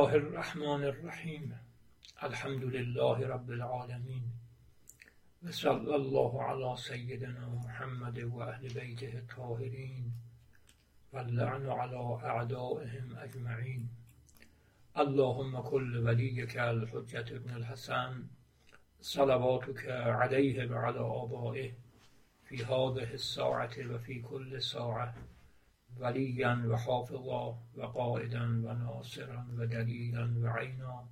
الله 0.00 0.14
الرحمن 0.14 0.84
الرحیم 0.84 1.54
الحمد 2.22 2.64
لله 2.64 3.26
رب 3.28 3.50
العالمین 3.50 4.22
و 5.42 5.52
صلی 5.52 5.92
الله 5.94 6.42
علی 6.44 6.76
سیدنا 6.82 7.48
محمد 7.48 8.18
و 8.18 8.40
أهل 8.40 8.68
بیته 8.68 9.16
الطاهرین 9.16 10.12
و 11.12 11.16
اللعن 11.16 11.66
علی 11.66 12.24
أعدائهم 12.24 13.18
اجمعین 13.18 13.88
اللهم 14.96 15.62
كل 15.62 15.96
وليك 15.96 16.56
الحجة 16.56 17.36
ابن 17.36 17.54
الحسن. 17.54 18.22
صلواتك 19.00 19.86
عليه 19.90 20.70
وعلى 20.70 21.00
آبائه. 21.00 21.72
في 22.44 22.64
هذه 22.64 23.14
الساعة 23.14 23.76
وفي 23.90 24.22
كل 24.22 24.62
ساعة. 24.62 25.14
وليا 25.98 26.62
وحافظا 26.66 27.58
وقائدا 27.76 28.42
وناصرا 28.42 29.46
ودليلا 29.58 30.34
وعينا 30.42 31.06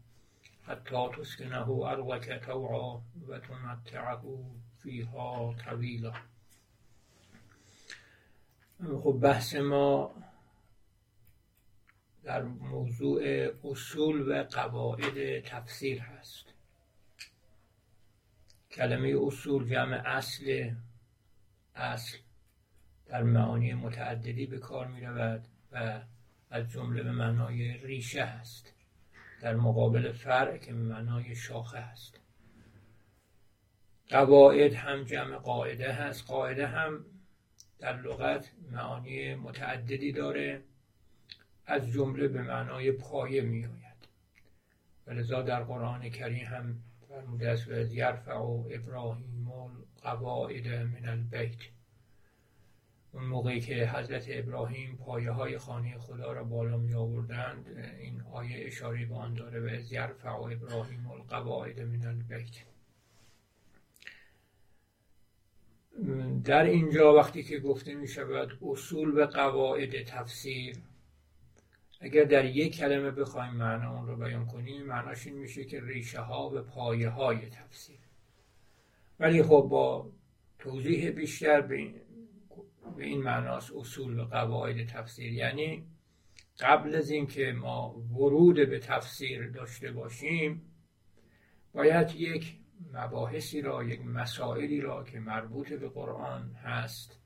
حتى 0.66 1.10
تسكنه 1.16 1.90
أرضك 1.92 2.42
توعا 2.46 3.02
وتمتعه 3.28 4.54
فيها 4.82 5.56
طويلا 5.64 6.12
خب 8.80 9.20
بحث 9.20 9.54
ما 9.54 10.10
در 12.24 12.42
موضوع 12.42 13.22
اصول 13.64 14.30
و 14.30 14.42
قواعد 14.42 15.42
تفسیر 15.42 16.00
هست. 16.00 16.46
کلمه 18.72 19.14
اصول 19.26 19.68
جمع 19.68 20.18
اصل 20.18 20.74
اصل 21.76 22.18
در 23.08 23.22
معانی 23.22 23.74
متعددی 23.74 24.46
به 24.46 24.58
کار 24.58 24.86
می 24.86 25.00
رود 25.00 25.44
و 25.72 26.00
از 26.50 26.70
جمله 26.70 27.02
به 27.02 27.12
معنای 27.12 27.76
ریشه 27.76 28.24
هست 28.24 28.72
در 29.40 29.56
مقابل 29.56 30.12
فرع 30.12 30.56
که 30.56 30.72
به 30.72 30.78
معنای 30.78 31.36
شاخه 31.36 31.78
هست 31.78 32.20
قواعد 34.08 34.74
هم 34.74 35.04
جمع 35.04 35.36
قاعده 35.36 35.92
هست. 35.92 36.26
قاعده 36.26 36.66
هم 36.66 37.04
در 37.78 38.00
لغت 38.00 38.50
معانی 38.72 39.34
متعددی 39.34 40.12
داره. 40.12 40.62
از 41.66 41.88
جمله 41.90 42.28
به 42.28 42.42
معنای 42.42 42.92
پایه 42.92 43.42
می 43.42 43.64
آید 43.64 44.08
ولذا 45.06 45.42
در 45.42 45.62
قرآن 45.62 46.08
کریم 46.10 46.46
هم 46.46 46.82
فرموده 47.08 47.50
است 47.50 47.68
و 47.68 47.72
یرفع 47.72 48.36
ابراهیم 48.36 49.48
القواعد 49.48 50.68
من 50.68 51.08
البیت. 51.08 51.77
اون 53.12 53.24
موقعی 53.24 53.60
که 53.60 53.74
حضرت 53.74 54.24
ابراهیم 54.28 54.96
پایه 54.96 55.30
های 55.30 55.58
خانه 55.58 55.98
خدا 55.98 56.32
را 56.32 56.44
بالا 56.44 56.76
می 56.76 56.94
آوردند 56.94 57.66
این 57.98 58.22
آیه 58.32 58.66
اشاره 58.66 59.06
به 59.06 59.14
آن 59.14 59.34
داره 59.34 59.60
و 59.60 59.74
از 59.74 59.92
یرفع 59.92 60.28
ابراهیم 60.28 61.06
القواعد 61.10 61.80
من 61.80 62.06
البیت. 62.06 62.64
در 66.44 66.64
اینجا 66.64 67.14
وقتی 67.14 67.42
که 67.42 67.58
گفته 67.58 67.94
می 67.94 68.08
شود 68.08 68.58
اصول 68.62 69.18
و 69.18 69.26
قواعد 69.26 70.02
تفسیر 70.02 70.76
اگر 72.00 72.24
در 72.24 72.44
یک 72.44 72.76
کلمه 72.76 73.10
بخوایم 73.10 73.54
معنا 73.54 73.98
اون 73.98 74.06
رو 74.06 74.16
بیان 74.16 74.46
کنیم 74.46 74.86
معناش 74.86 75.26
این 75.26 75.38
میشه 75.38 75.64
که 75.64 75.80
ریشه 75.80 76.20
ها 76.20 76.50
و 76.50 76.62
پایه 76.62 77.08
های 77.08 77.48
تفسیر. 77.50 77.98
ولی 79.20 79.42
خب 79.42 79.66
با 79.70 80.10
توضیح 80.58 81.10
بیشتر 81.10 81.60
به 81.60 81.94
به 82.96 83.04
این 83.04 83.22
معناست 83.22 83.72
اصول 83.76 84.18
و 84.18 84.24
قواعد 84.24 84.86
تفسیر. 84.86 85.32
یعنی 85.32 85.86
قبل 86.60 86.94
از 86.94 87.10
اینکه 87.10 87.52
ما 87.52 87.94
ورود 88.12 88.56
به 88.56 88.78
تفسیر 88.78 89.50
داشته 89.50 89.92
باشیم 89.92 90.62
باید 91.72 92.14
یک 92.14 92.56
مباحثی 92.92 93.60
را 93.60 93.84
یک 93.84 94.00
مسائلی 94.06 94.80
را 94.80 95.04
که 95.04 95.20
مربوط 95.20 95.72
به 95.72 95.88
قرآن 95.88 96.54
هست 96.54 97.20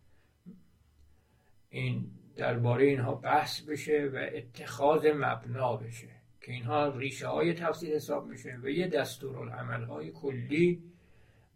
این 1.68 2.10
درباره 2.36 2.84
اینها 2.84 3.14
بحث 3.14 3.60
بشه 3.60 4.10
و 4.14 4.28
اتخاذ 4.34 5.06
مبنا 5.06 5.76
بشه 5.76 6.08
که 6.40 6.52
اینها 6.52 6.88
ریشه 6.88 7.28
های 7.28 7.54
تفسیر 7.54 7.94
حساب 7.94 8.26
میشه 8.26 8.58
و 8.62 8.68
یه 8.68 8.88
دستورالعمل 8.88 9.84
های 9.84 10.10
کلی 10.10 10.91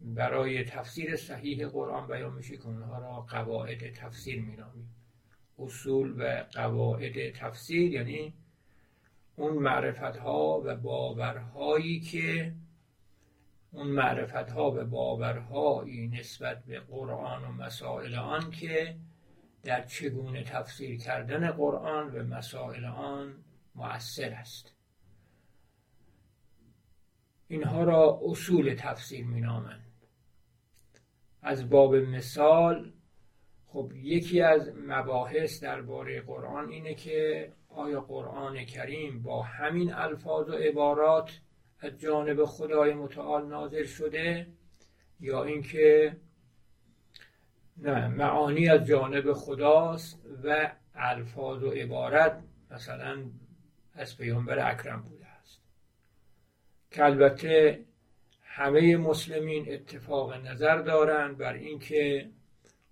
برای 0.01 0.63
تفسیر 0.63 1.15
صحیح 1.15 1.67
قرآن 1.67 2.07
بیان 2.07 2.33
میشه 2.33 2.57
که 2.57 2.65
اونها 2.65 2.97
را 2.97 3.21
قواعد 3.21 3.93
تفسیر 3.93 4.41
مینامیم. 4.41 4.95
اصول 5.59 6.21
و 6.21 6.43
قواعد 6.53 7.31
تفسیر 7.31 7.91
یعنی 7.91 8.33
اون 9.35 9.53
معرفت 9.53 10.17
ها 10.17 10.61
و 10.65 10.75
باورهایی 10.75 11.99
که 11.99 12.53
اون 13.71 13.87
معرفت 13.87 14.51
ها 14.51 14.71
و 14.71 14.85
باورهایی 14.85 16.07
نسبت 16.07 16.63
به 16.63 16.79
قرآن 16.79 17.43
و 17.43 17.51
مسائل 17.51 18.15
آن 18.15 18.51
که 18.51 18.95
در 19.63 19.85
چگونه 19.85 20.43
تفسیر 20.43 20.97
کردن 20.97 21.51
قرآن 21.51 22.15
و 22.15 22.23
مسائل 22.23 22.85
آن 22.85 23.43
مؤثر 23.75 24.33
است. 24.33 24.73
اینها 27.47 27.83
را 27.83 28.19
اصول 28.23 28.75
تفسیر 28.79 29.25
مینامند. 29.25 29.86
از 31.47 31.69
باب 31.69 31.95
مثال 31.95 32.91
خب 33.65 33.91
یکی 33.95 34.41
از 34.41 34.71
مباحث 34.87 35.63
درباره 35.63 36.21
قرآن 36.21 36.69
اینه 36.69 36.93
که 36.93 37.51
آیا 37.69 38.01
قرآن 38.01 38.65
کریم 38.65 39.21
با 39.21 39.41
همین 39.41 39.93
الفاظ 39.93 40.49
و 40.49 40.53
عبارات 40.53 41.39
از 41.79 41.97
جانب 41.97 42.45
خدای 42.45 42.93
متعال 42.93 43.47
نازل 43.47 43.83
شده 43.83 44.47
یا 45.19 45.43
اینکه 45.43 46.17
نه 47.77 48.07
معانی 48.07 48.69
از 48.69 48.85
جانب 48.85 49.33
خداست 49.33 50.25
و 50.43 50.71
الفاظ 50.95 51.63
و 51.63 51.69
عبارت 51.69 52.43
مثلا 52.71 53.23
از 53.93 54.17
پیامبر 54.17 54.71
اکرم 54.71 55.01
بوده 55.01 55.25
است. 55.25 55.61
که 56.91 57.05
البته 57.05 57.85
همه 58.57 58.97
مسلمین 58.97 59.73
اتفاق 59.73 60.33
نظر 60.33 60.77
دارند 60.77 61.37
بر 61.37 61.53
اینکه 61.53 62.29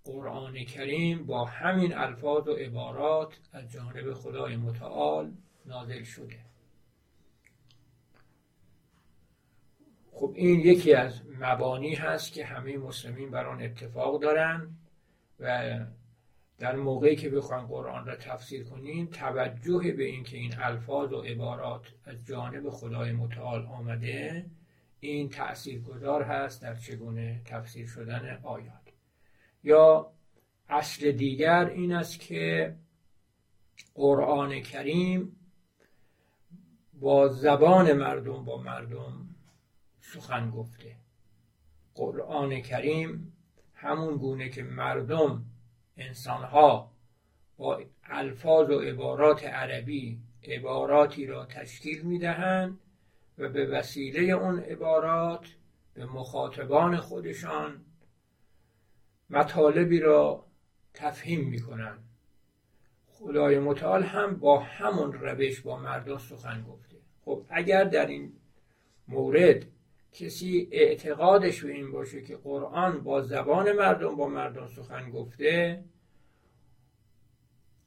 قرآن 0.04 0.64
کریم 0.64 1.26
با 1.26 1.46
همین 1.46 1.94
الفاظ 1.94 2.48
و 2.48 2.54
عبارات 2.54 3.40
از 3.54 3.72
جانب 3.72 4.14
خدای 4.14 4.56
متعال 4.56 5.32
نازل 5.66 6.04
شده. 6.04 6.40
خب 10.12 10.34
این 10.36 10.60
یکی 10.60 10.94
از 10.94 11.22
مبانی 11.40 11.94
هست 11.96 12.34
که 12.34 12.46
همه 12.46 12.78
مسلمین 12.78 13.32
بر 13.32 13.46
آن 13.46 13.62
اتفاق 13.62 14.22
دارند 14.22 14.78
و 15.40 15.80
در 16.60 16.76
موقعی 16.76 17.16
که 17.16 17.30
بخوایم 17.30 17.66
قرآن 17.66 18.06
را 18.06 18.16
تفسیر 18.16 18.64
کنیم 18.64 19.06
توجه 19.06 19.94
به 19.98 20.04
اینکه 20.04 20.38
این 20.38 20.54
الفاظ 20.60 21.14
و 21.14 21.22
عبارات 21.22 21.86
از 22.06 22.26
جانب 22.26 22.70
خدای 22.70 23.12
متعال 23.12 23.66
آمده 23.66 24.46
این 25.00 25.30
تأثیر 25.30 25.82
گذار 25.82 26.24
هست 26.24 26.62
در 26.62 26.76
چگونه 26.76 27.42
تفسیر 27.46 27.88
شدن 27.88 28.40
آیات. 28.44 28.86
یا 29.64 30.12
اصل 30.70 31.12
دیگر 31.12 31.66
این 31.66 31.94
است 31.94 32.20
که 32.20 32.76
قرآن 33.96 34.60
کریم 34.62 35.36
با 36.94 37.28
زبان 37.28 37.94
مردم 37.94 38.46
با 38.46 38.58
مردم 38.58 39.28
سخن 40.02 40.50
گفته. 40.50 40.96
قرآن 41.96 42.62
کریم 42.62 43.34
همون 43.74 44.18
گونه 44.18 44.50
که 44.50 44.64
مردم 44.64 45.46
انسانها 45.98 46.92
با 47.58 47.82
الفاظ 48.04 48.70
و 48.70 48.80
عبارات 48.80 49.44
عربی 49.44 50.20
عباراتی 50.44 51.26
را 51.26 51.46
تشکیل 51.46 52.02
می‌دهند 52.02 52.80
و 53.38 53.50
به 53.50 53.66
وسیله 53.66 54.22
اون 54.22 54.60
عبارات 54.60 55.48
به 55.94 56.06
مخاطبان 56.06 56.98
خودشان 56.98 57.86
مطالبی 59.30 60.00
را 60.00 60.46
تفهیم 60.94 61.50
می‌کنن. 61.50 61.98
خدای 63.08 63.60
متعال 63.60 64.04
هم 64.04 64.36
با 64.36 64.60
همون 64.60 65.14
روش 65.14 65.62
با 65.62 65.78
مردم 65.78 66.18
سخن 66.18 66.64
گفته. 66.64 66.96
خب 67.26 67.46
اگر 67.50 67.84
در 67.84 68.06
این 68.06 68.34
مورد 69.08 69.66
کسی 70.12 70.68
اعتقادش 70.72 71.64
به 71.64 71.72
این 71.72 71.92
باشه 71.92 72.22
که 72.22 72.38
قرآن 72.38 73.04
با 73.04 73.22
زبان 73.22 73.72
مردم 73.72 74.16
با 74.16 74.28
مردم 74.28 74.68
سخن 74.68 75.10
گفته 75.10 75.84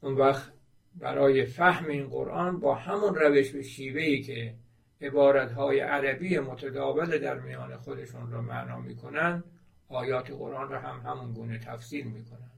اون 0.01 0.15
وقت 0.15 0.53
برای 0.95 1.45
فهم 1.45 1.89
این 1.89 2.07
قرآن 2.07 2.59
با 2.59 2.75
همون 2.75 3.15
روش 3.15 3.51
به 3.51 3.61
شیوهی 3.61 4.21
که 4.21 4.55
های 5.55 5.79
عربی 5.79 6.39
متداول 6.39 7.17
در 7.17 7.39
میان 7.39 7.77
خودشون 7.77 8.31
را 8.31 8.41
معنا 8.41 8.79
می‌کنن 8.79 9.43
آیات 9.89 10.31
قرآن 10.31 10.69
را 10.69 10.79
هم 10.79 11.11
همون 11.11 11.33
گونه 11.33 11.59
تفسیر 11.59 12.05
می‌کنن. 12.05 12.51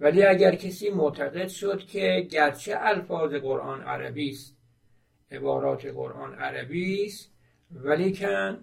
ولی 0.00 0.22
اگر 0.22 0.54
کسی 0.54 0.90
معتقد 0.90 1.48
شد 1.48 1.86
که 1.86 2.28
گرچه 2.30 2.76
الفاظ 2.78 3.34
قرآن 3.34 3.82
عربی 3.82 4.30
است 4.30 4.56
عبارات 5.30 5.86
قرآن 5.86 6.34
عربی 6.34 7.06
است 7.06 7.30
ولیکن 7.72 8.58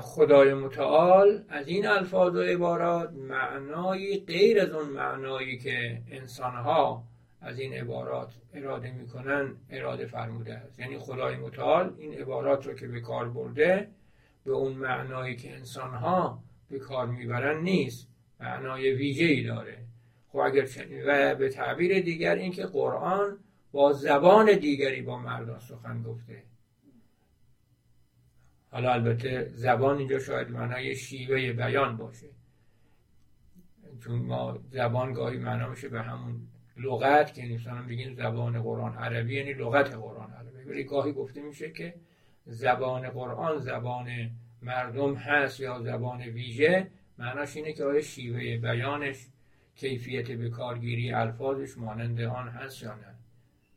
خدای 0.00 0.54
متعال 0.54 1.44
از 1.48 1.68
این 1.68 1.86
الفاظ 1.86 2.34
و 2.34 2.42
عبارات 2.42 3.12
معنایی 3.12 4.20
غیر 4.20 4.60
از 4.60 4.70
اون 4.70 4.88
معنایی 4.88 5.58
که 5.58 6.02
انسانها 6.10 7.04
از 7.46 7.58
این 7.58 7.72
عبارات 7.72 8.34
اراده 8.54 8.90
می‌کنن 8.90 9.54
اراده 9.70 10.06
فرموده 10.06 10.54
است. 10.54 10.80
یعنی 10.80 10.98
خدای 10.98 11.36
متعال 11.36 11.94
این 11.98 12.14
عبارات 12.14 12.66
رو 12.66 12.74
که 12.74 12.88
به 12.88 13.00
کار 13.00 13.28
برده 13.28 13.88
به 14.44 14.52
اون 14.52 14.72
معنایی 14.72 15.36
که 15.36 15.54
انسانها 15.54 16.42
به 16.70 16.78
کار 16.78 17.06
می‌برن 17.06 17.62
نیست. 17.62 18.08
معنای 18.40 18.92
ویژه 18.92 19.24
ای 19.24 19.42
داره. 19.42 19.78
خب 20.28 20.38
اگر 20.38 20.66
و 21.06 21.34
به 21.34 21.48
تعبیر 21.48 22.00
دیگر 22.00 22.34
اینکه 22.34 22.66
قرآن 22.66 23.38
با 23.72 23.92
زبان 23.92 24.58
دیگری 24.58 25.02
با 25.02 25.18
مردان 25.18 25.58
سخن 25.58 26.02
گفته. 26.02 26.42
حالا 28.70 28.92
البته 28.92 29.48
زبان 29.48 29.98
اینجا 29.98 30.18
شاید 30.18 30.50
معنای 30.50 30.96
شیوه 30.96 31.52
بیان 31.52 31.96
باشه. 31.96 32.28
چون 34.04 34.18
ما 34.18 34.58
زبان 34.70 35.12
گاهی 35.12 35.38
معنا 35.38 35.68
میشه 35.68 35.88
به 35.88 36.02
همون 36.02 36.48
لغت 36.76 37.34
که 37.34 37.42
انسان 37.42 37.86
بگین 37.86 38.14
زبان 38.14 38.62
قرآن 38.62 38.96
عربی 38.96 39.36
یعنی 39.36 39.52
لغت 39.52 39.94
قرآن 39.94 40.30
عربی. 40.30 40.70
ولی 40.70 40.84
گاهی 40.84 41.12
گفته 41.12 41.42
میشه 41.42 41.70
که 41.70 41.94
زبان 42.46 43.08
قرآن 43.08 43.58
زبان 43.58 44.30
مردم 44.62 45.14
هست 45.14 45.60
یا 45.60 45.80
زبان 45.80 46.20
ویژه. 46.22 46.86
معناش 47.18 47.56
اینه 47.56 47.72
که 47.72 47.84
آیا 47.84 48.00
شیوه 48.00 48.56
بیانش 48.56 49.26
کیفیت 49.76 50.30
به 50.30 50.50
کارگیری 50.50 51.12
الفاظش 51.12 51.78
مانند 51.78 52.20
آن 52.20 52.48
هست 52.48 52.82
یا 52.82 52.94
نه. 52.94 53.14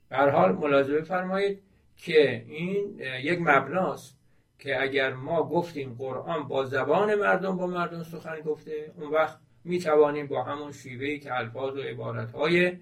به 0.09 0.31
حال 0.31 0.51
ملاحظه 0.51 1.01
فرمایید 1.01 1.59
که 1.97 2.45
این 2.47 2.99
یک 3.23 3.39
مبناست 3.41 4.19
که 4.59 4.81
اگر 4.81 5.13
ما 5.13 5.43
گفتیم 5.43 5.95
قرآن 5.97 6.47
با 6.47 6.65
زبان 6.65 7.15
مردم 7.15 7.57
با 7.57 7.67
مردم 7.67 8.03
سخن 8.03 8.41
گفته 8.41 8.91
اون 8.97 9.09
وقت 9.09 9.37
می 9.63 9.79
توانیم 9.79 10.27
با 10.27 10.43
همون 10.43 10.71
شیوهی 10.71 11.19
که 11.19 11.37
الفاظ 11.37 11.77
و 11.77 11.81
عبارتهای 11.81 12.77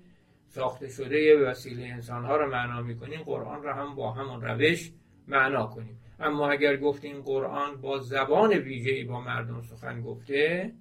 ساخته 0.48 0.90
شده 0.90 1.36
به 1.36 1.50
وسیله 1.50 1.86
انسانها 1.86 2.36
رو 2.36 2.52
معنا 2.52 2.82
می‌کنیم 2.82 3.22
قرآن 3.22 3.64
را 3.64 3.74
هم 3.74 3.96
با 3.96 4.12
همون 4.12 4.42
روش 4.42 4.92
معنا 5.28 5.68
کنیم. 5.68 6.00
اما 6.20 6.50
اگر 6.50 6.78
گفتیم 6.78 7.22
قرآن 7.22 7.82
با 7.82 8.00
زبان 8.00 8.54
ویژه‌ای 8.54 9.04
با 9.04 9.22
مردم 9.22 9.62
سخن 9.62 10.02
گفته 10.02 10.72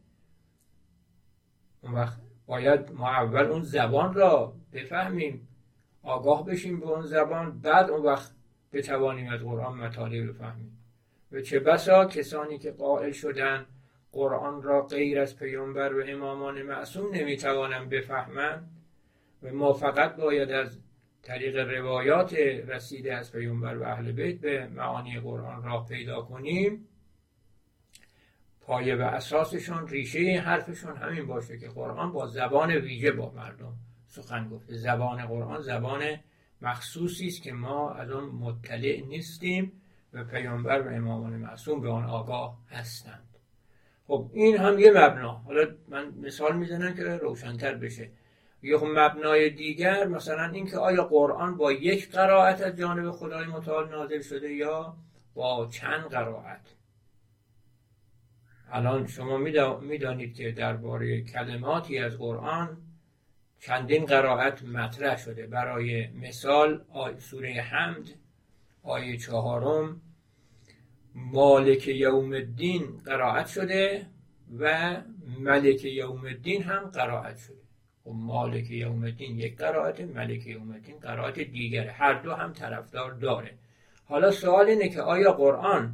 اون 1.81 1.93
وقت 1.93 2.21
باید 2.47 2.93
ما 2.93 3.11
اول 3.11 3.45
اون 3.45 3.63
زبان 3.63 4.15
را 4.15 4.55
بفهمیم 4.73 5.49
آگاه 6.03 6.47
بشیم 6.47 6.81
به 6.81 6.87
اون 6.87 7.03
زبان 7.03 7.61
بعد 7.61 7.91
اون 7.91 8.03
وقت 8.03 8.33
بتوانیم 8.73 9.33
از 9.33 9.41
قرآن 9.41 9.79
مطالب 9.79 10.29
بفهمیم. 10.29 10.79
و 11.33 11.41
چه 11.41 11.59
بسا 11.59 12.05
کسانی 12.05 12.59
که 12.59 12.71
قائل 12.71 13.13
شدن 13.13 13.67
قرآن 14.13 14.63
را 14.63 14.83
غیر 14.83 15.21
از 15.21 15.39
پیامبر 15.39 15.95
و 15.95 16.05
امامان 16.07 16.63
معصوم 16.63 17.15
نمی‌توانند 17.15 17.89
بفهمند 17.89 18.76
و 19.47 19.55
ما 19.55 19.73
فقط 19.73 20.17
باید 20.17 20.51
از 20.51 20.79
طریق 21.23 21.57
روایات 21.57 22.35
رسیده 22.69 23.15
از 23.15 23.33
پیامبر 23.33 23.77
و 23.77 23.83
اهل 23.83 24.13
بیت 24.13 24.41
به 24.41 24.67
معانی 24.67 25.21
قرآن 25.21 25.63
را 25.63 25.83
پیدا 25.83 26.23
کنیم. 26.23 26.89
پایه 28.61 28.97
و 28.97 29.03
اساسشون 29.03 29.89
ریشه 29.89 30.43
حرفشون 30.45 30.97
همین 30.97 31.27
باشه 31.27 31.59
که 31.59 31.69
قرآن 31.69 32.13
با 32.13 32.27
زبان 32.27 32.71
ویژه 32.71 33.13
با 33.13 33.31
مردم 33.31 33.73
سخن 34.07 34.49
گفته. 34.49 34.75
زبان 34.75 35.27
قرآن 35.27 35.61
زبان 35.61 36.03
مخصوصی 36.63 37.27
است 37.27 37.43
که 37.43 37.53
ما 37.53 37.95
از 37.95 38.11
آن 38.11 38.25
مطلع 38.25 39.01
نیستیم 39.09 39.73
و 40.13 40.25
پیامبر 40.25 40.83
و 40.83 40.95
امامان 40.95 41.33
معصوم 41.33 41.81
به 41.81 41.91
آن 41.91 42.05
آگاه 42.05 42.59
هستند. 42.71 43.29
خب 44.07 44.31
این 44.33 44.57
هم 44.57 44.79
یه 44.79 44.91
مبنا. 44.91 45.33
حالا 45.33 45.75
من 45.89 46.15
مثال 46.23 46.57
می‌زنم 46.57 46.95
که 46.95 47.03
روشنتر 47.03 47.75
بشه. 47.75 48.11
یه 48.63 48.79
خب 48.79 48.87
مبنای 48.87 49.51
دیگر 49.51 50.07
مثلا 50.07 50.51
اینکه 50.51 50.79
آیا 50.79 51.05
قرآن 51.05 51.57
با 51.57 51.73
یک 51.73 52.11
قرائت 52.11 52.61
از 52.61 52.77
جانب 52.77 53.11
خدای 53.11 53.47
متعال 53.47 53.89
نازل 53.89 54.23
شده 54.23 54.53
یا 54.53 54.97
با 55.35 55.69
چند 55.71 56.05
قرائت؟ 56.05 56.61
الان 58.71 59.07
شما 59.07 59.37
می‌دانید 59.81 60.35
که 60.35 60.53
درباره 60.53 61.23
کلماتی 61.23 61.99
از 61.99 62.19
قرآن 62.19 62.77
چندین 63.61 64.05
قرائت 64.05 64.63
مطرح 64.63 65.17
شده. 65.17 65.47
برای 65.47 66.09
مثال 66.09 66.85
سوره 67.19 67.53
حمد 67.53 68.09
آیه 68.83 69.17
چهارم 69.17 70.01
مالک 71.15 71.89
یوم 71.89 72.33
الدین 72.33 72.97
قرائت 73.05 73.47
شده 73.47 74.07
و 74.59 74.97
ملک 75.39 75.85
یوم 75.85 76.25
الدین 76.25 76.63
هم 76.63 76.91
قرائت 76.91 77.39
شده. 77.39 77.66
و 78.07 78.11
خب 78.11 78.17
مالک 78.17 78.71
یوم 78.71 79.07
یک 79.19 79.57
قرائت 79.57 80.01
ملک 80.01 80.47
یوم 80.47 80.81
قرائت 81.03 81.39
دیگره. 81.39 81.91
هر 81.91 82.15
دو 82.15 82.33
هم 82.33 82.53
طرفدار 82.53 83.13
داره. 83.13 83.51
حالا 84.05 84.31
سوال 84.31 84.67
اینه 84.67 84.89
که 84.89 85.03
آیا 85.03 85.33
قرآن 85.33 85.93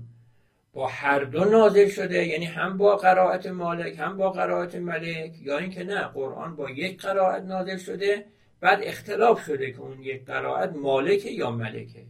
با 0.73 0.87
هر 0.87 1.25
دو 1.25 1.45
نازل 1.45 1.89
شده؟ 1.89 2.27
یعنی 2.27 2.45
هم 2.45 2.79
با 2.79 2.97
قرائت 2.97 3.47
مالک 3.47 3.99
هم 3.99 4.17
با 4.17 4.31
قرائت 4.31 4.75
ملک 4.75 5.33
یا 5.43 5.59
اینکه 5.59 5.85
نه 5.85 6.01
قرآن 6.01 6.57
با 6.57 6.71
یک 6.71 7.03
قرائت 7.03 7.43
نازل 7.43 7.77
شده 7.77 8.25
بعد 8.61 8.81
اختلاف 8.83 9.45
شده 9.45 9.73
که 9.73 9.81
اون 9.81 10.03
یک 10.03 10.25
قرائت 10.25 10.73
مالک 10.73 11.27
یا 11.27 11.51
ملکه. 11.51 12.05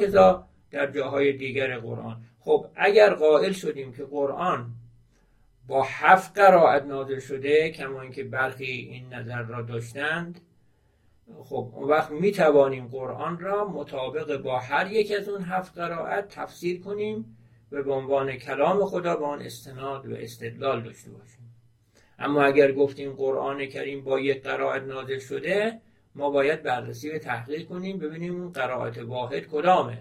کذا 0.00 0.46
در 0.70 0.90
جاهای 0.90 1.32
دیگر 1.32 1.78
قرآن. 1.78 2.24
خب 2.40 2.66
اگر 2.74 3.14
قائل 3.14 3.52
شدیم 3.52 3.92
که 3.92 4.04
قرآن 4.04 4.66
با 5.66 5.82
هفت 5.82 6.38
قرائت 6.38 6.84
نازل 6.84 7.18
شده 7.18 7.70
کما 7.70 8.00
اینکه 8.00 8.24
برخی 8.24 8.64
این 8.64 9.14
نظر 9.14 9.42
را 9.42 9.62
داشتند. 9.62 10.40
خب 11.44 11.72
اون 11.74 11.88
وقت 11.88 12.10
می 12.10 12.32
توانیم 12.32 12.86
قرآن 12.86 13.38
را 13.38 13.68
مطابق 13.68 14.36
با 14.36 14.58
هر 14.58 14.92
یک 14.92 15.12
از 15.12 15.28
اون 15.28 15.42
هفت 15.42 15.78
قرائت 15.78 16.28
تفسیر 16.28 16.80
کنیم 16.80 17.36
و 17.72 17.82
به 17.82 17.92
عنوان 17.92 18.36
کلام 18.36 18.84
خدا 18.84 19.16
به 19.16 19.24
آن 19.26 19.42
استناد 19.42 20.06
و 20.06 20.14
استدلال 20.14 20.82
داشته 20.82 21.10
باشیم. 21.10 21.54
اما 22.18 22.42
اگر 22.42 22.72
گفتیم 22.72 23.12
قرآن 23.12 23.66
کریم 23.66 24.04
با 24.04 24.20
یک 24.20 24.42
قرائت 24.42 24.82
نازل 24.82 25.18
شده 25.18 25.80
ما 26.14 26.30
باید 26.30 26.62
بررسی 26.62 27.10
و 27.10 27.18
تحقیق 27.18 27.68
کنیم 27.68 27.98
ببینیم 27.98 28.40
اون 28.40 28.52
قرائت 28.52 28.98
واحد 28.98 29.46
کدامه. 29.46 29.98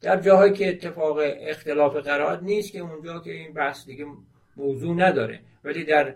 در 0.00 0.20
جاهایی 0.20 0.52
که 0.52 0.68
اتفاق 0.68 1.18
اختلاف 1.22 1.96
قرائت 1.96 2.42
نیست 2.42 2.72
که 2.72 2.78
اونجا 2.78 3.18
که 3.18 3.32
این 3.32 3.52
بحث 3.52 3.86
دیگه 3.86 4.06
موضوع 4.56 4.96
نداره. 4.96 5.40
ولی 5.64 5.84
در 5.84 6.14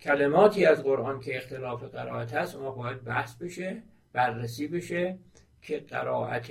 کلماتی 0.00 0.66
از 0.66 0.82
قرآن 0.82 1.20
که 1.20 1.36
اختلاف 1.36 1.84
قرائت 1.84 2.34
هست 2.34 2.56
ما 2.56 2.70
باید 2.70 3.04
بحث 3.04 3.34
بشه 3.34 3.82
بررسی 4.12 4.68
بشه 4.68 5.18
که 5.62 5.78
قرائت 5.78 6.50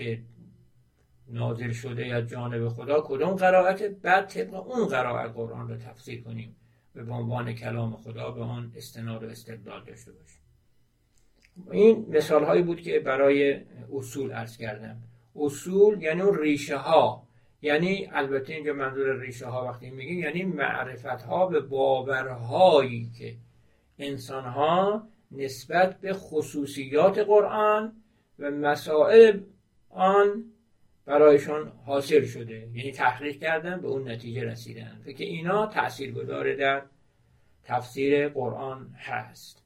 نازل 1.28 1.72
شده 1.72 2.16
از 2.16 2.28
جانب 2.28 2.70
خدا 2.70 3.02
کدوم 3.02 3.32
قرائت 3.36 3.84
بعد 3.84 4.28
طبق 4.28 4.54
اون 4.68 4.88
قرائت 4.88 5.32
قرآن 5.34 5.68
رو 5.68 5.78
تفسیر 5.78 6.24
کنیم 6.24 6.56
و 6.96 7.04
به 7.04 7.14
عنوان 7.14 7.54
کلام 7.54 7.96
خدا 7.96 8.32
به 8.32 8.42
آن 8.42 8.74
استناد 8.76 9.24
و 9.24 9.28
استدلال 9.28 9.86
داشته 9.86 10.12
باشیم. 10.12 10.42
این 11.72 12.06
مثال 12.10 12.44
هایی 12.44 12.64
بود 12.64 12.82
که 12.82 13.00
برای 13.00 13.62
اصول 13.94 14.32
عرض 14.32 14.58
کردم. 14.58 14.98
اصول 15.40 16.02
یعنی 16.02 16.22
اون 16.22 16.38
ریشه 16.40 16.78
ها 16.78 17.28
یعنی 17.62 18.10
البته 18.14 18.54
اینجا 18.54 18.74
منظور 18.74 19.20
ریشه 19.20 19.46
ها 19.46 19.66
وقتی 19.66 19.90
میگیم 19.90 20.20
یعنی 20.20 20.44
معرفت 20.44 21.22
ها 21.22 21.48
به 21.48 21.60
باورهایی 21.60 23.12
که 23.20 23.36
انسان 24.00 24.44
ها 24.44 25.08
نسبت 25.32 26.00
به 26.00 26.14
خصوصیات 26.14 27.20
قرآن 27.20 27.94
و 28.40 28.52
مسائل 28.52 29.40
آن 29.90 30.46
برایشان 31.06 31.72
حاصل 31.86 32.26
شده. 32.26 32.70
یعنی 32.74 32.92
تحقیق 32.92 33.40
کردن 33.40 33.82
به 33.82 33.88
اون 33.88 34.12
نتیجه 34.12 34.44
رسیدن. 34.44 35.04
که 35.18 35.24
اینا 35.24 35.68
تأثیر 35.68 36.12
گذاره 36.12 36.56
در 36.56 36.82
تفسیر 37.64 38.30
قرآن 38.30 38.94
هست. 38.98 39.59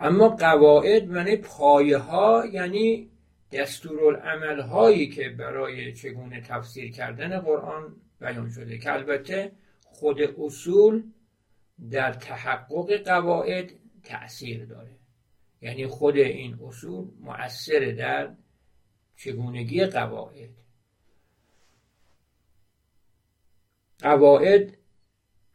اما 0.00 0.28
قواعد 0.28 1.10
یعنی 1.10 1.36
پایه 1.36 1.98
ها 1.98 2.46
یعنی 2.46 3.10
دستورالعمل 3.52 4.60
هایی 4.60 5.08
که 5.08 5.28
برای 5.28 5.92
چگونه 5.92 6.40
تفسیر 6.40 6.92
کردن 6.92 7.38
قرآن 7.40 7.96
بیان 8.20 8.50
شده. 8.50 8.78
که 8.78 8.92
البته 8.92 9.52
خود 9.84 10.16
اصول 10.20 11.02
در 11.90 12.12
تحقق 12.12 12.96
قواعد 13.04 13.72
تأثیر 14.04 14.64
داره. 14.64 14.96
یعنی 15.62 15.86
خود 15.86 16.16
این 16.16 16.58
اصول 16.62 17.08
مؤثر 17.20 17.94
در 17.98 18.34
چگونگی 19.16 19.84
قواعد. 19.84 20.50
قواعد 23.98 24.79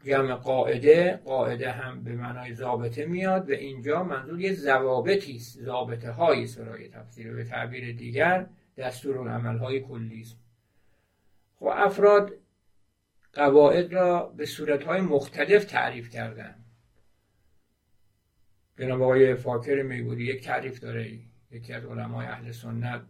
جمع 0.06 0.36
قاعده 0.36 1.22
قاعده 1.26 1.72
هم 1.72 2.04
به 2.04 2.16
معنای 2.16 2.54
ضابطه 2.54 3.06
میاد 3.06 3.50
و 3.50 3.54
اینجا 3.54 4.04
منظور 4.04 4.42
یه 4.42 4.54
ضوابطی 4.54 5.36
است. 5.36 5.60
ضابطه 5.60 6.12
های 6.12 6.48
برای 6.58 6.90
تفسیر 6.90 7.34
به 7.34 7.44
تعبیر 7.44 7.96
دیگر 7.96 8.48
دستور 8.78 9.30
عمل 9.30 9.58
های 9.58 9.82
کلی 9.82 10.22
است. 10.22 10.38
خب 11.56 11.66
افراد 11.66 12.34
قواعد 13.34 13.94
را 13.94 14.34
به 14.38 14.46
صورت 14.46 14.84
های 14.84 15.02
مختلف 15.02 15.66
تعریف 15.66 16.10
کردن. 16.10 16.56
جناب 18.80 19.02
آقای 19.02 19.36
فاکر 19.36 19.82
میبودی 19.82 20.24
یک 20.24 20.44
تعریف 20.44 20.80
داره. 20.80 21.20
یکی 21.52 21.74
از 21.74 21.86
علمای 21.86 22.26
اهل 22.26 22.52
سنت 22.52 23.02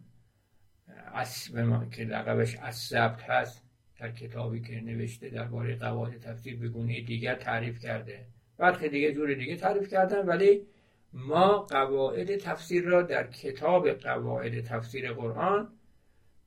که 1.91 2.03
لقبش 2.03 2.55
از 2.55 2.93
هست. 3.21 3.64
در 3.99 4.11
کتابی 4.11 4.61
که 4.61 4.81
نوشته 4.81 5.29
درباره 5.29 5.75
قواعد 5.75 6.19
تفسیر 6.19 6.59
به 6.59 6.67
گونه 6.67 7.01
دیگر 7.01 7.35
تعریف 7.35 7.79
کرده. 7.79 8.25
برخی 8.57 8.89
دیگه 8.89 9.13
جور 9.13 9.33
دیگه 9.33 9.55
تعریف 9.55 9.89
کردن 9.89 10.25
ولی 10.25 10.61
ما 11.13 11.59
قواعد 11.59 12.37
تفسیر 12.37 12.83
را 12.83 13.01
در 13.01 13.27
کتاب 13.27 13.89
قواعد 13.89 14.61
تفسیر 14.61 15.13
قرآن 15.13 15.69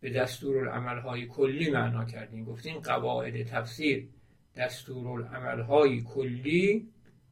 به 0.00 0.10
دستورالعملهای 0.10 1.26
کلی 1.26 1.70
معنا 1.70 2.04
کردیم. 2.04 2.44
گفتیم 2.44 2.78
قواعد 2.78 3.42
تفسیر 3.42 4.08
دستورالعملهای 4.56 6.02
کلی 6.02 6.88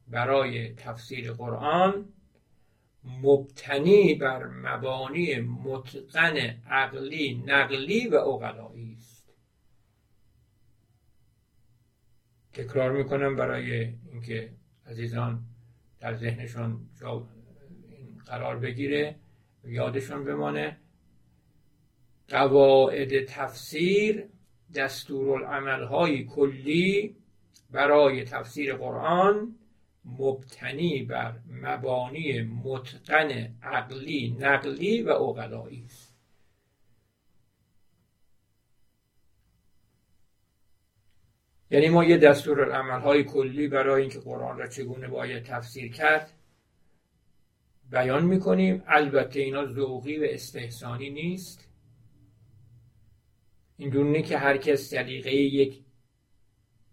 برای 0.07 0.73
تفسیر 0.73 1.31
قرآن 1.31 2.05
مبتنی 3.23 4.15
بر 4.15 4.45
مبانی 4.47 5.35
متقن 5.35 6.37
عقلی 6.69 7.43
نقلی 7.45 8.07
و 8.07 8.15
اقلایی. 8.15 8.96
تکرار 12.57 12.91
می‌کنم 12.91 13.35
برای 13.35 13.93
اینکه 14.11 14.49
عزیزان 14.87 15.43
در 15.99 16.15
ذهنشان 16.15 16.79
قرار 18.25 18.59
بگیره 18.59 19.15
یادشان 19.63 20.23
بمانه 20.23 20.77
قواعد 22.29 23.25
تفسیر 23.25 24.25
دستورالعملهای 24.75 26.23
کلی 26.25 27.15
برای 27.71 28.23
تفسیر 28.23 28.75
قرآن 28.75 29.55
مبتنی 30.05 31.03
بر 31.03 31.39
مبانی 31.61 32.41
متقن 32.41 33.55
عقلی 33.63 34.37
نقلی 34.39 35.01
و 35.01 35.09
اقلایی 35.09 35.83
است. 35.85 36.06
یعنی 41.69 41.89
ما 41.89 42.03
یه 42.03 42.17
دستور 42.17 42.71
های 42.99 43.23
کلی 43.23 43.67
برای 43.67 44.01
اینکه 44.01 44.19
قرآن 44.19 44.57
را 44.57 44.67
چگونه 44.67 45.07
باید 45.07 45.43
تفسیر 45.43 45.91
کرد 45.91 46.31
بیان 47.91 48.25
می‌کنیم. 48.25 48.83
البته 48.87 49.39
اینا 49.39 49.65
ذوقی 49.65 50.17
و 50.17 50.23
استحسانی 50.29 51.09
نیست. 51.09 51.69
این 53.77 53.89
دونه 53.89 54.21
که 54.21 54.37
هر 54.37 54.57
کس 54.57 54.89
سلیقه 54.89 55.33
یک 55.35 55.83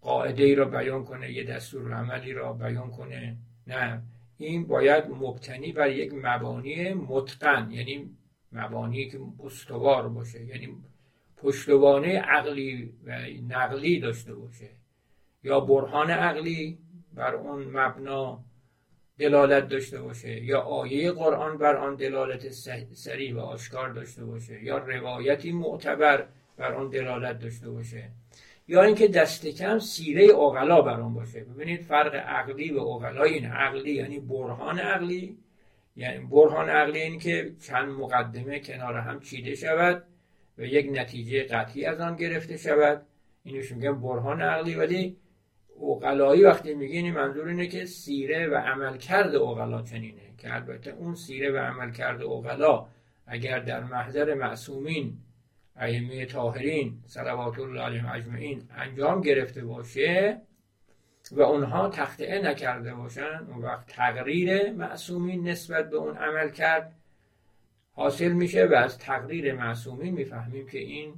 قاعده 0.01 0.45
ای 0.45 0.55
را 0.55 0.65
بیان 0.65 1.05
کنه 1.05 1.33
یه 1.33 1.45
دستور 1.45 1.93
عملی 1.93 2.33
را 2.33 2.53
بیان 2.53 2.91
کنه. 2.91 3.37
نه. 3.67 4.03
این 4.39 4.67
باید 4.67 5.05
مبتنی 5.05 5.73
بر 5.73 5.91
یک 5.91 6.13
مبانی 6.15 6.93
متقن 6.93 7.71
یعنی 7.71 8.17
مبانی 8.53 9.11
که 9.11 9.21
استوار 9.45 10.09
باشه. 10.09 10.45
یعنی 10.45 10.77
پشتوانه 11.45 12.19
عقلی 12.19 12.93
و 13.07 13.19
نقلی 13.49 14.01
داشته 14.01 14.35
باشه 14.35 14.69
یا 15.43 15.61
برهان 15.61 16.11
عقلی 16.11 16.79
بر 17.15 17.35
اون 17.35 17.65
مبنا 17.65 18.45
دلالت 19.19 19.69
داشته 19.69 20.03
باشه 20.03 20.45
یا 20.45 20.61
آیه 20.61 21.13
قرآن 21.13 21.59
بر 21.59 21.77
آن 21.77 21.97
دلالت 21.97 22.49
سریع 22.93 23.37
و 23.37 23.39
آشکار 23.39 23.89
داشته 23.89 24.25
باشه 24.25 24.65
یا 24.65 24.79
روایتی 24.79 25.53
معتبر 25.53 26.27
بر 26.57 26.75
آن 26.75 26.89
دلالت 26.89 27.39
داشته 27.39 27.71
باشه 27.71 28.11
یا 28.69 28.83
اینکه 28.83 29.09
دست 29.09 29.47
کم 29.47 29.79
سیره 29.79 30.25
اوغلا 30.25 30.83
بر 30.83 31.01
آن 31.01 31.15
باشه. 31.15 31.41
ببینید 31.41 31.83
فرق 31.83 32.15
عقلی 32.15 32.73
و 32.73 32.79
اوغلا 32.79 33.23
این 33.23 33.47
عقلی 33.47 33.93
یعنی 33.93 34.21
برهان 34.21 34.79
عقلی. 34.79 35.39
یعنی 35.97 36.27
برهان 36.27 36.69
عقلی 36.69 37.01
این 37.01 37.19
که 37.19 37.53
چند 37.67 37.89
مقدمه 37.89 38.61
کنار 38.61 38.95
هم 38.95 39.21
چیده 39.21 39.55
شود. 39.55 40.03
و 40.59 40.63
یک 40.65 40.91
نتیجه 40.93 41.43
قطعی 41.43 41.85
از 41.85 42.01
آن 42.01 42.17
گرفته 42.17 42.57
شود. 42.57 43.07
اینوش 43.45 43.73
میگن 43.73 44.01
برهان 44.01 44.43
عقلی 44.43 44.75
ولی 44.75 45.17
اوغلایی 45.77 46.43
وقتی 46.43 46.75
میگین 46.75 47.13
منظور 47.13 47.49
اینه 47.49 47.67
که 47.67 47.87
سیره 47.87 48.47
و 48.47 48.55
عملکرد 48.55 49.35
اوغلا 49.35 49.83
چنینه 49.83 50.35
که 50.39 50.55
البته 50.55 50.91
اون 50.91 51.15
سیره 51.15 51.51
و 51.53 51.57
عملکرد 51.57 52.23
اوغلا 52.23 52.87
اگر 53.27 53.59
در 53.59 53.85
محضر 53.85 54.35
معصومین 54.35 55.19
ائمه 55.77 56.27
طاهرین 56.27 57.03
صلوات 57.07 57.59
الله 57.59 57.81
علیهم 57.81 58.13
اجمعین 58.13 58.63
انجام 58.77 59.21
گرفته 59.21 59.65
باشه 59.65 60.41
و 61.33 61.43
اونها 61.43 61.89
تخطئه 61.89 62.43
نکرده 62.43 62.95
باشن 62.95 63.47
اون 63.49 63.63
وقت 63.63 63.87
تقریر 63.87 64.73
معصومین 64.73 65.49
نسبت 65.49 65.91
به 65.91 65.97
اون 65.97 66.17
عمل 66.17 66.51
کرد 66.51 66.93
حاصل 67.95 68.33
میشه 68.33 68.67
و 68.67 68.75
از 68.75 68.99
تقریر 68.99 69.55
معصومین 69.55 70.15
می‌فهمیم 70.15 70.67
که 70.67 70.79
این 70.79 71.15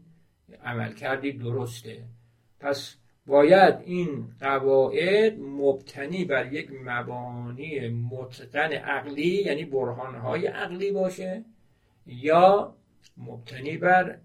عمل 0.65 0.93
کردی 0.93 1.33
درسته. 1.33 2.05
پس 2.61 2.97
باید 3.27 3.75
این 3.85 4.29
قواعد 4.41 5.39
مبتنی 5.39 6.25
بر 6.25 6.53
یک 6.53 6.71
مبانی 6.85 7.89
متقن 7.89 8.73
عقلی 8.73 9.43
یعنی 9.43 9.65
برهانهای 9.65 10.47
عقلی 10.47 10.93
باشه 10.93 11.45
یا 12.07 12.77
مبتنی 13.17 13.77
بر 13.77 14.19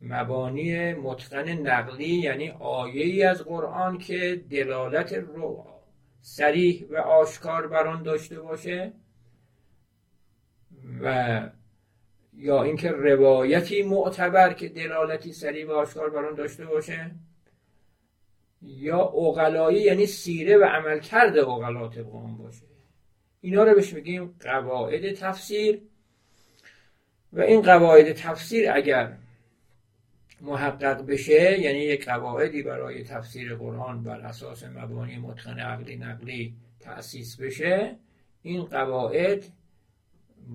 مبانی 0.00 0.94
متقن 0.94 1.48
نقلی 1.48 2.14
یعنی 2.14 2.50
آیه 2.50 3.04
ای 3.04 3.22
از 3.22 3.42
قرآن 3.44 3.98
که 3.98 4.42
دلالت 4.50 5.12
رو 5.12 5.66
سریح 6.20 6.86
و 6.90 6.96
آشکار 6.96 7.66
بر 7.66 7.86
آن 7.86 8.02
داشته 8.02 8.40
باشه 8.40 8.92
و 11.02 11.40
یا 12.42 12.62
اینکه 12.62 12.90
روایتی 12.90 13.82
معتبر 13.82 14.52
که 14.52 14.68
دلالتی 14.68 15.32
سریح 15.32 15.66
و 15.66 15.70
آشکار 15.70 16.10
بر 16.10 16.24
آن 16.24 16.34
داشته 16.34 16.64
باشه؟ 16.66 17.10
یا 18.62 18.98
اوغلایی 18.98 19.80
یعنی 19.80 20.06
سیره 20.06 20.56
و 20.56 20.64
عملکرد 20.64 21.38
اوغلات 21.38 21.98
قرآن 21.98 22.36
باشه. 22.36 22.62
اینا 23.40 23.64
رو 23.64 23.74
بهش 23.74 23.92
میگیم 23.92 24.34
قواعد 24.40 25.12
تفسیر. 25.12 25.80
و 27.32 27.40
این 27.40 27.62
قواعد 27.62 28.12
تفسیر 28.12 28.72
اگر 28.72 29.16
محقق 30.40 31.06
بشه 31.06 31.60
یعنی 31.60 31.78
یک 31.78 32.04
قواعدی 32.04 32.62
برای 32.62 33.04
تفسیر 33.04 33.54
قرآن 33.54 34.02
بر 34.02 34.20
اساس 34.20 34.64
مبانی 34.64 35.18
متقن 35.18 35.58
عقلی 35.58 35.96
نقلی 35.96 36.54
تأسیس 36.80 37.36
بشه 37.36 37.96
این 38.42 38.62
قواعد 38.62 39.44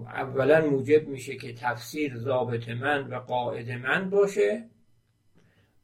اولا 0.05 0.65
موجب 0.65 1.07
میشه 1.07 1.35
که 1.35 1.53
تفسیر 1.53 2.17
ضابط 2.17 2.69
من 2.69 3.07
و 3.07 3.19
قاعد 3.19 3.71
من 3.71 4.09
باشه 4.09 4.69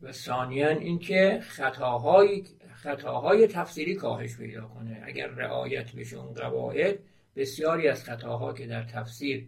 و 0.01 0.12
ثانیا 0.12 0.69
اینکه 0.69 1.39
خطاهای 1.43 2.43
خطاهای 2.74 3.48
تفسیری 3.48 3.95
کاهش 3.95 4.38
پیدا 4.38 4.67
کنه. 4.67 5.01
اگر 5.05 5.27
رعایت 5.27 5.95
بشه 5.95 6.17
اون 6.17 6.33
قواعد 6.33 7.00
بسیاری 7.36 7.88
از 7.88 8.03
خطاها 8.03 8.53
که 8.53 8.67
در 8.67 8.83
تفسیر 8.83 9.48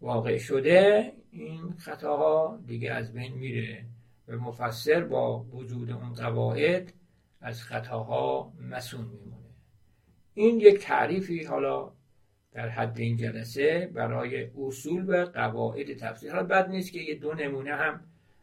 واقع 0.00 0.38
شده 0.38 1.12
این 1.30 1.74
خطاها 1.78 2.60
دیگه 2.66 2.92
از 2.92 3.12
بین 3.12 3.34
میره 3.34 3.84
و 4.28 4.36
مفسر 4.36 5.04
با 5.04 5.38
وجود 5.38 5.90
اون 5.90 6.12
قواعد 6.12 6.92
از 7.40 7.62
خطاها 7.62 8.52
مسون 8.60 9.04
میمونه. 9.04 9.54
این 10.34 10.60
یک 10.60 10.78
تعریفی 10.78 11.44
حالا 11.44 11.92
در 12.56 12.68
حد 12.68 13.00
این 13.00 13.16
جلسه 13.16 13.90
برای 13.94 14.50
اصول 14.58 15.04
و 15.08 15.24
قواعد 15.24 15.96
تفسیر. 15.96 16.32
حالا 16.32 16.46
بد 16.46 16.68
نیست 16.68 16.92
که 16.92 17.00
یه 17.00 17.14
دو 17.14 17.34
نمونه 17.34 17.74
هم 17.74 18.00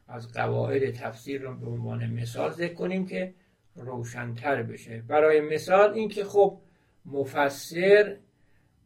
از 0.07 0.33
قواعد 0.33 0.91
تفسیر 0.91 1.41
رو 1.41 1.55
به 1.55 1.67
عنوان 1.67 2.05
مثال 2.05 2.51
ذکر 2.51 2.73
کنیم 2.73 3.05
که 3.05 3.33
روشنتر 3.75 4.63
بشه. 4.63 5.03
برای 5.07 5.41
مثال 5.41 5.93
اینکه 5.93 6.23
خب 6.23 6.59
مفسر 7.05 8.17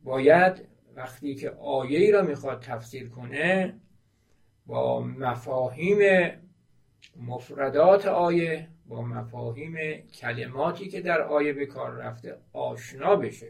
باید 0.03 0.65
وقتی 0.95 1.35
که 1.35 1.49
آیه 1.49 1.99
ای 1.99 2.11
را 2.11 2.21
می‌خواد 2.21 2.59
تفسیر 2.61 3.09
کنه 3.09 3.73
با 4.65 5.01
مفاهیم 5.01 6.31
مفردات 7.21 8.05
آیه 8.05 8.67
با 8.87 9.01
مفاهیم 9.01 9.75
کلماتی 10.13 10.87
که 10.87 11.01
در 11.01 11.21
آیه 11.21 11.53
به 11.53 11.65
کار 11.65 11.91
رفته 11.91 12.37
آشنا 12.53 13.15
بشه. 13.15 13.47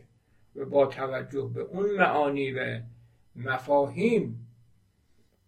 و 0.58 0.66
با 0.66 0.86
توجه 0.86 1.52
به 1.54 1.62
اون 1.62 1.92
معانی 1.96 2.52
و 2.52 2.82
مفاهیم 3.36 4.48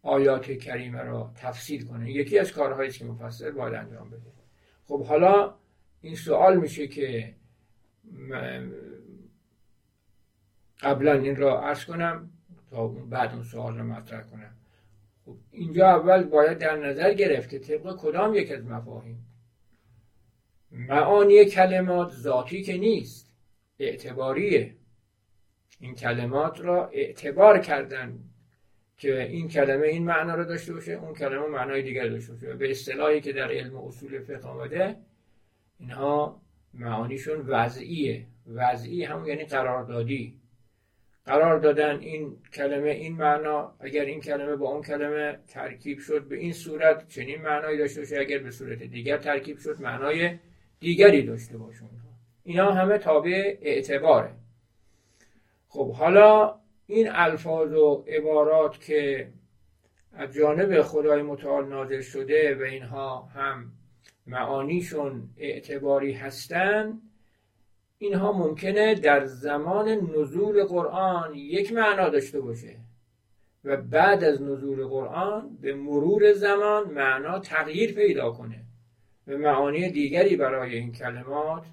آیات 0.02 0.52
کریمه 0.52 1.02
را 1.02 1.32
تفسیر 1.36 1.86
کنه. 1.86 2.12
یکی 2.12 2.40
از 2.40 2.52
کارهایی 2.52 2.92
که 2.92 3.06
مفسر 3.06 3.52
باید 3.52 3.74
انجام 3.74 4.10
بده. 4.10 4.32
خب 4.86 5.06
حالا 5.06 5.56
این 6.02 6.16
سوال 6.16 6.58
میشه 6.58 6.88
که 6.88 7.36
قبلا 10.82 11.14
این 11.14 11.36
را 11.36 11.62
عرض 11.62 11.86
کنم 11.86 12.30
تا 12.70 12.88
بعد 12.88 13.34
اون 13.34 13.44
سوال 13.44 13.78
رو 13.78 13.84
مطرح 13.84 14.22
کنم. 14.22 14.56
خب 15.26 15.36
اینجا 15.52 15.88
اول 15.88 16.24
باید 16.24 16.58
در 16.58 16.76
نظر 16.76 17.14
گرفته 17.14 17.60
طبق 17.60 17.96
کدام 17.96 18.36
یک 18.36 18.52
از 18.52 18.66
مفاهیم؟ 18.66 19.26
معانی 20.72 21.46
کلمات 21.46 22.12
ذاتی 22.12 22.64
که 22.64 22.78
نیست 22.78 23.34
اعتباریه. 23.80 24.76
این 25.80 25.96
کلمات 25.96 26.62
را 26.62 26.88
اعتبار 26.88 27.60
کردن 27.60 28.20
که 28.98 29.24
این 29.24 29.48
کلمه 29.48 29.88
این 29.88 30.06
معنا 30.06 30.36
رو 30.36 30.44
داشته 30.44 30.74
باشه 30.74 30.94
اون 30.94 31.14
کلمه 31.14 31.48
معنای 31.48 31.82
دیگر 31.82 32.08
داشته 32.08 32.34
باشه. 32.34 32.54
به 32.54 32.72
اصطلاحی 32.72 33.22
که 33.22 33.34
در 33.34 33.52
علم 33.52 33.78
اصول 33.78 34.20
فقه 34.20 34.48
آمده 34.48 34.96
اینها 35.80 36.42
معانیشون 36.74 37.46
وضعیه. 37.48 38.26
وضعی 38.48 39.04
همون 39.04 39.28
یعنی 39.28 39.46
قراردادی. 39.46 40.40
قرار 41.26 41.60
دادن 41.60 42.00
این 42.00 42.38
کلمه 42.54 42.90
این 42.90 43.16
معنا 43.16 43.76
اگر 43.80 44.06
این 44.06 44.22
کلمه 44.22 44.56
با 44.56 44.70
اون 44.70 44.82
کلمه 44.82 45.40
ترکیب 45.48 46.00
شد 46.00 46.28
به 46.28 46.36
این 46.36 46.54
صورت 46.54 47.08
چنین 47.08 47.42
معنایی 47.42 47.78
داشته 47.78 48.02
باشه. 48.02 48.20
اگر 48.20 48.38
به 48.38 48.52
صورت 48.52 48.84
دیگر 48.84 49.18
ترکیب 49.18 49.58
شد 49.58 49.82
معنای 49.82 50.38
دیگری 50.80 51.22
داشته 51.22 51.58
باشه. 51.58 51.84
اینا 52.44 52.72
همه 52.72 52.98
تابع 52.98 53.58
اعتباره. 53.62 54.32
خب 55.70 55.92
حالا 55.92 56.60
این 56.88 57.10
الفاظ 57.12 57.74
و 57.74 58.04
عبارات 58.08 58.80
که 58.82 59.30
از 60.14 60.34
جانب 60.34 60.82
خدای 60.82 61.22
متعال 61.22 61.68
نازل 61.68 62.02
شده 62.02 62.56
و 62.56 62.62
اینها 62.62 63.22
هم 63.22 63.72
معانیشون 64.28 65.30
اعتباری 65.38 66.14
هستند 66.14 67.02
اینها 67.98 68.32
ممکنه 68.32 68.96
در 68.96 69.26
زمان 69.26 69.90
نزول 69.90 70.64
قرآن 70.64 71.36
یک 71.36 71.74
معنا 71.74 72.10
داشته 72.10 72.42
باشه 72.42 72.76
و 73.64 73.78
بعد 73.78 74.24
از 74.24 74.42
نزول 74.42 74.88
قرآن 74.88 75.58
به 75.62 75.74
مرور 75.74 76.34
زمان 76.34 76.90
معنا 76.90 77.40
تغییر 77.40 77.94
پیدا 77.94 78.32
کنه 78.32 78.66
و 79.28 79.38
معانی 79.38 79.90
دیگری 79.90 80.36
برای 80.36 80.76
این 80.76 80.92
کلمات 80.92 81.64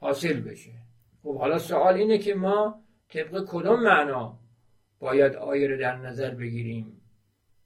حاصل 0.00 0.40
بشه. 0.40 0.72
خب 1.22 1.36
حالا 1.36 1.58
سوال 1.58 1.94
اینه 1.94 2.18
که 2.18 2.34
ما 2.34 2.82
طبق 3.12 3.44
کدام 3.48 3.82
معنا 3.82 4.38
باید 4.98 5.36
آیه 5.36 5.68
رو 5.68 5.78
در 5.78 5.96
نظر 5.96 6.30
بگیریم 6.30 7.00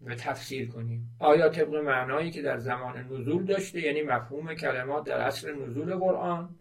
و 0.05 0.15
تفسیر 0.15 0.69
کنیم؟ 0.69 1.17
آیا 1.19 1.49
طبق 1.49 1.75
معنایی 1.75 2.31
که 2.31 2.43
در 2.43 2.59
زمان 2.59 2.99
نزول 2.99 3.45
داشته 3.45 3.81
یعنی 3.81 4.03
مفهوم 4.03 4.55
کلمات 4.55 5.05
در 5.05 5.21
اصل 5.21 5.55
نزول 5.55 5.95
قرآن؟ 5.95 6.55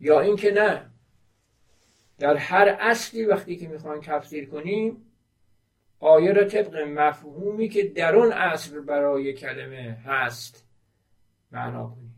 یا 0.00 0.20
اینکه 0.20 0.50
نه 0.50 0.90
در 2.18 2.36
هر 2.36 2.76
اصلی 2.80 3.24
وقتی 3.24 3.56
که 3.56 3.68
می‌خوایم 3.68 4.00
تفسیر 4.00 4.48
کنیم 4.48 5.10
آیه 6.00 6.32
را 6.32 6.44
طبق 6.44 6.76
مفهومی 6.76 7.68
که 7.68 7.88
در 7.88 8.16
اون 8.16 8.32
اصل 8.32 8.80
برای 8.80 9.32
کلمه 9.32 9.98
هست 10.04 10.66
معنا 11.52 11.86
کنیم. 11.86 12.13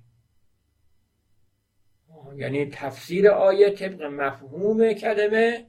یعنی 2.37 2.67
تفسیر 2.67 3.29
آیه 3.29 3.71
طبق 3.71 4.03
مفهوم 4.03 4.93
کلمه 4.93 5.67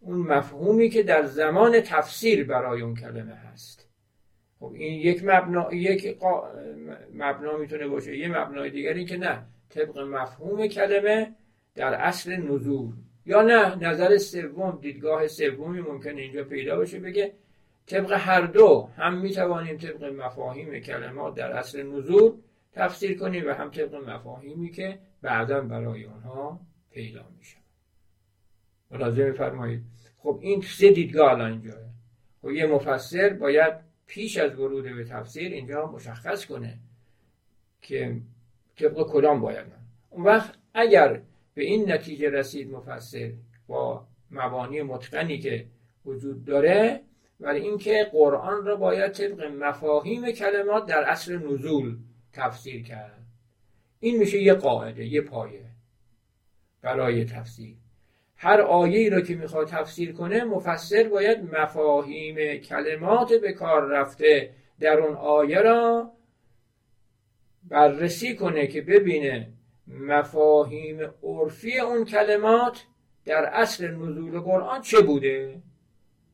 اون 0.00 0.18
مفهومی 0.18 0.88
که 0.88 1.02
در 1.02 1.22
زمان 1.22 1.80
تفسیر 1.80 2.44
برای 2.44 2.82
اون 2.82 2.94
کلمه 2.94 3.34
هست. 3.34 3.88
خب 4.60 4.72
این 4.74 5.00
یک 5.00 5.24
مبنا 5.24 5.72
یک 5.72 6.18
مبنا 7.14 7.56
می‌تونه 7.56 7.86
باشه 7.86 8.16
یه 8.16 8.28
مبنای 8.28 8.70
دیگری 8.70 9.04
که 9.04 9.16
نه. 9.16 9.42
طبق 9.70 9.98
مفهوم 9.98 10.66
کلمه 10.66 11.34
در 11.74 11.94
اصل 11.94 12.36
نزول. 12.36 12.92
یا 13.26 13.42
نه 13.42 13.74
نظر 13.76 14.16
سوم 14.18 14.78
دیدگاه 14.82 15.26
سومی 15.26 15.80
ممکنه 15.80 16.20
اینجا 16.20 16.44
پیدا 16.44 16.76
باشه 16.76 16.98
بگه 16.98 17.32
طبق 17.86 18.12
هر 18.12 18.40
دو 18.40 18.88
هم 18.96 19.18
می‌توانیم 19.18 19.76
طبق 19.76 20.04
مفاهیم 20.04 20.78
کلمات 20.80 21.34
در 21.34 21.52
اصل 21.52 21.82
نزول 21.82 22.32
تفسیر 22.72 23.18
کنیم 23.18 23.46
و 23.46 23.50
هم 23.50 23.70
طبق 23.70 23.94
مفاهیمی 23.94 24.70
که 24.70 24.98
بعدا 25.24 25.60
برای 25.60 26.06
آنها 26.06 26.60
پیدا 26.90 27.24
میشه 27.38 27.56
ملاحظه 28.90 29.30
بفرمایید. 29.30 29.82
خب 30.18 30.38
این 30.42 30.60
سه 30.60 30.90
دیدگاه 30.90 31.30
الان 31.32 31.52
اینجا 31.52 31.74
خب 32.42 32.50
یه 32.50 32.66
مفسر 32.66 33.28
باید 33.28 33.74
پیش 34.06 34.38
از 34.38 34.58
ورود 34.58 34.84
به 34.84 35.04
تفسیر 35.04 35.52
اینجا 35.52 35.86
مشخص 35.86 36.46
کنه 36.46 36.78
که 37.82 38.16
طبق 38.76 39.06
کدام 39.08 39.40
باید 39.40 39.66
اون 40.10 40.24
وقت 40.24 40.54
اگر 40.74 41.20
به 41.54 41.64
این 41.64 41.92
نتیجه 41.92 42.30
رسید 42.30 42.70
مفسر 42.70 43.32
با 43.66 44.06
مبانی 44.30 44.82
متقنی 44.82 45.38
که 45.38 45.66
وجود 46.06 46.44
داره 46.44 47.00
ولی 47.40 47.60
اینکه 47.60 48.08
قرآن 48.12 48.66
را 48.66 48.76
باید 48.76 49.12
طبق 49.12 49.42
مفاهیم 49.42 50.30
کلمات 50.30 50.86
در 50.86 51.04
اصل 51.04 51.38
نزول 51.38 51.96
تفسیر 52.32 52.82
کرد. 52.82 53.23
این 54.04 54.18
میشه 54.18 54.42
یه 54.42 54.54
قاعده 54.54 55.04
یه 55.04 55.20
پایه 55.20 55.64
برای 56.82 57.24
تفسیر. 57.24 57.76
هر 58.36 58.60
آیه 58.60 58.98
ای 58.98 59.10
را 59.10 59.20
که 59.20 59.34
می‌خواد 59.34 59.68
تفسیر 59.68 60.12
کنه 60.12 60.44
مفسر 60.44 61.08
باید 61.08 61.54
مفاهیم 61.54 62.56
کلمات 62.56 63.32
به 63.32 63.52
کار 63.52 63.82
رفته 63.82 64.50
در 64.80 64.98
اون 64.98 65.16
آیه 65.16 65.60
را 65.60 66.12
بررسی 67.68 68.36
کنه 68.36 68.66
که 68.66 68.82
ببینه 68.82 69.52
مفاهیم 69.86 71.10
عرفی 71.22 71.80
اون 71.80 72.04
کلمات 72.04 72.84
در 73.24 73.44
اصل 73.44 73.90
نزول 73.90 74.40
قرآن 74.40 74.80
چه 74.80 75.00
بوده. 75.00 75.62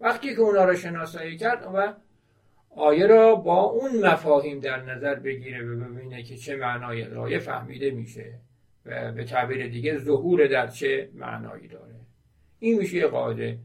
وقتی 0.01 0.35
که 0.35 0.41
اونا 0.41 0.65
را 0.65 0.75
شناسایی 0.75 1.37
کرد 1.37 1.71
و 1.75 1.95
آیه 2.77 3.07
را 3.07 3.35
با 3.35 3.61
اون 3.63 4.07
مفاهیم 4.07 4.61
در 4.61 4.83
نظر 4.83 5.15
بگیره 5.15 5.65
و 5.65 5.77
ببینه 5.77 6.23
که 6.23 6.37
چه 6.37 6.57
معنای 6.57 7.05
آیه 7.05 7.39
فهمیده 7.39 7.91
میشه 7.91 8.35
و 8.87 9.13
به 9.13 9.25
تعبیر 9.25 9.69
دیگه 9.69 9.99
ظهور 9.99 10.47
در 10.47 10.67
چه 10.67 11.11
معنایی 11.15 11.69
داره. 11.69 11.95
این 12.59 12.79
میشه 12.79 13.07
قاعده. 13.07 13.59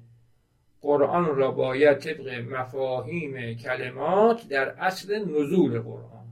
قرآن 0.82 1.36
را 1.36 1.52
باید 1.52 1.98
طبق 1.98 2.30
مفاهیم 2.30 3.54
کلمات 3.54 4.48
در 4.48 4.70
اصل 4.70 5.20
نزول 5.20 5.80
قرآن 5.80 6.26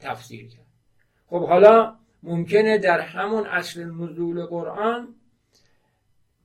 تفسیر 0.00 0.48
کرد. 0.48 0.66
خب 1.26 1.46
حالا 1.48 1.96
ممکنه 2.22 2.78
در 2.78 3.00
همون 3.00 3.46
اصل 3.46 3.84
نزول 3.84 4.46
قرآن 4.46 5.14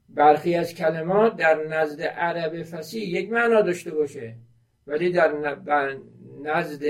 برخی 0.10 0.56
از 0.56 0.74
کلمات 0.74 1.36
در 1.36 1.64
نزد 1.64 2.02
عرب 2.02 2.64
فسی 2.64 3.00
یک 3.00 3.32
معنا 3.32 3.62
داشته 3.62 3.92
باشه. 3.92 4.36
ولی 4.88 5.12
در 5.12 5.58
نزد 6.44 6.84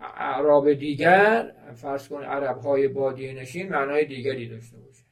عرب 0.00 0.72
دیگر 0.72 1.52
فرض 1.74 2.08
کن 2.08 2.22
عرب 2.22 2.58
های 2.58 2.88
بادیه 2.88 3.32
نشین 3.32 3.68
معنای 3.68 4.04
دیگری 4.04 4.48
داشته 4.48 4.76
باشه. 4.76 5.04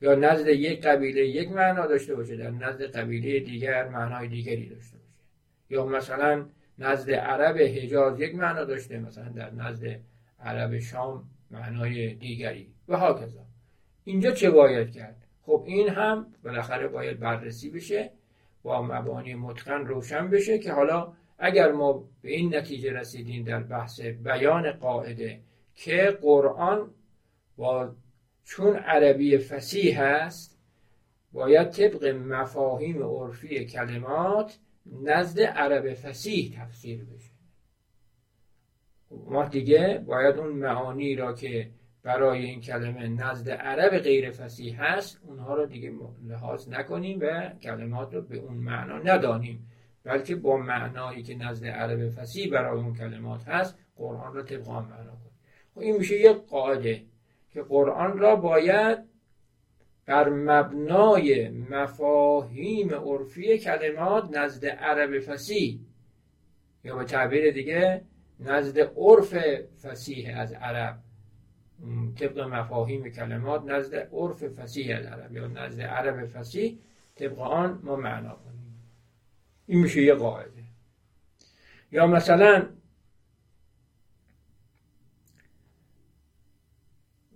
یا 0.00 0.14
نزد 0.14 0.48
یک 0.48 0.86
قبیله 0.86 1.26
یک 1.26 1.52
معنا 1.52 1.86
داشته 1.86 2.14
باشه 2.14 2.36
در 2.36 2.50
نزد 2.50 2.82
قبیله 2.82 3.40
دیگر 3.40 3.88
معنای 3.88 4.28
دیگری 4.28 4.68
داشته 4.68 4.96
باشه. 4.96 5.08
یا 5.70 5.86
مثلا 5.86 6.46
نزد 6.78 7.10
عرب 7.10 7.56
حجاز 7.56 8.20
یک 8.20 8.34
معنا 8.34 8.64
داشته 8.64 8.98
مثلا 8.98 9.28
در 9.28 9.50
نزد 9.50 10.00
عرب 10.40 10.78
شام 10.78 11.24
معنای 11.50 12.14
دیگری. 12.14 12.74
و 12.88 12.96
هاکذا. 12.96 13.46
اینجا 14.04 14.30
چه 14.30 14.50
باید 14.50 14.92
کرد؟ 14.92 15.16
خب 15.42 15.64
این 15.66 15.88
هم 15.88 16.26
بالاخره 16.44 16.88
باید 16.88 17.20
بررسی 17.20 17.70
بشه. 17.70 18.10
با 18.64 18.82
مبانی 18.82 19.34
متقن 19.34 19.86
روشن 19.86 20.30
بشه 20.30 20.58
که 20.58 20.72
حالا 20.72 21.12
اگر 21.38 21.72
ما 21.72 22.04
به 22.22 22.30
این 22.30 22.54
نتیجه 22.54 22.92
رسیدیم 22.92 23.44
در 23.44 23.62
بحث 23.62 24.00
بیان 24.00 24.72
قاعده 24.72 25.40
که 25.74 26.18
قرآن 26.22 26.90
با 27.56 27.94
چون 28.44 28.76
عربی 28.76 29.38
فسیح 29.38 30.02
هست 30.02 30.58
باید 31.32 31.70
طبق 31.70 32.04
مفاهیم 32.04 33.02
عرفی 33.02 33.64
کلمات 33.64 34.58
نزد 35.02 35.40
عرب 35.40 35.94
فسیح 35.94 36.60
تفسیر 36.60 37.04
بشه. 37.04 37.30
ما 39.10 39.44
دیگه 39.44 40.04
باید 40.06 40.36
اون 40.36 40.52
معانی 40.52 41.16
را 41.16 41.32
که 41.32 41.70
برای 42.04 42.44
این 42.44 42.60
کلمه 42.60 43.08
نزد 43.08 43.50
عرب 43.50 43.98
غیر 43.98 44.30
فسیح 44.30 44.82
هست 44.82 45.20
اونها 45.22 45.54
رو 45.54 45.66
دیگه 45.66 45.92
لحاظ 46.28 46.68
نکنیم 46.68 47.18
و 47.22 47.50
کلمات 47.62 48.14
رو 48.14 48.22
به 48.22 48.36
اون 48.36 48.54
معنا 48.54 48.98
ندانیم. 48.98 49.70
بلکه 50.04 50.36
با 50.36 50.56
معنایی 50.56 51.22
که 51.22 51.34
نزد 51.34 51.66
عرب 51.66 52.08
فسیح 52.08 52.52
برای 52.52 52.80
اون 52.80 52.94
کلمات 52.94 53.48
هست 53.48 53.78
قرآن 53.96 54.34
را 54.34 54.42
طبق 54.42 54.68
آن 54.68 54.84
معنا 54.84 55.10
کنیم. 55.10 55.38
خب 55.74 55.80
این 55.80 55.96
میشه 55.96 56.20
یک 56.20 56.36
قاعده 56.36 57.02
که 57.50 57.62
قرآن 57.62 58.18
را 58.18 58.36
باید 58.36 58.98
بر 60.06 60.28
مبنای 60.28 61.48
مفاهیم 61.48 62.94
عرفی 62.94 63.58
کلمات 63.58 64.36
نزد 64.36 64.66
عرب 64.66 65.20
فسیح 65.20 65.80
یا 66.84 66.96
به 66.96 67.04
تعبیر 67.04 67.50
دیگه 67.50 68.02
نزد 68.40 68.78
عرف 68.96 69.34
فسیح 69.82 70.38
از 70.38 70.52
عرب 70.52 71.03
طبق 72.16 72.38
مفاهیم 72.40 73.08
کلمات 73.08 73.64
نزد 73.64 73.94
عرف 74.12 74.44
فسیح 74.44 74.96
از 74.98 75.06
عرب 75.06 75.32
یا 75.32 75.46
نزد 75.46 75.80
عرب 75.80 76.26
فسیح 76.26 76.78
طبق 77.14 77.38
آن 77.38 77.80
ما 77.82 77.96
معنا 77.96 78.34
کنیم. 78.34 78.80
این 79.66 79.80
میشه 79.80 80.02
یه 80.02 80.14
قاعده. 80.14 80.64
یا 81.92 82.06
مثلا 82.06 82.68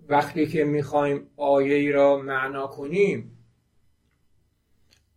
وقتی 0.09 0.47
که 0.47 0.65
می‌خوایم 0.65 1.31
آیه 1.37 1.75
ای 1.75 1.93
را 1.93 2.17
معنا 2.17 2.67
کنیم 2.67 3.39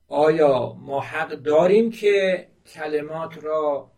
آیا 0.07 0.73
ما 0.73 1.01
حق 1.01 1.29
داریم 1.29 1.91
که 1.91 2.47
کلمات 2.65 3.43
را 3.43 3.91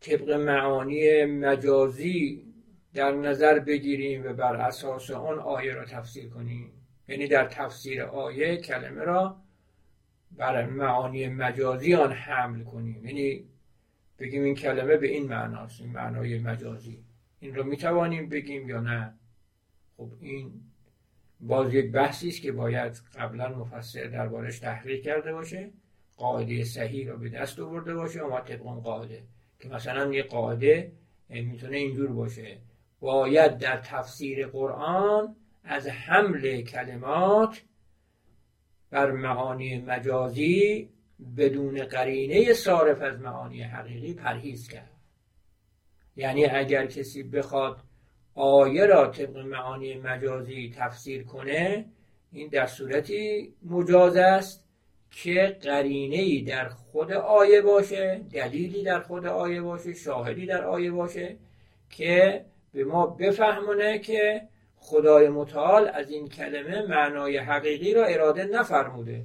طبق 0.00 0.30
معانی 0.30 1.24
مجازی 1.24 2.45
در 2.96 3.12
نظر 3.12 3.58
بگیریم 3.58 4.26
و 4.26 4.32
بر 4.32 4.56
اساس 4.56 5.10
آن 5.10 5.38
آیه 5.38 5.74
را 5.74 5.84
تفسیر 5.84 6.28
کنیم. 6.28 6.72
یعنی 7.08 7.26
در 7.26 7.44
تفسیر 7.44 8.02
آیه 8.02 8.56
کلمه 8.56 9.04
را 9.04 9.36
بر 10.30 10.66
معانی 10.66 11.28
مجازی 11.28 11.94
آن 11.94 12.12
حمل 12.12 12.64
کنیم. 12.64 13.06
یعنی 13.06 13.44
بگیم 14.18 14.42
این 14.42 14.54
کلمه 14.54 14.96
به 14.96 15.06
این 15.08 15.26
معناست 15.26 15.80
این 15.80 15.92
معنای 15.92 16.38
مجازی. 16.38 17.04
این 17.40 17.54
رو 17.54 17.64
می‌توانیم 17.64 18.28
بگیم 18.28 18.68
یا 18.68 18.80
نه؟ 18.80 19.14
خب 19.96 20.08
این 20.20 20.52
باز 21.40 21.74
یک 21.74 21.92
بحثی 21.92 22.28
است 22.28 22.42
که 22.42 22.52
باید 22.52 23.00
قبلا 23.18 23.48
مفسر 23.48 24.04
دربارش 24.04 24.58
تحقیق 24.58 25.02
کرده 25.02 25.32
باشه. 25.32 25.70
قاعده 26.16 26.64
صحیح 26.64 27.10
رو 27.10 27.18
به 27.18 27.28
دست 27.28 27.60
آورده 27.60 27.94
باشه 27.94 28.22
و 28.22 28.30
ما 28.30 28.40
طبق 28.40 28.66
اون 28.66 28.80
قاعده. 28.80 29.22
که 29.60 29.68
مثلا 29.68 30.12
یه 30.12 30.22
قاعده 30.22 30.92
می‌تونه 31.28 31.76
اینجور 31.76 32.12
باشه. 32.12 32.58
باید 33.00 33.58
در 33.58 33.76
تفسیر 33.76 34.46
قرآن 34.46 35.36
از 35.64 35.86
حمل 35.86 36.62
کلمات 36.62 37.62
بر 38.90 39.10
معانی 39.10 39.78
مجازی 39.78 40.88
بدون 41.36 41.84
قرینه 41.84 42.52
صارف 42.52 43.02
از 43.02 43.20
معانی 43.20 43.62
حقیقی 43.62 44.14
پرهیز 44.14 44.68
کرد. 44.68 44.90
یعنی 46.16 46.46
اگر 46.46 46.86
کسی 46.86 47.22
بخواد 47.22 47.76
آیه 48.34 48.86
را 48.86 49.06
طبق 49.06 49.36
معانی 49.36 49.94
مجازی 49.94 50.74
تفسیر 50.76 51.24
کنه 51.24 51.84
این 52.32 52.48
در 52.48 52.66
صورتی 52.66 53.52
مجاز 53.62 54.16
است 54.16 54.64
که 55.10 55.56
قرینه 55.62 56.16
ای 56.16 56.42
در 56.42 56.68
خود 56.68 57.12
آیه 57.12 57.62
باشه 57.62 58.20
دلیلی 58.32 58.82
در 58.82 59.00
خود 59.00 59.26
آیه 59.26 59.60
باشه 59.60 59.94
شاهدی 59.94 60.46
در 60.46 60.64
آیه 60.64 60.90
باشه 60.90 61.36
که 61.90 62.44
به 62.76 62.84
ما 62.84 63.06
بفهمونه 63.06 63.98
که 63.98 64.48
خدای 64.76 65.28
متعال 65.28 65.88
از 65.88 66.10
این 66.10 66.28
کلمه 66.28 66.86
معنای 66.86 67.38
حقیقی 67.38 67.94
را 67.94 68.04
اراده 68.04 68.44
نفرموده 68.44 69.24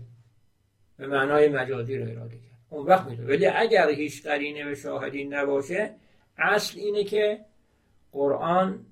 به 0.98 1.08
معنای 1.08 1.50
مجازی 1.50 1.98
را 1.98 2.06
اراده 2.06 2.36
کرد. 2.36 2.58
اون 2.70 2.86
وقت 2.86 3.08
میده 3.08 3.26
ولی 3.26 3.46
اگر 3.48 3.90
هیچ 3.90 4.24
قرینه 4.24 4.72
و 4.72 4.76
شاهدی 4.76 5.24
نباشه 5.24 5.96
اصل 6.38 6.80
اینه 6.80 7.04
که 7.04 7.46
قرآن 8.12 8.86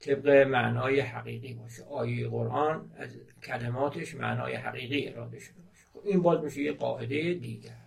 طبق 0.00 0.28
معنای 0.28 1.00
حقیقی 1.00 1.54
باشه. 1.54 1.84
آیه 1.84 2.28
قرآن 2.28 2.90
از 2.96 3.16
کلماتش 3.42 4.14
معنای 4.14 4.54
حقیقی 4.54 5.08
اراده 5.08 5.38
شده 5.38 5.62
باشه. 5.68 5.86
خب 5.92 6.00
این 6.04 6.22
باز 6.22 6.44
میشه 6.44 6.62
یه 6.62 6.72
قاعده 6.72 7.34
دیگر. 7.34 7.82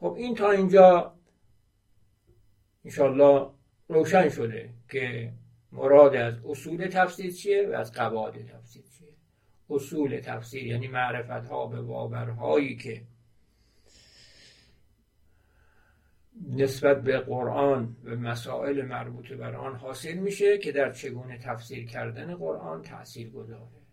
خب 0.00 0.14
این 0.18 0.34
تا 0.34 0.50
اینجا 0.50 1.14
انشالله 2.84 3.55
روشن 3.88 4.28
شده 4.28 4.70
که 4.88 5.32
مراد 5.72 6.16
از 6.16 6.34
اصول 6.44 6.86
تفسیر 6.86 7.32
چیه 7.32 7.68
و 7.68 7.72
از 7.72 7.92
قواعد 7.92 8.46
تفسیر 8.46 8.82
چیه. 8.98 9.08
اصول 9.70 10.20
تفسیر 10.20 10.66
یعنی 10.66 10.88
معرفت 10.88 11.48
ها 11.48 11.66
به 11.66 11.82
باورهایی 11.82 12.76
که 12.76 13.02
نسبت 16.50 17.02
به 17.02 17.18
قرآن 17.18 17.96
و 18.04 18.10
مسائل 18.16 18.82
مربوط 18.82 19.32
بر 19.32 19.54
آن 19.54 19.76
حاصل 19.76 20.14
میشه 20.14 20.58
که 20.58 20.72
در 20.72 20.92
چگونه 20.92 21.38
تفسیر 21.38 21.86
کردن 21.86 22.34
قرآن 22.34 22.82
تاثیر 22.82 23.30
گذاره. 23.30 23.86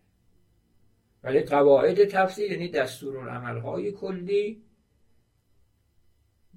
ولی 1.23 1.39
قواعد 1.39 2.06
تفسیر 2.06 2.51
یعنی 2.51 2.71
های 3.60 3.91
کلی 3.91 4.62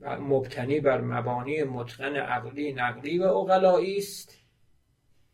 مبتنی 0.00 0.80
بر 0.80 1.00
مبانی 1.00 1.62
متقن 1.62 2.16
عقلی 2.16 2.72
نقلی 2.72 3.18
و 3.18 3.22
اقلایی 3.22 3.96
است 3.96 4.38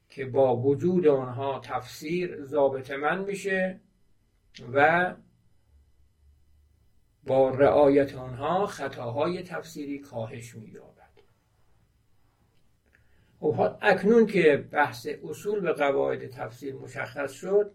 که 0.08 0.26
با 0.26 0.56
وجود 0.56 1.06
آنها 1.06 1.60
تفسیر 1.64 2.44
ضابط 2.44 2.90
من 2.90 3.24
میشه 3.24 3.80
و 4.72 5.14
با 7.26 7.50
رعایت 7.50 8.14
آنها 8.14 8.66
خطاهای 8.66 9.42
تفسیری 9.42 9.98
کاهش 9.98 10.54
مییابد. 10.54 10.92
خب 13.40 13.76
اکنون 13.80 14.26
که 14.26 14.68
بحث 14.70 15.08
اصول 15.24 15.60
به 15.60 15.72
قواعد 15.72 16.30
تفسیر 16.30 16.74
مشخص 16.74 17.32
شد 17.32 17.74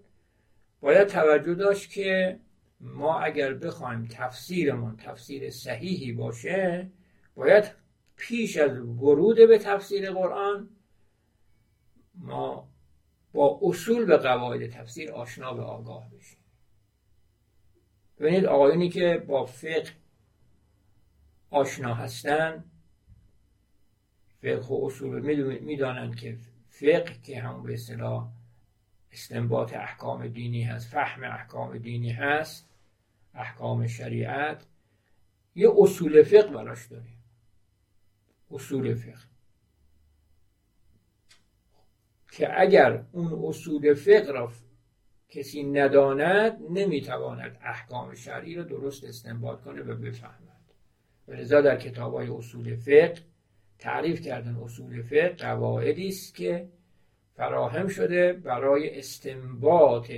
باید 0.81 1.07
توجه 1.07 1.53
داشت 1.53 1.91
که 1.91 2.39
ما 2.79 3.19
اگر 3.19 3.53
بخوایم 3.53 4.07
تفسیرمون 4.11 4.97
تفسیر 4.97 5.49
صحیحی 5.49 6.11
باشه 6.11 6.91
باید 7.35 7.71
پیش 8.15 8.57
از 8.57 8.77
ورود 8.79 9.37
به 9.37 9.57
تفسیر 9.57 10.11
قرآن 10.11 10.69
ما 12.15 12.69
با 13.33 13.59
اصول 13.61 14.05
به 14.05 14.17
قواعد 14.17 14.69
تفسیر 14.69 15.11
آشنا 15.11 15.53
به 15.53 15.61
آگاه 15.61 16.09
بشیم. 16.09 16.39
ببینید 18.19 18.45
آقایونی 18.45 18.89
که 18.89 19.23
با 19.27 19.45
فقه 19.45 19.91
آشنا 21.49 21.93
هستن 21.93 22.63
فقه 24.41 24.67
و 24.67 24.85
اصول 24.85 25.21
می‌دانند 25.59 26.15
که 26.15 26.37
فقه 26.69 27.15
که 27.23 27.41
همون 27.41 27.63
به 27.63 27.73
اصطلاح 27.73 28.36
استنباط 29.11 29.73
احکام 29.73 30.27
دینی 30.27 30.63
هست 30.63 30.87
فهم 30.87 31.23
احکام 31.23 31.77
دینی 31.77 32.11
هست 32.11 32.69
احکام 33.33 33.87
شریعت. 33.87 34.65
یه 35.55 35.69
اصول 35.77 36.23
فقه 36.23 36.51
براش 36.51 36.85
داریم. 36.85 37.23
اصول 38.51 38.95
فقه. 38.95 39.27
که 42.31 42.61
اگر 42.61 43.05
اون 43.11 43.47
اصول 43.47 43.93
فقه 43.93 44.31
را 44.31 44.51
کسی 45.29 45.63
نداند 45.63 46.57
نمی‌تواند 46.69 47.57
احکام 47.61 48.15
شرعی 48.15 48.55
را 48.55 48.63
درست 48.63 49.03
استنباط 49.03 49.61
کنه 49.61 49.81
و 49.81 49.95
بفهمد. 49.95 50.73
ولذا 51.27 51.61
در 51.61 51.77
کتاب 51.77 52.13
های 52.13 52.27
اصول 52.27 52.75
فقه 52.75 53.15
تعریف 53.79 54.21
کردن 54.21 54.55
اصول 54.55 55.01
فقه 55.01 55.29
قواعدی 55.29 56.07
است 56.07 56.35
که 56.35 56.69
فراهم 57.37 57.87
شده 57.87 58.33
برای 58.33 58.99
استنباط 58.99 60.11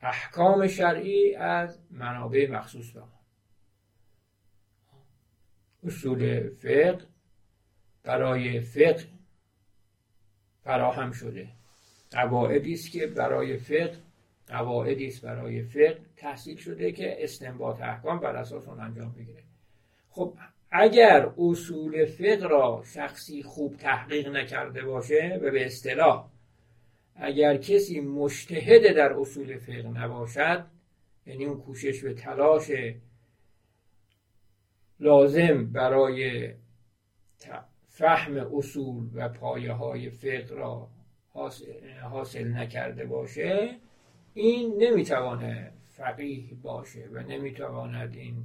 احکام 0.00 0.66
شرعی 0.66 1.34
از 1.34 1.78
منابع 1.90 2.50
مخصوص 2.50 2.90
به 2.90 3.02
اصول 5.84 6.50
فقه 6.50 6.98
برای 8.02 8.60
فقه 8.60 9.08
فراهم 10.64 11.12
شده. 11.12 11.48
قواعدی 12.10 12.72
است 12.72 12.90
که 12.90 13.06
برای 13.06 13.56
فقه 13.56 13.96
قواعدی 14.46 15.06
است 15.06 15.22
برای 15.22 15.62
فقه 15.62 16.00
تحصیل 16.16 16.56
شده 16.56 16.92
که 16.92 17.24
استنباط 17.24 17.80
احکام 17.80 18.20
بر 18.20 18.36
اساس 18.36 18.68
اون 18.68 18.80
انجام 18.80 19.12
بگیره. 19.12 19.42
خب 20.10 20.36
اگر 20.74 21.32
اصول 21.38 22.04
فقه 22.04 22.48
را 22.48 22.82
شخصی 22.94 23.42
خوب 23.42 23.76
تحقیق 23.76 24.28
نکرده 24.28 24.82
باشه 24.82 25.40
و 25.42 25.50
به 25.50 25.66
اصطلاح 25.66 26.30
اگر 27.16 27.56
کسی 27.56 28.00
مشتهد 28.00 28.96
در 28.96 29.12
اصول 29.12 29.58
فقه 29.58 29.88
نباشد 29.88 30.66
یعنی 31.26 31.44
اون 31.44 31.60
کوشش 31.60 32.04
به 32.04 32.14
تلاش 32.14 32.70
لازم 35.00 35.72
برای 35.72 36.52
فهم 37.88 38.36
اصول 38.56 39.10
و 39.14 39.28
پایه 39.28 39.72
های 39.72 40.10
فقه 40.10 40.54
را 40.54 40.88
حاصل 42.10 42.48
نکرده 42.48 43.04
باشه 43.06 43.76
این 44.34 44.82
نمی‌توانه 44.82 45.72
فقیه 45.88 46.54
باشه 46.62 47.08
و 47.12 47.18
نمی‌تواند 47.18 48.14
این 48.14 48.44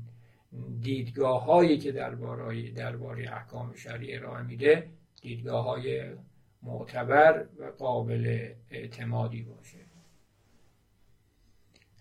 دیدگاه 0.81 1.45
هایی 1.45 1.77
که 1.77 1.91
درباره 1.91 2.71
درباره 2.71 3.33
احکام 3.33 3.73
شرعی 3.75 4.15
ارائه 4.15 4.43
میده 4.43 4.89
دیدگاه 5.21 5.65
های 5.65 6.12
معتبر 6.63 7.45
و 7.57 7.65
قابل 7.65 8.49
اعتمادی 8.71 9.41
باشه. 9.41 9.77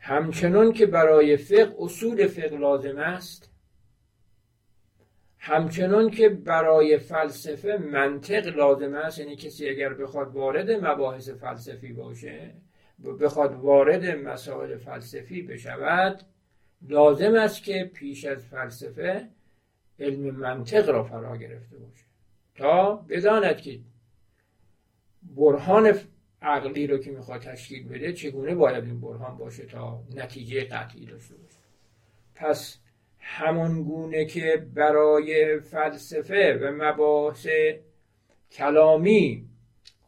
همچنان 0.00 0.72
که 0.72 0.86
برای 0.86 1.36
فقه 1.36 1.74
اصول 1.78 2.26
فقه 2.26 2.56
لازم 2.56 2.98
است 2.98 3.50
همچنان 5.38 6.10
که 6.10 6.28
برای 6.28 6.98
فلسفه 6.98 7.76
منطق 7.76 8.46
لازم 8.46 8.94
است 8.94 9.18
یعنی 9.18 9.36
کسی 9.36 9.68
اگر 9.68 9.94
بخواد 9.94 10.34
وارد 10.34 10.70
مباحث 10.70 11.30
فلسفی 11.30 11.92
باشه 11.92 12.54
بخواد 13.20 13.54
وارد 13.54 14.06
مسائل 14.06 14.76
فلسفی 14.76 15.42
بشود 15.42 16.22
لازم 16.82 17.34
است 17.34 17.62
که 17.62 17.90
پیش 17.94 18.24
از 18.24 18.44
فلسفه 18.44 19.28
علم 20.00 20.36
منطق 20.36 20.88
را 20.88 21.04
فرا 21.04 21.36
گرفته 21.36 21.76
باشه. 21.76 22.04
تا 22.54 22.94
بداند 22.94 23.56
که 23.56 23.80
برهان 25.36 25.98
عقلی 26.42 26.86
رو 26.86 26.98
که 26.98 27.10
می‌خواد 27.10 27.40
تشکیل 27.40 27.88
بده 27.88 28.12
چگونه 28.12 28.54
باید 28.54 28.84
این 28.84 29.00
برهان 29.00 29.36
باشه 29.36 29.66
تا 29.66 30.02
نتیجه 30.14 30.64
قطعی 30.64 31.06
داشته 31.06 31.34
باشه؟ 31.34 31.58
پس 32.34 32.78
همان 33.18 33.82
گونه 33.82 34.24
که 34.24 34.66
برای 34.74 35.60
فلسفه 35.60 36.58
و 36.62 36.72
مباحث 36.84 37.46
کلامی 38.52 39.48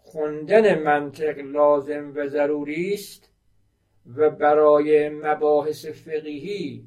خوندن 0.03 0.83
منطق 0.83 1.39
لازم 1.39 2.13
و 2.17 2.27
ضروری 2.27 2.95
است 2.95 3.28
و 4.17 4.31
برای 4.31 5.09
مباحث 5.09 5.87
فقهی 5.87 6.85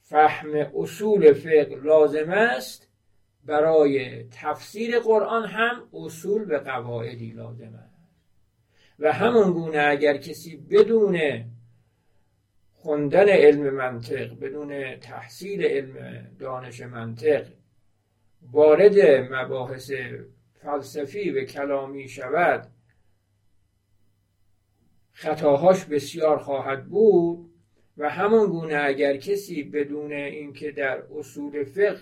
فهم 0.00 0.54
اصول 0.74 1.32
فقه 1.32 1.80
لازم 1.82 2.30
است 2.30 2.88
برای 3.44 4.24
تفسیر 4.24 4.98
قرآن 4.98 5.44
هم 5.44 5.88
اصول 5.92 6.54
و 6.54 6.58
قواعدی 6.58 7.30
لازم 7.30 7.74
است. 7.74 7.92
و 8.98 9.12
همون 9.12 9.52
گونه 9.52 9.78
اگر 9.78 10.16
کسی 10.16 10.56
بدون 10.56 11.44
خوندن 12.74 13.28
علم 13.28 13.74
منطق 13.74 14.38
بدون 14.40 14.96
تحصیل 14.96 15.64
علم 15.64 16.26
دانش 16.38 16.80
منطق 16.80 17.46
وارد 18.52 18.98
مباحث 19.32 19.92
فلسفی 20.54 21.30
و 21.30 21.44
کلامی 21.44 22.08
شود 22.08 22.66
خطاهاش 25.12 25.84
بسیار 25.84 26.38
خواهد 26.38 26.86
بود 26.86 27.50
و 27.96 28.10
همان 28.10 28.46
گونه 28.46 28.82
اگر 28.84 29.16
کسی 29.16 29.62
بدون 29.62 30.12
اینکه 30.12 30.70
در 30.70 31.02
اصول 31.18 31.64
فقه 31.64 32.00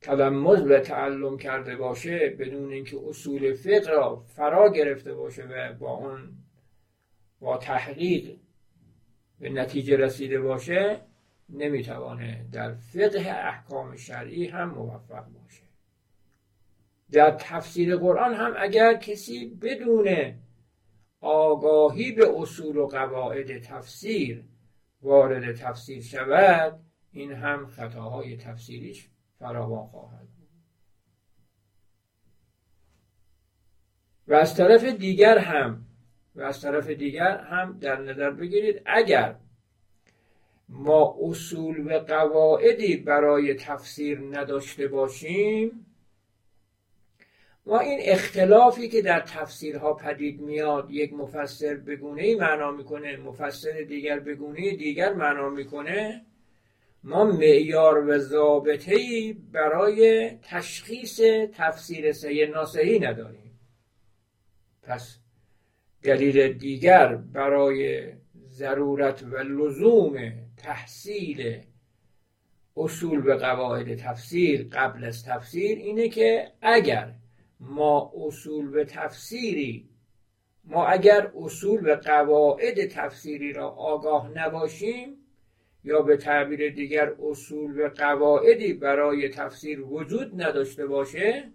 تلمز 0.00 0.62
و 0.62 0.78
تعلم 0.78 1.38
کرده 1.38 1.76
باشه 1.76 2.36
بدون 2.38 2.72
اینکه 2.72 2.98
اصول 3.08 3.54
فقه 3.54 3.90
را 3.90 4.16
فرا 4.16 4.72
گرفته 4.72 5.14
باشه 5.14 5.44
و 5.44 5.72
با 5.72 5.96
آن 5.96 6.34
با 7.40 7.56
تحقیق 7.56 8.36
به 9.40 9.50
نتیجه 9.50 9.96
رسیده 9.96 10.40
باشه 10.40 11.00
نمی‌توانه 11.48 12.46
در 12.52 12.74
فقه 12.74 13.30
احکام 13.30 13.96
شرعی 13.96 14.46
هم 14.46 14.70
موفق 14.70 15.24
باشه. 15.24 15.62
در 17.12 17.30
تفسیر 17.30 17.96
قرآن 17.96 18.34
هم 18.34 18.54
اگر 18.58 18.94
کسی 18.94 19.46
بدون 19.46 20.34
آگاهی 21.20 22.12
به 22.12 22.28
اصول 22.36 22.76
و 22.76 22.86
قواعد 22.86 23.58
تفسیر 23.58 24.44
وارد 25.02 25.52
تفسیر 25.56 26.02
شود 26.02 26.80
این 27.12 27.32
هم 27.32 27.66
خطاهای 27.66 28.36
تفسیریش 28.36 29.10
فراوان 29.38 29.86
خواهد 29.86 30.28
و 34.28 34.34
از 34.34 34.56
طرف 34.56 34.84
دیگر 34.84 35.38
هم 35.38 35.86
و 36.34 36.42
از 36.42 36.60
طرف 36.60 36.90
دیگر 36.90 37.38
هم 37.38 37.78
در 37.78 38.00
نظر 38.00 38.30
بگیرید 38.30 38.82
اگر 38.86 39.36
ما 40.68 41.16
اصول 41.20 41.92
و 41.92 41.98
قواعدی 41.98 42.96
برای 42.96 43.54
تفسیر 43.54 44.20
نداشته 44.20 44.88
باشیم 44.88 45.87
ما 47.68 47.78
این 47.78 47.98
اختلافی 48.02 48.88
که 48.88 49.02
در 49.02 49.20
تفسیرها 49.20 49.94
پدید 49.94 50.40
میاد 50.40 50.90
یک 50.90 51.12
مفسر 51.12 51.74
بگونه 51.74 52.22
ای 52.22 52.34
معنا 52.34 52.70
می‌کنه 52.70 53.16
مفسر 53.16 53.80
دیگر 53.88 54.20
بگونه 54.20 54.76
دیگر 54.76 55.12
معنا 55.12 55.48
می‌کنه. 55.50 56.26
ما 57.04 57.24
معیار 57.24 58.08
و 58.08 58.18
ضابطه 58.18 58.94
ای 58.94 59.32
برای 59.52 60.30
تشخیص 60.42 61.20
تفسیر 61.54 62.12
صحیح 62.12 62.50
ناسحی 62.50 62.98
نداریم. 62.98 63.60
پس 64.82 65.18
دلیل 66.02 66.52
دیگر 66.52 67.14
برای 67.16 68.12
ضرورت 68.48 69.22
و 69.22 69.36
لزوم 69.36 70.32
تحصیل 70.56 71.60
اصول 72.76 73.20
به 73.20 73.36
قواعد 73.36 73.96
تفسیر 73.96 74.68
قبل 74.72 75.04
از 75.04 75.24
تفسیر 75.24 75.78
اینه 75.78 76.08
که 76.08 76.52
اگر 76.62 77.17
ما 77.60 78.12
اصول 78.26 78.70
به 78.70 78.84
تفسیری 78.84 79.88
ما 80.64 80.86
اگر 80.86 81.32
اصول 81.36 81.80
به 81.80 81.96
قواعد 81.96 82.86
تفسیری 82.86 83.52
را 83.52 83.68
آگاه 83.68 84.30
نباشیم 84.34 85.16
یا 85.84 86.02
به 86.02 86.16
تعبیر 86.16 86.70
دیگر 86.70 87.12
اصول 87.22 87.72
به 87.72 87.88
قواعدی 87.88 88.72
برای 88.72 89.28
تفسیر 89.28 89.80
وجود 89.80 90.42
نداشته 90.42 90.86
باشه 90.86 91.52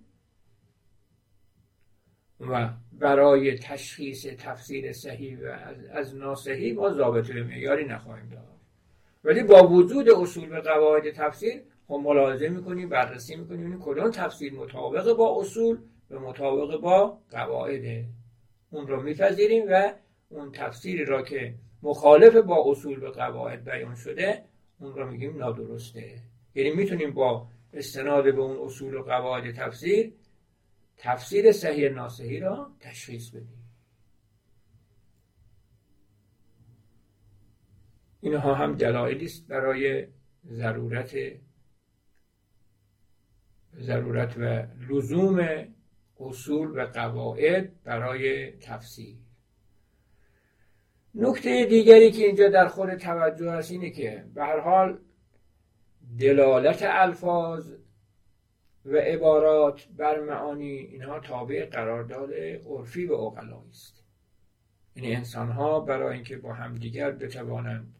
و 2.39 2.69
برای 2.93 3.57
تشخیص 3.57 4.25
تفسیر 4.25 4.91
صحیح 4.93 5.37
و 5.39 5.57
از 5.91 6.15
ناصحی 6.15 6.73
ما 6.73 6.89
ضابطه 6.89 7.43
معیاری 7.43 7.85
نخواهیم 7.85 8.29
داشت. 8.29 8.47
ولی 9.23 9.43
با 9.43 9.67
وجود 9.67 10.09
اصول 10.09 10.49
به 10.49 10.61
قواعد 10.61 11.11
تفسیر 11.11 11.61
خب 11.87 12.01
ملاحظه 12.03 12.49
می‌کنیم 12.49 12.89
بررسی 12.89 13.35
می‌کنیم 13.35 13.79
کدام 13.79 14.11
تفسیر 14.11 14.53
مطابق 14.53 15.13
با 15.13 15.39
اصول 15.41 15.77
و 16.13 16.19
مطابق 16.19 16.81
با 16.81 17.19
قواعد. 17.29 18.05
اون 18.69 18.87
رو 18.87 19.01
میپذیریم 19.01 19.63
و 19.69 19.93
اون 20.29 20.51
تفسیری 20.51 21.05
را 21.05 21.21
که 21.21 21.55
مخالف 21.83 22.35
با 22.35 22.63
اصول 22.71 23.03
و 23.03 23.11
قواعد 23.11 23.63
بیان 23.63 23.95
شده 23.95 24.45
اون 24.79 24.95
رو 24.95 25.11
میگیم 25.11 25.37
نادرسته. 25.37 26.21
یعنی 26.55 26.71
می‌تونیم 26.71 27.13
با 27.13 27.47
استناد 27.73 28.23
به 28.23 28.41
اون 28.41 28.65
اصول 28.65 28.93
و 28.93 29.03
قواعد 29.03 29.51
تفسیر 29.51 30.13
تفسیر 30.97 31.51
صحیح 31.51 31.89
ناسحی 31.89 32.39
را 32.39 32.71
تشخیص 32.79 33.29
بدیم. 33.29 33.63
اینها 38.21 38.53
هم 38.53 38.75
دلایلی 38.75 39.25
است 39.25 39.47
برای 39.47 40.07
ضرورت 40.45 41.17
ضرورت 43.79 44.37
و 44.37 44.67
لزوم 44.89 45.67
اصول 46.19 46.79
و 46.79 46.85
قواعد 46.85 47.83
برای 47.83 48.51
تفسیر. 48.51 49.15
نکته 51.15 51.65
دیگری 51.65 52.11
که 52.11 52.25
اینجا 52.25 52.49
در 52.49 52.67
خود 52.67 52.95
توجه 52.95 53.51
هست 53.51 53.71
اینه 53.71 53.89
که 53.89 54.25
به 54.33 54.43
هر 54.43 54.59
حال 54.59 54.99
دلالت 56.19 56.79
الفاظ 56.81 57.73
و 58.85 58.95
عبارات 58.95 59.87
بر 59.97 60.19
معانی 60.19 60.65
اینها 60.65 61.19
تابع 61.19 61.65
قرارداد 61.65 62.33
عرفی 62.67 63.05
و 63.05 63.13
اقلایی 63.13 63.69
است. 63.69 64.03
یعنی 64.95 65.15
انسان 65.15 65.51
ها 65.51 65.79
برای 65.79 66.15
اینکه 66.15 66.37
با 66.37 66.53
همدیگر 66.53 67.11
بتوانند 67.11 67.95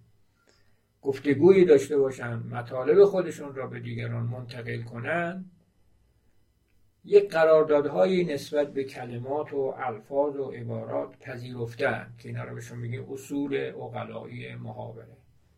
گفتگویی 1.01 1.65
داشته 1.65 1.97
باشند 1.97 2.53
مطالب 2.53 3.05
خودشون 3.05 3.55
را 3.55 3.67
به 3.67 3.79
دیگران 3.79 4.23
منتقل 4.23 4.81
کنند 4.81 5.51
یک 7.05 7.29
قراردادهایی 7.29 8.25
نسبت 8.25 8.73
به 8.73 8.83
کلمات 8.83 9.53
و 9.53 9.73
الفاظ 9.77 10.35
و 10.35 10.51
عبارات 10.51 11.19
پذیرفتن 11.19 12.13
که 12.17 12.29
اینا 12.29 12.43
رو 12.43 12.55
بهشون 12.55 12.77
میگیم 12.77 13.11
اصول 13.11 13.71
اقلایی 13.75 14.55
محاوره. 14.55 15.17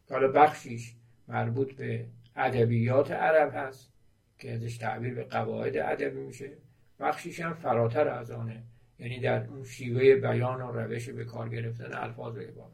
حالا 0.10 0.28
بخشیش 0.28 0.96
مربوط 1.28 1.74
به 1.74 2.06
ادبیات 2.36 3.12
عرب 3.12 3.52
هست 3.56 3.92
که 4.38 4.52
ازش 4.52 4.78
تعبیر 4.78 5.14
به 5.14 5.24
قواعد 5.24 5.78
ادبی 5.78 6.20
میشه. 6.20 6.52
بخشیش 7.00 7.40
هم 7.40 7.54
فراتر 7.54 8.08
از 8.08 8.32
آنه 8.32 8.64
یعنی 9.00 9.20
در 9.20 9.48
اون 9.48 9.64
شیوه 9.64 10.16
بیان 10.16 10.62
و 10.62 10.72
روش 10.72 11.10
به 11.10 11.26
کار 11.26 11.50
گرفتن 11.50 11.94
الفاظ 11.94 12.38
و 12.38 12.40
عبارات. 12.40 12.72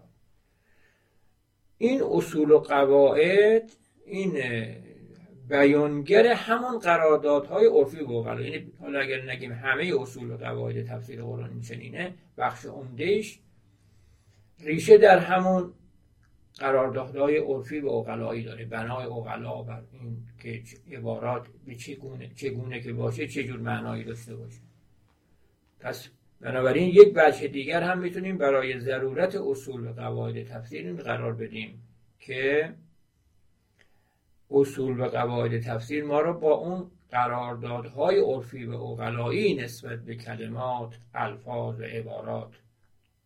این 1.78 2.04
اصول 2.04 2.52
و 2.52 2.60
قواعد 2.60 3.72
این 4.06 4.38
بیانگر 5.52 6.28
همون 6.28 6.80
قراردادهای 6.80 7.66
عرفی 7.66 8.00
و 8.00 8.42
یعنی 8.42 8.72
حالا 8.80 9.00
اگر 9.00 9.32
نگیم 9.32 9.52
همه 9.52 9.94
اصول 10.00 10.32
و 10.32 10.38
قواعد 10.38 10.86
تفسیر 10.86 11.22
قرآن 11.22 11.62
چنینه 11.62 12.14
بخش 12.38 12.66
عمدهش 12.66 13.40
ریشه 14.60 14.98
در 14.98 15.20
همون 15.20 15.74
قراردادهای 16.60 17.38
عرفی 17.38 17.80
و 17.80 17.88
اقلایی 17.88 18.44
داره. 18.44 18.66
بنای 18.66 19.06
اقلا 19.06 19.62
بر 19.62 19.84
این 19.92 20.18
که 20.40 20.62
عبارات 20.92 21.48
به 21.66 21.76
چگونه 21.76 22.32
چگونه 22.36 22.82
که 22.82 22.94
باشه 22.94 23.28
چه 23.28 23.44
جور 23.44 23.60
معنایی 23.60 24.04
داشته 24.04 24.36
باشه. 24.36 24.60
پس 25.80 26.10
بنابراین 26.42 26.90
یک 26.90 27.14
بچه 27.14 27.48
دیگر 27.48 27.84
هم 27.84 28.00
می‌تونیم 28.00 28.38
برای 28.38 28.80
ضرورت 28.80 29.36
اصول 29.36 29.88
و 29.88 29.94
قواعد 29.94 30.44
تفسیر 30.48 30.94
قرار 30.94 31.34
بدیم 31.34 31.84
که 32.20 32.74
اصول 34.52 35.00
و 35.00 35.06
قواعد 35.06 35.60
تفسیر 35.60 36.04
ما 36.04 36.22
را 36.22 36.34
با 36.34 36.54
اون 36.54 36.92
قراردادهای 37.12 38.20
عرفی 38.20 38.66
و 38.66 38.74
اقلایی 38.74 39.56
نسبت 39.56 40.00
به 40.00 40.16
کلمات 40.16 40.98
الفاظ 41.14 41.80
و 41.80 41.84
عبارات 41.84 42.52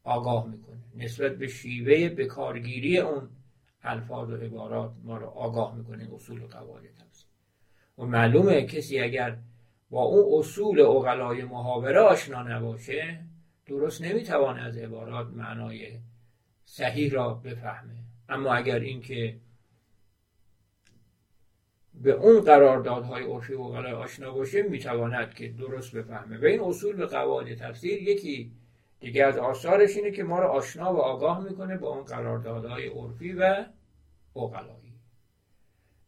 آگاه 0.03 0.47
می‌کنه. 0.47 0.77
نسبت 0.95 1.35
به 1.37 1.47
شیوه 1.47 2.09
بکارگیری 2.09 2.97
اون 2.97 3.29
الفاظ 3.83 4.29
و 4.29 4.35
عبارات 4.35 4.91
ما 5.03 5.17
رو 5.17 5.25
آگاه 5.25 5.75
می‌کنه 5.75 6.07
اصول 6.15 6.41
و 6.41 6.47
قواعد 6.47 6.83
تفسیر. 6.83 7.27
و 7.97 8.05
معلومه 8.05 8.61
کسی 8.61 8.99
اگر 8.99 9.37
با 9.89 10.01
اون 10.01 10.39
اصول 10.39 10.81
اقلای 10.81 11.43
محاوره 11.43 11.99
آشنا 11.99 12.43
نباشه 12.43 13.19
درست 13.65 14.01
نمی‌توانه 14.01 14.61
از 14.61 14.77
عبارات 14.77 15.27
معنای 15.27 15.99
صحیح 16.65 17.11
را 17.11 17.33
بفهمه. 17.33 17.95
اما 18.29 18.53
اگر 18.53 18.79
اینکه 18.79 19.35
به 22.03 22.11
اون 22.11 22.41
قراردادهای 22.41 23.23
عرفی 23.23 23.53
و 23.53 23.63
غلای 23.63 23.91
آشنا 23.91 24.31
باشه 24.31 24.61
می‌تواند 24.61 25.33
که 25.33 25.47
درست 25.47 25.95
بفهمه. 25.95 26.37
و 26.37 26.45
این 26.45 26.61
اصول 26.61 26.95
به 26.95 27.05
قواعد 27.05 27.55
تفسیر 27.55 28.01
یکی 28.01 28.51
دیگه 28.99 29.25
از 29.25 29.37
آثارش 29.37 29.97
اینه 29.97 30.11
که 30.11 30.23
ما 30.23 30.39
رو 30.39 30.47
آشنا 30.47 30.93
و 30.93 30.97
آگاه 30.97 31.43
می‌کنه 31.43 31.77
با 31.77 31.89
اون 31.89 32.03
قراردادهای 32.03 32.87
عرفی 32.87 33.33
و 33.33 33.65
اقلایی 34.35 34.93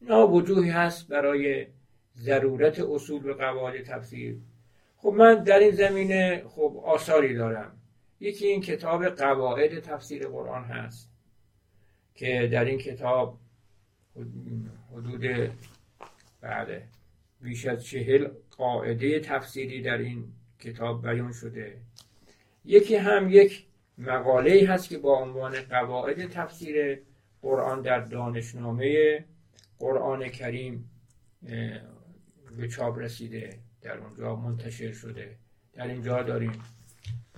اینا 0.02 0.28
وجوهی 0.28 0.69
هست 0.69 1.08
برای 1.08 1.67
ضرورت 2.17 2.80
اصول 2.80 3.21
به 3.21 3.34
قواعد 3.34 3.84
تفسیر. 3.84 4.38
خب 4.97 5.10
من 5.10 5.43
در 5.43 5.60
این 5.60 5.71
زمینه 5.71 6.43
خب 6.47 6.82
آثاری 6.86 7.34
دارم. 7.34 7.71
یکی 8.19 8.47
این 8.47 8.62
کتاب 8.62 9.06
قواعد 9.06 9.80
تفسیر 9.80 10.28
قرآن 10.28 10.63
هست 10.63 11.10
که 12.15 12.50
در 12.52 12.65
این 12.65 12.78
کتاب 12.78 13.38
حدود 14.93 15.52
بله. 16.41 16.84
بیش 17.41 17.65
از 17.65 17.86
چهل 17.86 18.28
قاعده 18.58 19.19
تفسیری 19.19 19.82
در 19.82 19.97
این 19.97 20.34
کتاب 20.60 21.08
بیان 21.08 21.32
شده. 21.32 21.78
یکی 22.65 22.95
هم 22.95 23.30
یک 23.30 23.65
مقاله 23.97 24.67
هست 24.67 24.89
که 24.89 24.97
با 24.97 25.17
عنوان 25.19 25.62
قواعد 25.62 26.30
تفسیر 26.30 27.02
قرآن 27.41 27.82
در 27.82 28.00
دانشنامه 28.00 29.26
قرآن 29.80 30.30
کریم 30.30 30.89
به 32.58 32.67
چاپ 32.67 32.97
رسیده 32.97 33.60
در 33.82 33.97
اونجا 33.97 34.36
منتشر 34.36 34.91
شده. 34.91 35.36
در 35.73 35.88
اینجا 35.88 36.23
داریم. 36.23 36.52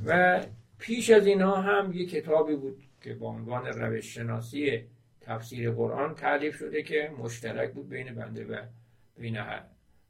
و 0.05 0.41
پیش 0.79 1.09
از 1.09 1.27
اینها 1.27 1.61
هم 1.61 1.91
یک 1.93 2.09
کتابی 2.09 2.55
بود 2.55 2.83
که 3.01 3.13
با 3.13 3.27
عنوان 3.27 3.65
روش 3.65 4.13
شناسی 4.13 4.83
تفسیر 5.21 5.71
قرآن 5.71 6.15
تعلیف 6.15 6.55
شده 6.55 6.83
که 6.83 7.11
مشترک 7.17 7.73
بود 7.73 7.89
بین 7.89 8.15
بنده 8.15 8.45
و 8.45 8.61
بین 9.19 9.39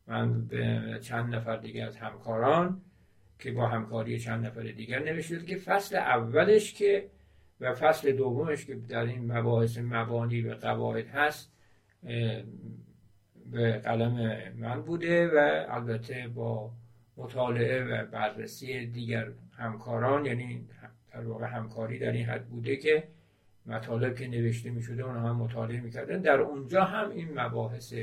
من 0.07 0.45
به 0.45 0.99
چند 1.01 1.35
نفر 1.35 1.57
دیگه 1.57 1.83
از 1.83 1.97
همکاران 1.97 2.81
که 3.39 3.51
با 3.51 3.67
همکاری 3.67 4.19
چند 4.19 4.45
نفر 4.45 4.61
دیگر 4.61 4.99
نوشته 4.99 5.45
که 5.45 5.57
فصل 5.57 5.95
اولش 5.95 6.73
که 6.73 7.09
و 7.59 7.73
فصل 7.73 8.11
دومش 8.11 8.65
که 8.65 8.75
در 8.75 9.03
این 9.03 9.31
مباحث 9.31 9.77
مبانی 9.77 10.41
و 10.41 10.53
قواعد 10.53 11.07
هست 11.07 11.51
به 13.51 13.71
قلم 13.71 14.41
من 14.57 14.81
بوده 14.81 15.27
و 15.27 15.65
البته 15.69 16.27
با 16.27 16.71
مطالعه 17.17 17.83
و 17.83 18.05
بررسی 18.05 18.85
دیگر 18.85 19.27
همکاران 19.57 20.25
یعنی 20.25 20.67
در 21.11 21.21
واقع 21.21 21.47
همکاری 21.47 21.99
در 21.99 22.11
این 22.11 22.25
حد 22.25 22.45
بوده 22.45 22.75
که 22.75 23.07
مطالب 23.65 24.15
که 24.15 24.27
نوشته 24.27 24.69
می 24.69 24.81
شده 24.81 25.03
اونها 25.03 25.29
هم 25.29 25.35
مطالعه 25.35 25.81
می‌کردن. 25.81 26.21
در 26.21 26.39
اونجا 26.39 26.83
هم 26.83 27.09
این 27.09 27.39
مباحث 27.39 27.93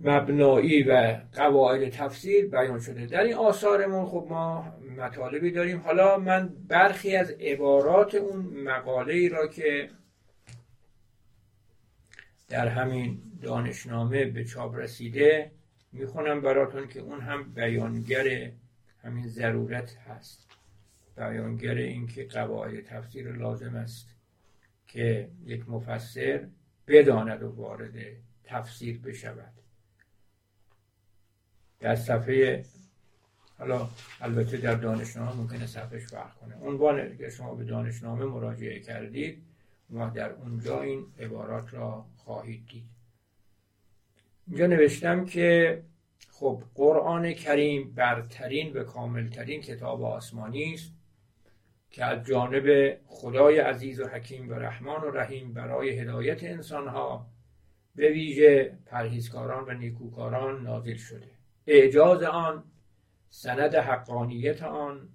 مبنایی 0.00 0.82
و 0.82 1.20
قواعد 1.32 1.88
تفسیر 1.88 2.46
بیان 2.46 2.80
شده. 2.80 3.06
در 3.06 3.22
این 3.22 3.34
آثارمون 3.34 4.06
خب 4.06 4.26
ما 4.30 4.74
مطالبی 4.96 5.50
داریم. 5.50 5.80
حالا 5.80 6.18
من 6.18 6.54
برخی 6.68 7.16
از 7.16 7.30
عبارات 7.30 8.14
اون 8.14 8.40
مقاله 8.46 9.14
ای 9.14 9.28
را 9.28 9.46
که 9.46 9.88
در 12.48 12.68
همین 12.68 13.22
دانشنامه 13.42 14.24
به 14.24 14.44
چاپ 14.44 14.74
رسیده 14.74 15.50
می‌خونم 15.92 16.40
براتون 16.40 16.88
که 16.88 17.00
اون 17.00 17.20
هم 17.20 17.52
بیانگر 17.52 18.50
همین 19.02 19.28
ضرورت 19.28 19.96
هست. 19.96 20.46
بیانگر 21.16 21.74
اینکه 21.74 22.24
قواعد 22.24 22.80
تفسیر 22.84 23.32
لازم 23.32 23.74
است 23.74 24.08
که 24.86 25.28
یک 25.44 25.68
مفسر 25.68 26.48
بداند 26.86 27.42
و 27.42 27.50
وارد 27.50 27.94
تفسیر 28.44 29.00
بشود. 29.00 29.52
در 31.80 31.96
صفحه 31.96 32.64
حالا 33.58 33.88
البته 34.20 34.56
در 34.56 34.74
دانشنامه 34.74 35.36
ممکنه 35.36 35.66
صفحش 35.66 36.06
فرق 36.06 36.34
کنه. 36.34 36.56
عنوان 36.56 37.16
که 37.16 37.30
شما 37.30 37.54
به 37.54 37.64
دانشنامه 37.64 38.24
مراجعه 38.24 38.80
کردید 38.80 39.42
و 39.90 40.10
در 40.10 40.32
اونجا 40.32 40.82
این 40.82 41.06
عبارات 41.18 41.74
را 41.74 42.06
خواهید 42.16 42.66
دید. 42.66 42.84
اینجا 44.48 44.66
نوشتم 44.66 45.24
که 45.24 45.82
خب 46.30 46.62
قرآن 46.74 47.32
کریم 47.32 47.92
برترین 47.94 48.72
و 48.72 48.84
کاملترین 48.84 49.60
کتاب 49.60 50.02
آسمانی 50.02 50.74
است 50.74 50.92
که 51.90 52.04
از 52.04 52.26
جانب 52.26 52.96
خدای 53.06 53.58
عزیز 53.58 54.00
و 54.00 54.06
حکیم 54.06 54.48
و 54.48 54.54
رحمان 54.54 55.00
و 55.00 55.10
رحیم 55.10 55.52
برای 55.52 55.98
هدایت 55.98 56.44
انسانها 56.44 57.26
به 57.94 58.08
ویژه 58.08 58.78
پرهیزکاران 58.86 59.64
و 59.68 59.78
نیکوکاران 59.78 60.62
نازل 60.62 60.96
شده. 60.96 61.35
اعجاز 61.66 62.22
آن 62.22 62.64
سند 63.28 63.74
حقانیت 63.74 64.62
آن 64.62 65.08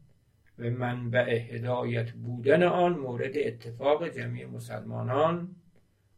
و 0.59 0.63
منبع 0.63 1.29
هدایت 1.29 2.11
بودن 2.11 2.63
آن 2.63 2.93
مورد 2.93 3.37
اتفاق 3.37 4.07
جمعی 4.07 4.45
مسلمانان 4.45 5.55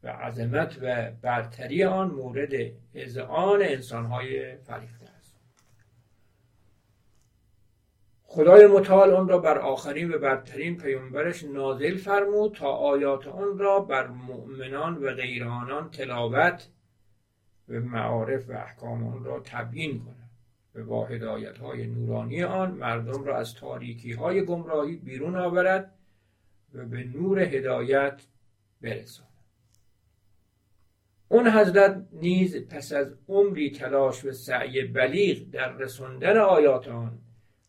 و 0.03 0.07
عظمت 0.07 0.77
و 0.81 1.11
برتری 1.21 1.83
آن 1.83 2.11
مورد 2.11 2.51
اذعان 2.93 3.61
انسانهای 3.61 4.57
فریخته 4.57 5.09
است. 5.17 5.39
خدای 8.23 8.67
متعال 8.67 9.13
آن 9.13 9.27
را 9.27 9.37
بر 9.37 9.57
آخرین 9.57 10.13
و 10.13 10.17
برترین 10.17 10.77
پیامبرش 10.77 11.43
نازل 11.43 11.97
فرمود 11.97 12.55
تا 12.55 12.67
آیات 12.67 13.27
آن 13.27 13.57
را 13.57 13.79
بر 13.79 14.07
مؤمنان 14.07 14.97
و 14.97 15.13
غیرانان 15.13 15.91
تلاوت 15.91 16.69
و 17.69 17.73
معارف 17.73 18.49
و 18.49 18.51
احکام 18.51 19.07
آن 19.07 19.23
را 19.23 19.39
تبیین 19.39 19.99
کند. 19.99 20.22
با 20.81 21.05
هدایت 21.05 21.57
های 21.57 21.87
نورانی 21.87 22.43
آن 22.43 22.71
مردم 22.71 23.23
را 23.23 23.37
از 23.37 23.53
تاریکی 23.53 24.11
های 24.11 24.45
گمراهی 24.45 24.95
بیرون 24.95 25.35
آورد 25.35 25.93
و 26.73 26.85
به 26.85 27.03
نور 27.03 27.39
هدایت 27.39 28.21
برساند. 28.81 29.29
اون 31.27 31.47
حضرت 31.47 32.07
نیز 32.11 32.67
پس 32.67 32.93
از 32.93 33.15
عمری 33.27 33.71
تلاش 33.71 34.25
و 34.25 34.31
سعی 34.31 34.83
بلیغ 34.83 35.49
در 35.51 35.77
رسوندن 35.77 36.37
آیات 36.37 36.87
آن 36.87 37.19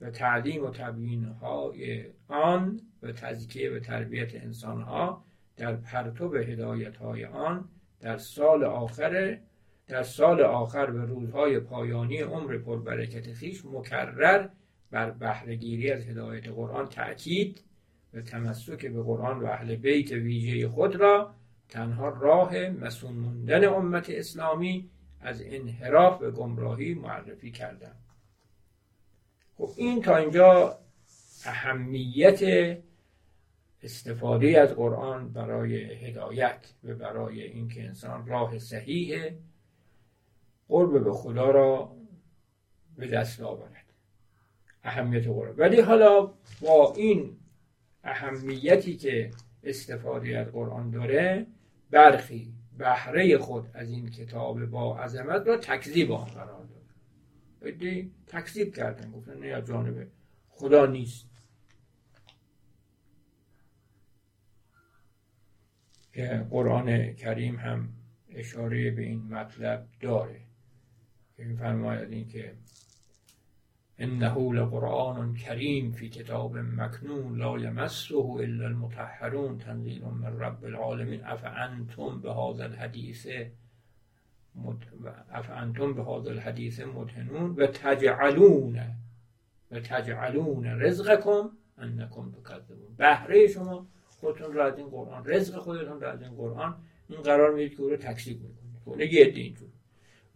و 0.00 0.10
تعلیم 0.10 0.64
و 0.64 0.70
تبیین 0.70 1.24
های 1.24 2.04
آن 2.28 2.80
و 3.02 3.12
تزکیه 3.12 3.70
و 3.70 3.78
تربیت 3.78 4.34
انسان 4.34 4.82
ها 4.82 5.24
در 5.56 5.76
پرتو 5.76 6.34
هدایت 6.34 6.96
های 6.96 7.24
آن 7.24 7.68
در 8.00 8.16
سال 8.16 8.64
آخر 8.64 9.38
در 9.88 10.02
سال 10.02 10.42
آخر 10.42 10.90
و 10.90 11.06
روزهای 11.06 11.60
پایانی 11.60 12.18
عمر 12.18 12.58
پربرکت 12.58 13.32
خیش 13.32 13.64
مکرر 13.64 14.48
بر 14.90 15.10
بهرهگیری 15.10 15.90
از 15.90 16.06
هدایت 16.06 16.48
قرآن 16.48 16.88
تأکید 16.88 17.60
و 18.14 18.20
تمسک 18.20 18.86
به 18.86 19.02
قرآن 19.02 19.40
و 19.40 19.46
اهل 19.46 19.76
بیت 19.76 20.12
ویژه 20.12 20.68
خود 20.68 20.96
را 20.96 21.34
تنها 21.68 22.08
راه 22.08 22.68
مسون 22.68 23.12
موندن 23.12 23.64
امت 23.64 24.10
اسلامی 24.10 24.90
از 25.20 25.42
انحراف 25.46 26.22
و 26.22 26.30
گمراهی 26.30 26.94
معرفی 26.94 27.50
کردند 27.50 28.04
خب 29.56 29.70
این 29.76 30.02
تا 30.02 30.16
اینجا 30.16 30.78
اهمیت 31.44 32.40
استفاده 33.82 34.60
از 34.60 34.74
قرآن 34.74 35.32
برای 35.32 35.84
هدایت 35.84 36.72
و 36.84 36.94
برای 36.94 37.42
اینکه 37.42 37.84
انسان 37.84 38.26
راه 38.26 38.58
صحیح 38.58 39.30
قرب 40.68 41.04
به 41.04 41.12
خدا 41.12 41.50
را 41.50 41.96
به 42.96 43.06
دست 43.06 43.40
آورد. 43.40 43.84
اهمیت 44.84 45.26
قرآن 45.26 45.54
ولی 45.56 45.80
حالا 45.80 46.34
با 46.60 46.94
این 46.96 47.36
اهمیتی 48.04 48.96
که 48.96 49.30
استفاده 49.62 50.38
از 50.38 50.46
قرآن 50.46 50.90
داره 50.90 51.46
برخی 51.90 52.54
بهره 52.78 53.38
خود 53.38 53.70
از 53.74 53.90
این 53.90 54.10
کتاب 54.10 54.66
با 54.66 54.98
عظمت 54.98 55.46
را 55.46 55.56
تکذیب 55.56 56.12
آن 56.12 56.24
قرار 56.24 56.64
داد. 56.64 56.84
تکذیب 58.26 58.74
کردن. 58.74 59.10
گفتن 59.10 59.38
نه 59.38 59.46
از 59.46 59.66
جانب 59.66 60.06
خدا 60.48 60.86
نیست. 60.86 61.26
که 66.12 66.46
قرآن 66.50 67.12
کریم 67.12 67.56
هم 67.56 67.88
اشاره 68.28 68.90
به 68.90 69.02
این 69.02 69.22
مطلب 69.22 69.86
داره. 70.00 70.43
که 71.36 71.44
میفرماید 71.44 72.12
این 72.12 72.28
که 72.28 72.54
انه 73.98 74.38
لقرآن 74.38 75.34
کریم 75.34 75.92
فی 75.92 76.08
کتاب 76.08 76.56
مکنون 76.56 77.38
لا 77.38 77.58
یمسه 77.58 78.16
الا 78.16 78.64
المطهرون 78.64 79.58
تنزیل 79.58 80.04
من 80.04 80.38
رب 80.38 80.64
العالمین. 80.64 81.24
افانتم 81.24 82.20
به 82.20 82.32
هذا 82.32 82.64
الحدیث 82.64 83.26
افانتم 85.32 85.94
به 85.94 86.02
هذا 86.02 86.30
الحدیث 86.30 86.80
مدهنون 86.80 87.54
و 87.54 87.66
تجعلون 87.66 88.80
و 89.70 89.80
تجعلون 89.80 90.66
رزقکم 90.66 91.50
انکم 91.78 92.32
تکذبون. 92.32 92.96
بهره 92.96 93.46
شما 93.46 93.86
خودتون 94.20 94.52
را 94.52 94.66
از 94.66 94.78
این 94.78 94.88
قرآن 94.88 95.22
رزق 95.26 95.58
خودتون 95.58 96.00
را 96.00 96.12
از 96.12 96.22
این 96.22 96.30
قرآن. 96.30 96.76
این 97.08 97.22
قرار 97.22 97.54
می‌دید 97.54 97.76
که 97.76 97.82
او 97.82 97.88
رو 97.88 97.96
تکذیب 97.96 98.40
می‌کنید. 98.40 98.80
اون 98.84 99.00
یه 99.00 99.30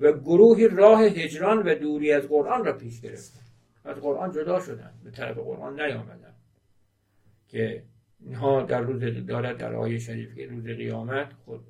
و 0.01 0.13
گروهی 0.13 0.69
راه 0.69 1.03
هجران 1.03 1.59
و 1.59 1.75
دوری 1.75 2.13
از 2.13 2.29
قرآن 2.29 2.65
را 2.65 2.73
پیش 2.73 3.01
گرفتن. 3.01 3.41
از 3.85 3.97
قرآن 3.97 4.33
جدا 4.33 4.61
شدن. 4.61 4.93
به 5.05 5.11
طرف 5.11 5.39
قرآن 5.39 5.81
نیامدن. 5.81 6.35
که 7.49 7.83
اینها 8.21 8.63
در 8.63 8.81
روز 8.81 9.27
دارد 9.27 9.57
در 9.57 9.75
آیه 9.75 9.99
شریف 9.99 10.35
که 10.35 10.47
روز 10.47 10.65
قیامت 10.65 11.33
خود 11.45 11.61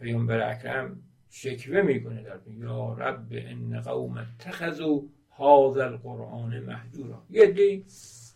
پیامبر 0.00 0.50
اکرم 0.50 1.02
شکوه 1.30 1.82
می‌کنه 1.82 2.22
در 2.22 2.38
یا 2.60 2.92
رب 2.92 3.26
ان 3.30 3.80
قوم 3.80 4.16
اتخذوا 4.18 5.02
هذا 5.30 5.84
القرآن 5.84 6.60
محجورا. 6.60 7.22
یه 7.30 7.82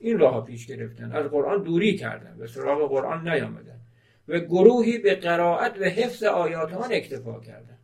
این 0.01 0.19
راه 0.19 0.45
پیش 0.45 0.67
گرفتن. 0.67 1.13
از 1.13 1.27
قرآن 1.27 1.63
دوری 1.63 1.97
کردن. 1.97 2.39
به 2.39 2.47
سراغ 2.47 2.91
قرآن 2.91 3.29
نیامدن. 3.29 3.81
و 4.29 4.39
گروهی 4.39 4.99
به 4.99 5.15
قرائت 5.15 5.79
و 5.81 5.85
حفظ 5.85 6.23
آیات 6.23 6.73
آن 6.73 6.93
اکتفا 6.93 7.41
کردن. 7.41 7.79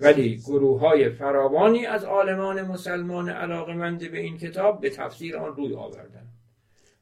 ولی 0.00 0.36
گروه 0.36 0.80
های 0.80 1.10
فراوانی 1.10 1.86
از 1.86 2.04
عالمان 2.04 2.62
مسلمان 2.62 3.28
علاقمند 3.28 4.10
به 4.10 4.18
این 4.18 4.38
کتاب 4.38 4.80
به 4.80 4.90
تفسیر 4.90 5.36
آن 5.36 5.56
روی 5.56 5.74
آوردن 5.74 6.26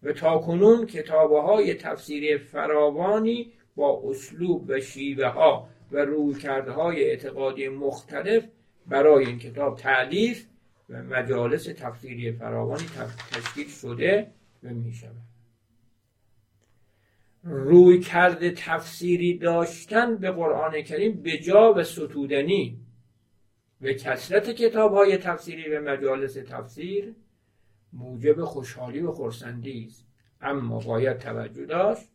و 0.02 0.12
تا 0.12 0.38
کنون 0.38 0.86
کتابه 0.86 1.42
های 1.42 1.74
تفسیری 1.74 2.38
فراوانی 2.38 3.52
با 3.76 4.02
اسلوب 4.04 4.64
و 4.68 4.80
شیوه 4.80 5.26
ها 5.26 5.68
و 5.92 5.98
روی 5.98 6.34
کرده 6.34 6.72
های 6.72 7.04
اعتقادی 7.04 7.68
مختلف 7.68 8.44
برای 8.86 9.26
این 9.26 9.38
کتاب 9.38 9.76
تعلیف 9.76 10.46
و 10.90 11.02
مجالس 11.02 11.64
تفسیری 11.64 12.32
فراوانی 12.32 12.84
تشکیل 13.32 13.68
شده 13.68 14.26
و 14.62 14.68
می 14.68 14.92
شود 14.92 15.24
روی 17.44 18.00
کرده 18.00 18.50
تفسیری 18.50 19.38
داشتن 19.38 20.16
به 20.16 20.30
قرآن 20.30 20.82
کریم 20.82 21.22
به 21.22 21.38
جا 21.38 21.74
و 21.76 21.82
ستودنی 21.82 22.83
و 23.84 23.92
کسرت 23.92 24.50
کتاب 24.50 24.94
های 24.94 25.16
تفسیری 25.16 25.76
و 25.76 25.80
مجالس 25.80 26.34
تفسیر 26.34 27.14
موجب 27.92 28.44
خوشحالی 28.44 29.00
و 29.00 29.12
خورسندی 29.12 29.84
است. 29.84 30.06
اما 30.40 30.78
باید 30.80 31.18
توجه 31.18 31.64
داشت 31.64 32.08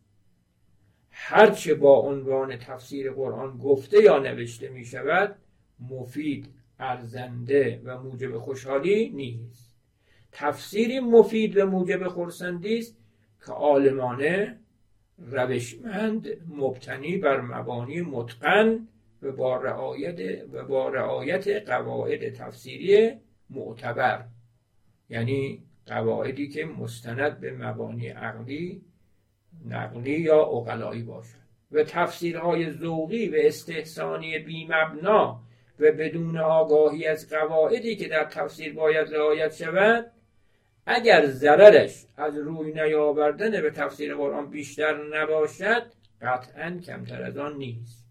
هرچه 1.12 1.74
با 1.74 2.00
عنوان 2.00 2.58
تفسیر 2.58 3.12
قرآن 3.12 3.58
گفته 3.58 4.04
یا 4.04 4.20
نوشته 4.20 4.70
می 4.70 4.86
شود 4.86 5.36
مفید 5.80 6.50
ارزنده 6.80 7.82
و 7.84 8.02
موجب 8.02 8.38
خوشحالی 8.38 9.10
نیست. 9.10 9.76
تفسیری 10.32 11.00
مفید 11.00 11.58
و 11.58 11.66
موجب 11.66 12.08
خورسندی 12.08 12.78
است 12.78 12.98
که 13.46 13.52
عالمانه 13.52 14.60
روشمند 15.18 16.28
مبتنی 16.48 17.18
بر 17.18 17.42
مبانی 17.42 18.02
متقن 18.02 18.88
و 19.22 19.32
با 19.32 19.58
رعایت 19.58 20.46
و 20.52 20.64
با 20.64 20.90
رعایت 20.90 21.48
قواعد 21.48 22.34
تفسیری 22.34 23.12
معتبر. 23.50 24.26
یعنی 25.10 25.64
قواعدی 25.86 26.50
که 26.50 26.66
مستند 26.66 27.40
به 27.40 27.52
مبانی 27.52 28.08
عقلی 28.08 28.82
نقلی 29.66 30.20
یا 30.20 30.42
اقلایی 30.42 31.04
باشد 31.04 31.40
و 31.72 31.84
تفسیرهای 31.84 32.72
ذوقی 32.72 33.30
و 33.30 33.36
استحسانی 33.38 34.40
بیمبنا 34.40 35.42
و 35.80 35.92
بدون 35.92 36.38
آگاهی 36.38 37.06
از 37.06 37.30
قواعدی 37.30 37.96
که 37.96 38.08
در 38.08 38.24
تفسیر 38.24 38.74
باید 38.74 39.14
رعایت 39.14 39.56
شود 39.56 40.12
اگر 40.86 41.26
ضررش 41.26 42.06
از 42.18 42.38
روی 42.38 42.74
نیاوردن 42.74 43.62
به 43.62 43.72
تفسیر 43.72 44.16
قرآن 44.16 44.50
بیشتر 44.50 45.20
نباشد 45.22 45.84
قطعا 46.22 46.80
کمتر 46.86 47.24
از 47.24 47.38
آن 47.38 47.58
نیست. 47.58 48.09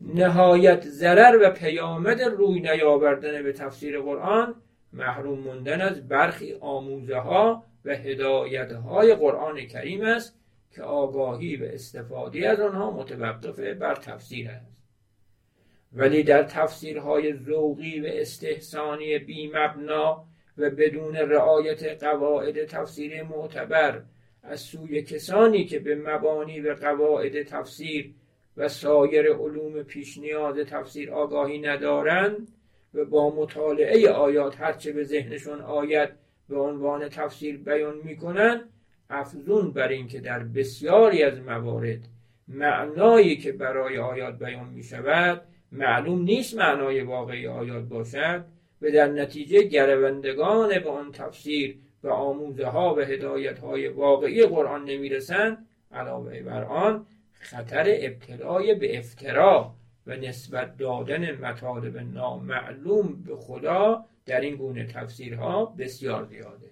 نهایت 0.00 0.84
ضرر 0.84 1.38
و 1.42 1.50
پیامد 1.50 2.22
روی 2.22 2.60
نیاوردن 2.60 3.42
به 3.42 3.52
تفسیر 3.52 4.00
قرآن 4.00 4.54
محروم 4.92 5.38
موندن 5.38 5.80
از 5.80 6.08
برخی 6.08 6.54
آموزه 6.60 7.16
ها 7.16 7.64
و 7.84 7.96
هدایت 7.96 8.72
های 8.72 9.14
قرآن 9.14 9.66
کریم 9.66 10.00
است 10.00 10.40
که 10.70 10.82
آگاهی 10.82 11.56
و 11.56 11.64
استفاده 11.64 12.48
از 12.48 12.60
آنها 12.60 12.90
متوقف 12.90 13.58
بر 13.58 13.94
تفسیر 13.94 14.48
است. 14.48 14.82
ولی 15.92 16.22
در 16.22 16.42
تفسیرهای 16.42 17.34
ذوقی 17.36 18.00
و 18.00 18.06
استحسانی 18.06 19.18
بیمبنا 19.18 20.24
و 20.58 20.70
بدون 20.70 21.16
رعایت 21.16 22.04
قواعد 22.04 22.64
تفسیر 22.64 23.22
معتبر 23.22 24.02
از 24.42 24.60
سوی 24.60 25.02
کسانی 25.02 25.64
که 25.64 25.78
به 25.78 25.94
مبانی 25.94 26.60
و 26.60 26.74
قواعد 26.74 27.42
تفسیر 27.42 28.14
و 28.60 28.68
سایر 28.68 29.32
علوم 29.32 29.82
پیش 29.82 30.18
نیاز 30.18 30.56
تفسیر 30.56 31.12
آگاهی 31.12 31.58
ندارند 31.58 32.48
و 32.94 33.04
با 33.04 33.34
مطالعه 33.36 34.10
آیات 34.10 34.60
هرچه 34.60 34.92
به 34.92 35.04
ذهنشون 35.04 35.60
آید 35.60 36.08
به 36.48 36.58
عنوان 36.60 37.08
تفسیر 37.08 37.56
بیان 37.58 37.94
می‌کنن 38.04 38.60
افزون 39.10 39.70
بر 39.70 39.88
اینکه 39.88 40.20
در 40.20 40.38
بسیاری 40.38 41.22
از 41.22 41.40
موارد 41.40 41.98
معنایی 42.48 43.36
که 43.36 43.52
برای 43.52 43.98
آیات 43.98 44.38
بیان 44.38 44.68
می 44.68 44.82
شود 44.82 45.42
معلوم 45.72 46.22
نیست 46.22 46.56
معنای 46.56 47.00
واقعی 47.00 47.46
آیات 47.46 47.84
باشد 47.84 48.44
و 48.82 48.90
در 48.90 49.06
نتیجه 49.06 49.62
گروندگان 49.62 50.78
به 50.78 50.90
آن 50.90 51.12
تفسیر 51.12 51.76
و 52.02 52.08
آموزه 52.08 52.66
ها 52.66 52.94
و 52.94 53.00
هدایت 53.00 53.58
های 53.58 53.88
واقعی 53.88 54.46
قرآن 54.46 54.84
نمی‌رسند. 54.84 55.66
علاوه 55.92 56.40
بر 56.40 56.64
آن 56.64 57.06
خطر 57.40 57.84
ابتلای 57.88 58.74
به 58.74 58.98
افترا 58.98 59.74
و 60.06 60.16
نسبت 60.16 60.76
دادن 60.76 61.30
مطالب 61.30 61.96
نامعلوم 61.96 63.22
به 63.26 63.36
خدا 63.36 64.04
در 64.26 64.40
این 64.40 64.56
گونه 64.56 64.86
تفسیرها 64.86 65.66
بسیار 65.66 66.24
زیاده. 66.24 66.70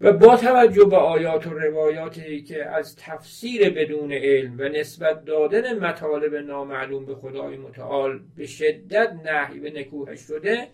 و 0.00 0.12
با 0.12 0.36
توجه 0.36 0.84
به 0.84 0.96
آیات 0.96 1.46
و 1.46 1.50
روایاتی 1.50 2.42
که 2.42 2.64
از 2.64 2.96
تفسیر 2.96 3.70
بدون 3.70 4.12
علم 4.12 4.54
و 4.58 4.62
نسبت 4.62 5.24
دادن 5.24 5.78
مطالب 5.78 6.34
نامعلوم 6.34 7.06
به 7.06 7.14
خدای 7.14 7.56
متعال 7.56 8.20
به 8.36 8.46
شدت 8.46 9.12
نحی 9.24 9.60
و 9.60 9.78
نکوهش 9.78 10.20
شده 10.20 10.68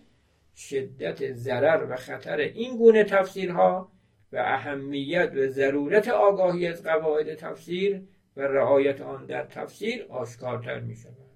شدت 0.55 1.33
ضرر 1.33 1.87
و 1.89 1.95
خطر 1.95 2.37
این 2.37 2.77
گونه 2.77 3.03
تفسیرها 3.03 3.90
و 4.31 4.37
اهمیت 4.37 5.31
و 5.35 5.47
ضرورت 5.47 6.07
آگاهی 6.07 6.67
از 6.67 6.83
قواعد 6.83 7.35
تفسیر 7.35 8.01
و 8.37 8.41
رعایت 8.41 9.01
آن 9.01 9.25
در 9.25 9.45
تفسیر 9.45 10.05
آشکارتر 10.09 10.79
می 10.79 10.95
شود 10.95 11.31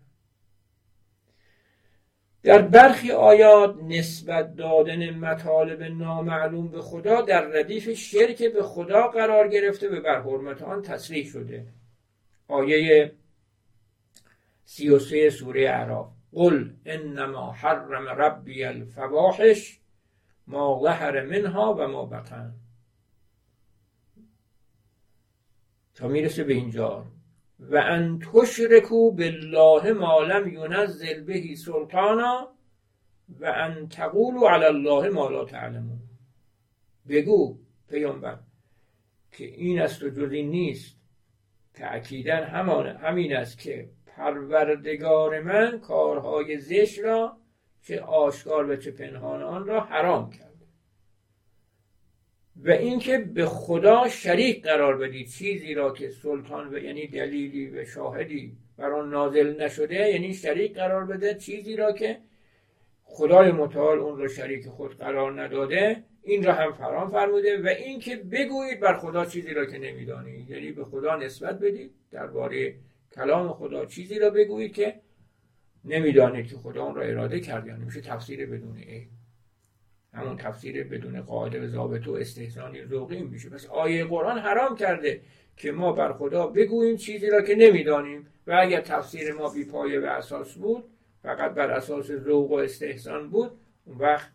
در 2.46 2.62
برخی 2.62 3.12
آیات 3.12 3.76
نسبت 3.84 4.56
دادن 4.56 5.10
مطالب 5.10 5.84
نامعلوم 5.84 6.68
به 6.68 6.82
خدا 6.82 7.22
در 7.22 7.42
ردیف 7.42 7.94
شرک 7.94 8.44
به 8.44 8.64
خدا 8.64 9.08
قرار 9.08 9.48
گرفته 9.48 9.90
و 9.90 10.02
بر 10.02 10.22
حرمت 10.22 10.62
آن 10.62 10.82
تصریح 10.82 11.26
شده. 11.26 11.66
آیه 12.48 13.12
سی 14.66 14.90
و 14.90 15.00
سه 15.00 15.30
سوره 15.30 15.62
اعراف. 15.62 16.08
قل 16.34 16.70
انما 16.86 17.52
حرم 17.52 18.08
ربی 18.08 18.64
الفواحش 18.64 19.80
ما 20.48 20.80
ظهر 20.84 21.22
منها 21.22 21.74
و 21.74 21.88
ما 21.88 22.06
بطن. 22.06 22.54
تا 25.96 26.08
می‌رسه 26.08 26.44
به 26.44 26.54
اینجا. 26.54 27.06
و 27.60 27.78
ان 27.78 28.20
تشرکو 28.20 29.12
بالله 29.12 29.94
ما 29.94 30.24
لم 30.24 30.48
ینزل 30.48 31.24
بهی 31.24 31.56
سلطانا 31.56 32.48
و 33.40 33.46
ان 33.46 33.88
تقولوا 33.90 34.52
علی 34.52 34.66
الله 34.66 35.10
ما 35.10 35.30
لا 35.30 35.46
تعلمون. 35.46 36.00
بگو 37.10 37.58
پیامبر 37.90 38.40
که 39.32 39.46
این 39.46 39.82
است 39.82 40.04
و 40.04 40.10
جز 40.10 40.32
این 40.32 40.50
نیست. 40.50 40.96
تأکیدا 41.74 42.36
همان 42.36 42.88
همین 42.88 43.36
است 43.36 43.60
که 43.60 43.90
پروردگار 44.06 45.42
من 45.42 45.80
کارهای 45.80 46.58
زشت 46.58 47.00
را 47.00 47.38
چه 47.82 48.02
آشکار 48.02 48.70
و 48.70 48.76
چه 48.76 48.92
پنهان 48.92 49.44
آن 49.44 49.68
را 49.68 49.82
حرام 49.82 50.30
کرد. 50.30 50.45
و 52.64 52.72
اینکه 52.72 53.18
به 53.18 53.46
خدا 53.46 54.08
شریک 54.10 54.64
قرار 54.64 54.98
بدید. 54.98 55.28
چیزی 55.28 55.74
را 55.74 55.94
که 55.94 56.10
سلطان 56.10 56.74
و 56.74 56.78
یعنی 56.78 57.08
دلیلی 57.08 57.70
و 57.70 57.86
شاهدی 57.86 58.58
بر 58.78 58.92
آن 58.92 59.10
نازل 59.10 59.64
نشده 59.64 60.10
یعنی 60.10 60.34
شریک 60.34 60.74
قرار 60.74 61.06
بده. 61.06 61.34
چیزی 61.34 61.76
را 61.76 61.92
که 61.92 62.18
خدای 63.04 63.52
متعال 63.52 64.00
اون 64.00 64.18
را 64.18 64.28
شریک 64.28 64.68
خود 64.68 64.98
قرار 64.98 65.42
نداده 65.42 66.04
این 66.24 66.44
را 66.44 66.54
هم 66.54 66.74
فرام 66.74 67.12
فرموده 67.12 67.62
و 67.62 67.68
اینکه 67.68 68.16
بگویید 68.16 68.80
بر 68.80 68.94
خدا 68.98 69.26
چیزی 69.26 69.54
را 69.54 69.66
که 69.66 69.78
نمی‌دانید. 69.78 70.50
یعنی 70.50 70.72
به 70.72 70.86
خدا 70.86 71.16
نسبت 71.16 71.60
بدید. 71.60 71.92
درباره 72.12 72.76
کلام 73.16 73.54
خدا 73.54 73.86
چیزی 73.86 74.20
را 74.20 74.30
بگویید 74.30 74.74
که 74.74 74.96
نمی‌دانید 75.86 76.48
که 76.48 76.56
خدا 76.56 76.84
اون 76.84 76.96
را 76.96 77.04
اراده 77.04 77.40
کرد 77.40 77.68
یعنی 77.68 77.86
میشه 77.86 78.02
تفسیر 78.02 78.46
بدون 78.46 78.78
علم. 78.78 79.08
همون 80.16 80.38
تفسیر 80.38 80.84
بدون 80.84 81.22
قاعده 81.22 81.64
و 81.64 81.68
ضابط 81.68 82.08
و 82.08 82.14
استحسانی 82.14 82.86
ذوقی 82.86 83.24
میشه. 83.24 83.50
پس 83.50 83.66
آیه 83.66 84.06
قرآن 84.06 84.38
حرام 84.38 84.76
کرده 84.76 85.22
که 85.58 85.72
ما 85.72 85.92
بر 85.92 86.14
خدا 86.14 86.48
بگوییم 86.48 86.96
چیزی 86.96 87.30
را 87.30 87.42
که 87.42 87.56
نمی‌دانیم 87.56 88.28
و 88.48 88.58
اگر 88.62 88.82
تفسیر 88.82 89.34
ما 89.34 89.50
بی 89.50 89.66
پایه 89.66 90.00
و 90.00 90.06
اساس 90.06 90.54
بود 90.54 90.84
فقط 91.24 91.54
بر 91.54 91.72
اساس 91.72 92.12
ذوق 92.12 92.52
و 92.52 92.54
استحسان 92.54 93.30
بود 93.30 93.52
اون 93.86 93.98
وقت 93.98 94.32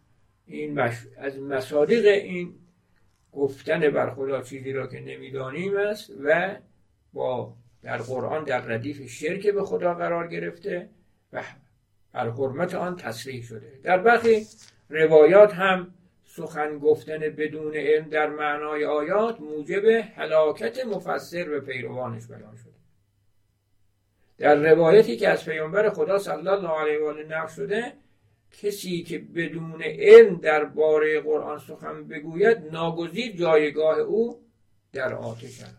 این 0.47 0.81
مش... 0.81 0.97
از 1.16 1.39
مصادیق 1.39 2.07
این 2.07 2.55
گفتن 3.33 3.91
بر 3.91 4.11
خدا 4.14 4.43
چیزی 4.43 4.72
را 4.72 4.87
که 4.87 5.01
نمی‌دانیم 5.01 5.76
است 5.76 6.12
و 6.24 6.57
با 7.12 7.55
در 7.83 7.97
قرآن 7.97 8.45
در 8.45 8.61
ردیف 8.61 9.07
شرک 9.07 9.47
به 9.47 9.62
خدا 9.62 9.95
قرار 9.95 10.28
گرفته 10.28 10.89
و 11.33 11.43
بر 12.12 12.31
حرمت 12.31 12.74
آن 12.74 12.97
تصریح 12.97 13.43
شده. 13.43 13.81
در 13.83 13.99
برخی 13.99 14.47
روایات 14.91 15.55
هم 15.55 15.95
سخن 16.24 16.78
گفتن 16.78 17.18
بدون 17.18 17.74
علم 17.74 18.09
در 18.09 18.30
معنای 18.30 18.84
آیات 18.84 19.41
موجب 19.41 19.84
هلاکت 20.16 20.86
مفسر 20.86 21.57
و 21.57 21.61
پیروانش 21.61 22.26
بیان 22.26 22.57
شده 22.57 22.70
در 24.38 24.55
روایتی 24.55 25.16
که 25.16 25.28
از 25.28 25.45
پیامبر 25.45 25.91
خدا 25.91 26.18
صلی 26.18 26.49
الله 26.49 26.68
علیه 26.68 27.01
و 27.01 27.09
آله 27.09 27.24
نقل 27.24 27.49
شده 27.49 27.93
کسی 28.53 29.03
که 29.03 29.18
بدون 29.18 29.82
علم 29.82 30.36
در 30.36 30.64
باره 30.64 31.20
قرآن 31.20 31.59
سخن 31.59 32.09
بگوید 32.09 32.59
ناگزیر 32.72 33.36
جایگاه 33.36 33.99
او 33.99 34.41
در 34.93 35.14
آتش 35.14 35.62
است. 35.62 35.76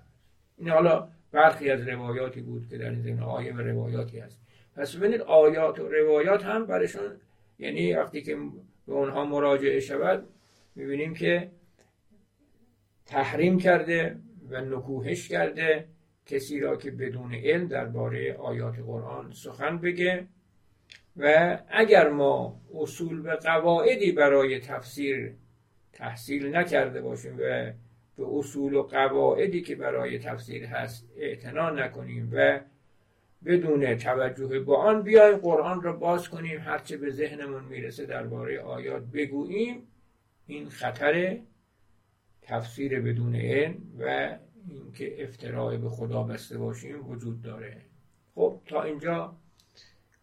این 0.58 0.70
حالا 0.70 1.08
برخی 1.32 1.70
از 1.70 1.88
روایاتی 1.88 2.42
بود 2.42 2.68
که 2.70 2.78
در 2.78 2.90
این 2.90 3.20
آیه 3.20 3.54
و 3.54 3.58
روایاتی 3.58 4.20
هست. 4.20 4.42
پس 4.76 4.96
ببینید 4.96 5.22
آیات 5.22 5.80
و 5.80 5.88
روایات 5.88 6.44
هم 6.44 6.66
برشون 6.66 7.12
یعنی 7.60 7.94
وقتی 7.94 8.22
که 8.22 8.38
به 8.92 8.98
اونها 8.98 9.26
مراجعه 9.26 9.80
شود 9.80 10.28
می‌بینیم 10.76 11.14
که 11.14 11.52
تحریم 13.06 13.58
کرده 13.58 14.16
و 14.50 14.62
نکوهش 14.62 15.28
کرده 15.28 15.88
کسی 16.26 16.60
را 16.60 16.76
که 16.76 16.92
بدون 16.92 17.36
علم 17.36 17.68
درباره 17.68 18.34
آیات 18.34 18.76
قرآن 18.80 19.32
سخن 19.32 19.78
بگه 19.78 20.28
و 21.18 21.58
اگر 21.70 22.10
ما 22.10 22.62
اصول 22.74 23.26
و 23.26 23.36
قواعدی 23.36 24.12
برای 24.12 24.60
تفسیر 24.60 25.34
تحصیل 25.94 26.56
نکرده 26.56 27.02
باشیم 27.02 27.36
و 27.36 27.72
به 28.18 28.26
اصول 28.28 28.74
و 28.74 28.84
قواعدی 28.84 29.62
که 29.62 29.76
برای 29.76 30.20
تفسیر 30.20 30.66
هست 30.66 31.10
اعتنا 31.18 31.70
نکنیم 31.70 32.30
و 32.34 32.60
بدون 33.46 33.96
توجه 33.96 34.60
به 34.60 34.76
آن 34.76 35.02
بیایم 35.02 35.38
قرآن 35.38 35.82
را 35.82 35.94
باز 35.94 36.30
کنیم. 36.30 36.60
هرچه 36.60 36.98
به 36.98 37.12
ذهنمون 37.12 37.64
می‌رسه 37.64 38.06
درباره 38.06 38.60
آیات 38.60 39.04
بگوییم. 39.04 39.88
این 40.48 40.70
خطر 40.70 41.40
تفسیر 42.42 43.02
بدون 43.02 43.36
علم 43.36 43.76
و 44.00 44.38
اینکه 44.68 45.24
افتراع 45.24 45.78
به 45.78 45.90
خدا 45.90 46.24
بسته 46.24 46.58
باشیم 46.58 47.10
وجود 47.10 47.42
داره. 47.42 47.82
خب 48.36 48.62
تا 48.66 48.84
اینجا 48.84 49.36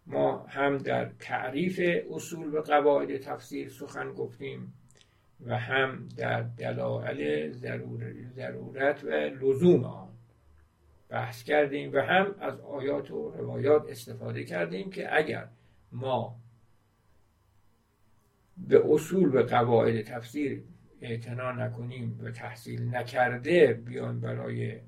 ما 0.06 0.46
هم 0.48 0.78
در 0.78 1.10
تعریف 1.18 1.80
اصول 2.10 2.54
و 2.54 2.60
قواعد 2.60 3.16
تفسیر 3.16 3.68
سخن 3.68 4.12
گفتیم 4.12 4.72
و 5.46 5.58
هم 5.58 6.08
در 6.16 6.42
دلایل 6.42 7.52
ضرورت 8.36 9.04
و 9.04 9.08
لزوم 9.10 9.84
آن 9.84 10.07
بحث 11.09 11.42
کردیم 11.42 11.92
و 11.92 11.98
هم 11.98 12.34
از 12.40 12.61
آیات 12.61 13.11
و 13.11 13.30
روایات 13.30 13.90
استفاده 13.90 14.44
کردیم 14.44 14.90
که 14.90 15.16
اگر 15.16 15.48
ما 15.92 16.36
به 18.56 18.82
اصول 18.90 19.36
و 19.36 19.42
قواعد 19.42 20.02
تفسیر 20.02 20.62
اعتنا 21.00 21.52
نکنیم 21.52 22.20
و 22.22 22.30
تحصیل 22.30 22.94
نکرده 22.96 23.72
بیان 23.72 24.20
برای 24.20 24.80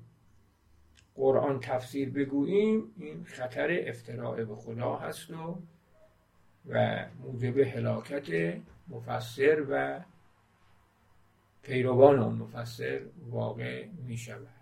قرآن 1.15 1.59
تفسیر 1.59 2.09
بگوییم 2.09 2.93
این 2.97 3.23
خطر 3.23 3.83
افتراع 3.87 4.43
به 4.43 4.55
خدا 4.55 4.95
هست 4.95 5.31
و 5.31 5.61
و 6.69 7.05
موجب 7.19 7.57
هلاکت 7.57 8.57
مفسر 8.87 9.65
و 9.69 10.01
پیروان 11.63 12.19
اون 12.19 12.35
مفسر 12.35 13.01
واقع 13.29 13.85
می 14.07 14.17
شود 14.17 14.60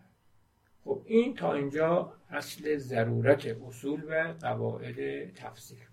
خب 0.84 1.02
این 1.06 1.36
تا 1.36 1.54
اینجا 1.54 2.14
اصل 2.30 2.78
ضرورت 2.78 3.46
اصول 3.68 4.04
و 4.10 4.34
قواعد 4.42 5.34
تفسیر. 5.34 5.90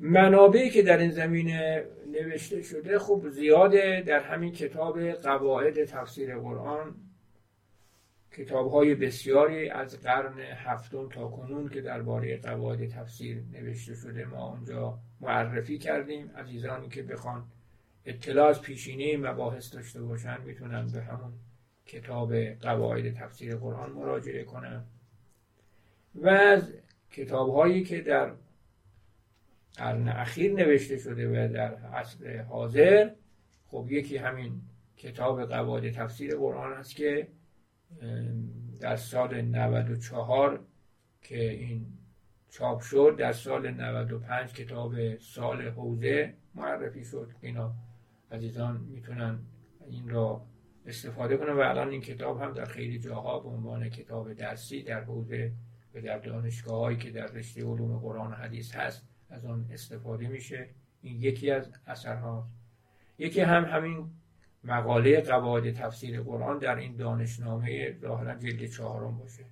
منابعی 0.00 0.70
که 0.70 0.82
در 0.82 0.98
این 0.98 1.10
زمینه 1.10 1.84
نوشته 2.06 2.62
شده 2.62 2.98
خب 2.98 3.28
زیاده 3.28 4.04
در 4.06 4.20
همین 4.20 4.52
کتاب 4.52 5.10
قواعد 5.10 5.84
تفسیر 5.84 6.38
قرآن. 6.38 6.94
کتاب 8.32 8.70
های 8.70 8.94
بسیاری 8.94 9.68
از 9.68 10.00
قرن 10.00 10.38
هفتم 10.38 11.08
تا 11.08 11.28
کنون 11.28 11.68
که 11.68 11.80
درباره 11.80 12.36
قواعد 12.36 12.88
تفسیر 12.88 13.42
نوشته 13.52 13.94
شده 13.94 14.24
ما 14.24 14.50
اونجا 14.50 14.98
معرفی 15.20 15.78
کردیم. 15.78 16.30
عزیزانی 16.36 16.88
که 16.88 17.02
بخوان 17.02 17.44
اطلاع 18.04 18.48
از 18.48 18.62
پیشینه 18.62 19.16
مباحث 19.16 19.74
داشته 19.74 20.02
باشن 20.02 20.40
می‌تونن 20.44 20.86
به 20.92 21.02
همون 21.02 21.32
کتاب 21.86 22.34
قواعد 22.34 23.14
تفسیر 23.14 23.56
قرآن 23.56 23.92
مراجعه 23.92 24.44
کنن 24.44 24.84
و 26.14 26.28
از 26.28 26.72
کتاب 27.10 27.54
هایی 27.54 27.84
که 27.84 28.00
در 28.00 28.32
قرن 29.76 30.08
اخیر 30.08 30.52
نوشته 30.52 30.98
شده 30.98 31.28
و 31.28 31.52
در 31.52 31.74
عصر 31.74 32.42
حاضر 32.42 33.10
خب 33.66 33.86
یکی 33.90 34.16
همین 34.16 34.60
کتاب 34.96 35.44
قواعد 35.44 35.92
تفسیر 35.92 36.36
قرآن 36.36 36.72
است 36.72 36.96
که 36.96 37.28
در 38.80 38.96
سال 38.96 39.40
94 39.40 40.60
که 41.22 41.50
این 41.50 41.86
چاپ 42.50 42.80
شد 42.80 43.16
در 43.18 43.32
سال 43.32 43.70
95 43.70 44.52
کتاب 44.52 45.18
سال 45.18 45.62
حوزه 45.68 46.34
معرفی 46.54 47.04
شد. 47.04 47.30
اینا 47.40 47.74
عزیزان 48.32 48.80
می‌تونن 48.80 49.38
این 49.90 50.08
را 50.08 50.46
استفاده 50.86 51.36
کنن 51.36 51.52
و 51.52 51.60
الان 51.60 51.88
این 51.88 52.00
کتاب 52.00 52.40
هم 52.40 52.52
در 52.52 52.64
خیلی 52.64 52.98
جاها 52.98 53.40
به 53.40 53.48
عنوان 53.48 53.88
کتاب 53.88 54.32
درسی 54.32 54.82
در 54.82 55.04
حوزه 55.04 55.52
و 55.94 56.00
در 56.00 56.18
دانشگاه 56.18 56.80
هایی 56.80 56.96
که 56.96 57.10
در 57.10 57.26
رشته 57.26 57.64
علوم 57.64 57.98
قرآن 57.98 58.30
و 58.30 58.34
حدیث 58.34 58.74
هست 58.74 59.08
از 59.30 59.44
آن 59.44 59.68
استفاده 59.72 60.28
میشه. 60.28 60.68
این 61.02 61.22
یکی 61.22 61.50
از 61.50 61.72
اثرهاست. 61.86 62.48
یکی 63.18 63.40
هم 63.40 63.64
همین 63.64 64.10
مقاله 64.64 65.20
قواعد 65.20 65.72
تفسیر 65.72 66.20
قرآن 66.20 66.58
در 66.58 66.76
این 66.76 66.96
دانشنامه 66.96 67.92
ظاهرا 68.00 68.34
جلد 68.34 68.66
چهارم 68.66 69.18
باشه. 69.18 69.44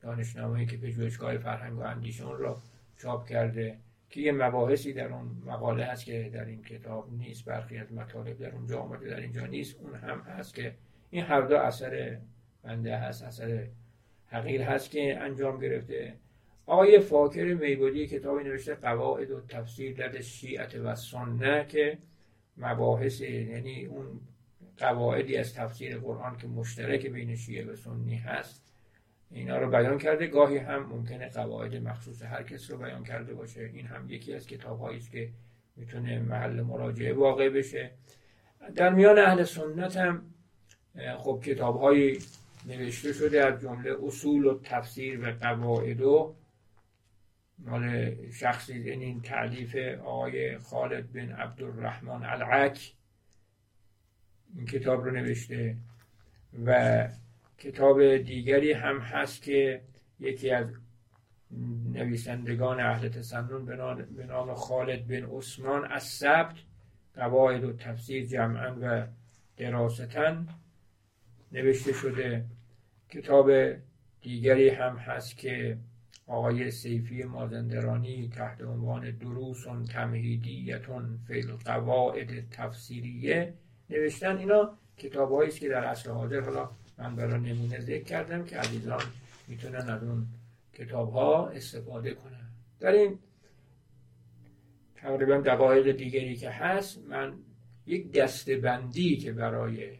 دانشنامه 0.00 0.66
که 0.66 0.76
پژوهشگاه 0.76 1.38
فرهنگ 1.38 1.78
و 1.78 1.82
اندیشون 1.82 2.38
را 2.38 2.62
چاپ 2.98 3.28
کرده. 3.28 3.78
که 4.12 4.20
یه 4.20 4.32
مباحثی 4.32 4.92
در 4.92 5.12
اون 5.12 5.42
مقاله 5.46 5.84
هست 5.84 6.04
که 6.04 6.30
در 6.34 6.44
این 6.44 6.62
کتاب 6.62 7.12
نیست 7.12 7.44
برخی 7.44 7.78
از 7.78 7.92
مطالب 7.92 8.38
در 8.38 8.54
اونجا 8.54 8.80
آمده 8.80 9.10
در 9.10 9.20
اینجا 9.20 9.46
نیست. 9.46 9.76
اون 9.80 9.94
هم 9.94 10.20
هست 10.20 10.54
که 10.54 10.74
این 11.10 11.24
هر 11.24 11.40
دو 11.40 11.56
اثر 11.56 12.18
بنده 12.62 12.96
هست 12.96 13.22
اثر 13.22 13.66
حقیر 14.26 14.62
هست 14.62 14.90
که 14.90 15.18
انجام 15.20 15.60
گرفته. 15.60 16.14
آقای 16.66 17.00
فاکر 17.00 17.54
میبودی 17.54 18.06
کتابی 18.06 18.44
نوشته 18.44 18.74
قواعد 18.74 19.30
و 19.30 19.40
تفسیر 19.40 20.06
لد 20.06 20.20
شیعت 20.20 20.74
و 20.74 20.94
سنه 20.94 21.66
که 21.68 21.98
مباحث 22.56 23.20
یعنی 23.20 23.84
اون 23.84 24.20
قواعدی 24.78 25.36
از 25.36 25.54
تفسیر 25.54 25.98
قرآن 25.98 26.36
که 26.36 26.46
مشترک 26.46 27.06
بین 27.06 27.36
شیعه 27.36 27.64
و 27.64 27.76
سنی 27.76 28.16
هست. 28.16 28.61
اینا 29.32 29.58
رو 29.58 29.70
بیان 29.70 29.98
کرده 29.98 30.26
گاهی 30.26 30.58
هم 30.58 30.86
ممکنه 30.86 31.28
قواعد 31.28 31.74
مخصوص 31.74 32.22
هر 32.22 32.42
کس 32.42 32.70
رو 32.70 32.78
بیان 32.78 33.04
کرده 33.04 33.34
باشه. 33.34 33.70
این 33.74 33.86
هم 33.86 34.10
یکی 34.10 34.34
از 34.34 34.46
کتاب 34.46 34.82
است 34.82 35.10
که 35.10 35.30
می‌تونه 35.76 36.18
محل 36.18 36.60
مراجعه 36.60 37.12
واقع 37.12 37.48
بشه. 37.48 37.90
در 38.74 38.90
میان 38.90 39.18
اهل 39.18 39.44
سنت 39.44 39.96
هم 39.96 40.22
خب 41.18 41.40
کتاب 41.44 41.94
نوشته 42.66 43.12
شده 43.12 43.44
از 43.44 43.60
جمله 43.60 43.96
اصول 44.02 44.44
و 44.44 44.60
تفسیر 44.62 45.20
و 45.20 45.32
قواعد 45.32 46.00
و 46.00 46.34
مال 47.58 48.14
شخصی 48.30 48.72
این 48.72 49.20
تعلیف 49.20 49.76
آقای 50.04 50.58
خالد 50.58 51.12
بن 51.12 51.32
عبدالرحمن 51.32 52.24
العک 52.24 52.92
این 54.56 54.66
کتاب 54.66 55.04
رو 55.04 55.10
نوشته 55.10 55.76
و 56.64 57.08
کتاب 57.58 58.16
دیگری 58.16 58.72
هم 58.72 58.98
هست 58.98 59.42
که 59.42 59.82
یکی 60.20 60.50
از 60.50 60.66
نویسندگان 61.92 62.80
اهل 62.80 63.08
تسنن 63.08 63.64
به 64.16 64.26
نام 64.26 64.54
خالد 64.54 65.06
بن 65.06 65.24
عثمان 65.24 65.84
از 65.84 66.02
ثبت 66.02 66.56
قواعد 67.14 67.64
و 67.64 67.72
تفسیر 67.72 68.26
جمعا 68.26 68.76
و 68.82 69.06
دراستن 69.56 70.48
نوشته 71.52 71.92
شده. 71.92 72.44
کتاب 73.08 73.50
دیگری 74.20 74.68
هم 74.68 74.96
هست 74.96 75.36
که 75.36 75.78
آقای 76.26 76.70
سیفی 76.70 77.22
مازندرانی 77.22 78.28
تحت 78.28 78.60
عنوان 78.60 79.10
دروس 79.10 79.64
تمهیدیتون 79.92 81.18
فی 81.26 81.42
القواعد 81.42 82.50
تفسیریه 82.50 83.54
نوشتن. 83.90 84.36
اینا 84.36 84.78
کتاب 84.96 85.32
است 85.32 85.60
که 85.60 85.68
در 85.68 85.84
اصل 85.84 86.10
حاضر 86.10 86.40
حالا 86.40 86.70
من 87.02 87.16
برای 87.16 87.40
نمونه 87.40 87.80
ذکر 87.80 88.04
کردم 88.04 88.44
که 88.44 88.56
عزیزان 88.56 89.02
می‌تونن 89.48 89.90
از 89.90 90.02
اون 90.02 90.26
کتاب 90.74 91.12
ها 91.12 91.48
استفاده 91.48 92.14
کنن. 92.14 92.48
در 92.80 92.92
این 92.92 93.18
تقریبا 94.94 95.38
دقایق 95.38 95.96
دیگری 95.96 96.36
که 96.36 96.50
هست 96.50 96.98
من 96.98 97.34
یک 97.86 98.12
دستبندی 98.12 99.16
که 99.16 99.32
برای 99.32 99.98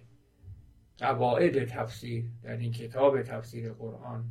قواعد 0.99 1.65
تفسیر 1.65 2.25
در 2.43 2.57
این 2.57 2.73
کتاب 2.73 3.23
تفسیر 3.23 3.73
قرآن 3.73 4.25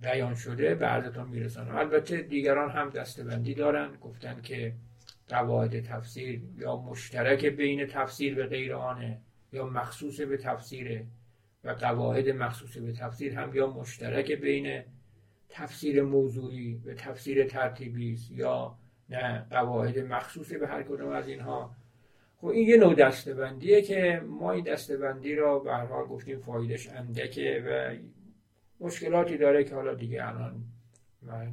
بیان 0.00 0.34
شده 0.34 0.74
به 0.74 0.86
عرضتون 0.86 1.28
میرسانم. 1.28 1.76
البته 1.76 2.22
دیگران 2.22 2.70
هم 2.70 2.90
دستبندی 2.90 3.54
دارن 3.54 3.96
گفتن 4.00 4.40
که 4.42 4.74
قواعد 5.28 5.80
تفسیر 5.80 6.42
یا 6.58 6.76
مشترک 6.76 7.46
بین 7.46 7.86
تفسیر 7.86 8.34
به 8.34 8.46
غیر 8.46 8.74
آنه 8.74 9.20
یا 9.52 9.66
مخصوص 9.66 10.20
به 10.20 10.36
تفسیره 10.36 11.06
و 11.64 11.70
قواعد 11.70 12.28
مخصوص 12.28 12.76
به 12.76 12.92
تفسیر 12.92 13.38
هم 13.38 13.54
یا 13.54 13.66
مشترک 13.66 14.32
بین 14.32 14.82
تفسیر 15.48 16.02
موضوعی 16.02 16.74
به 16.84 16.94
تفسیر 16.94 17.44
ترتیبی 17.44 18.18
یا 18.30 18.78
نه 19.08 19.46
قواعد 19.50 19.98
مخصوص 19.98 20.52
به 20.52 20.68
هر 20.68 20.82
کدوم 20.82 21.08
از 21.08 21.28
اینها. 21.28 21.76
خب 22.36 22.46
این 22.46 22.68
یه 22.68 22.76
نوع 22.76 22.94
دستبندیه 22.94 23.82
که 23.82 24.22
ما 24.26 24.52
این 24.52 24.64
دستبندی 24.64 25.34
را 25.34 25.58
به 25.58 25.72
هر 25.72 25.86
حال 25.86 26.06
گفتیم 26.06 26.40
فایدش 26.40 26.88
اندکه 26.88 27.64
و 27.66 27.96
مشکلاتی 28.84 29.36
داره 29.38 29.64
که 29.64 29.74
حالا 29.74 29.94
دیگه 29.94 30.28
الان 30.28 30.64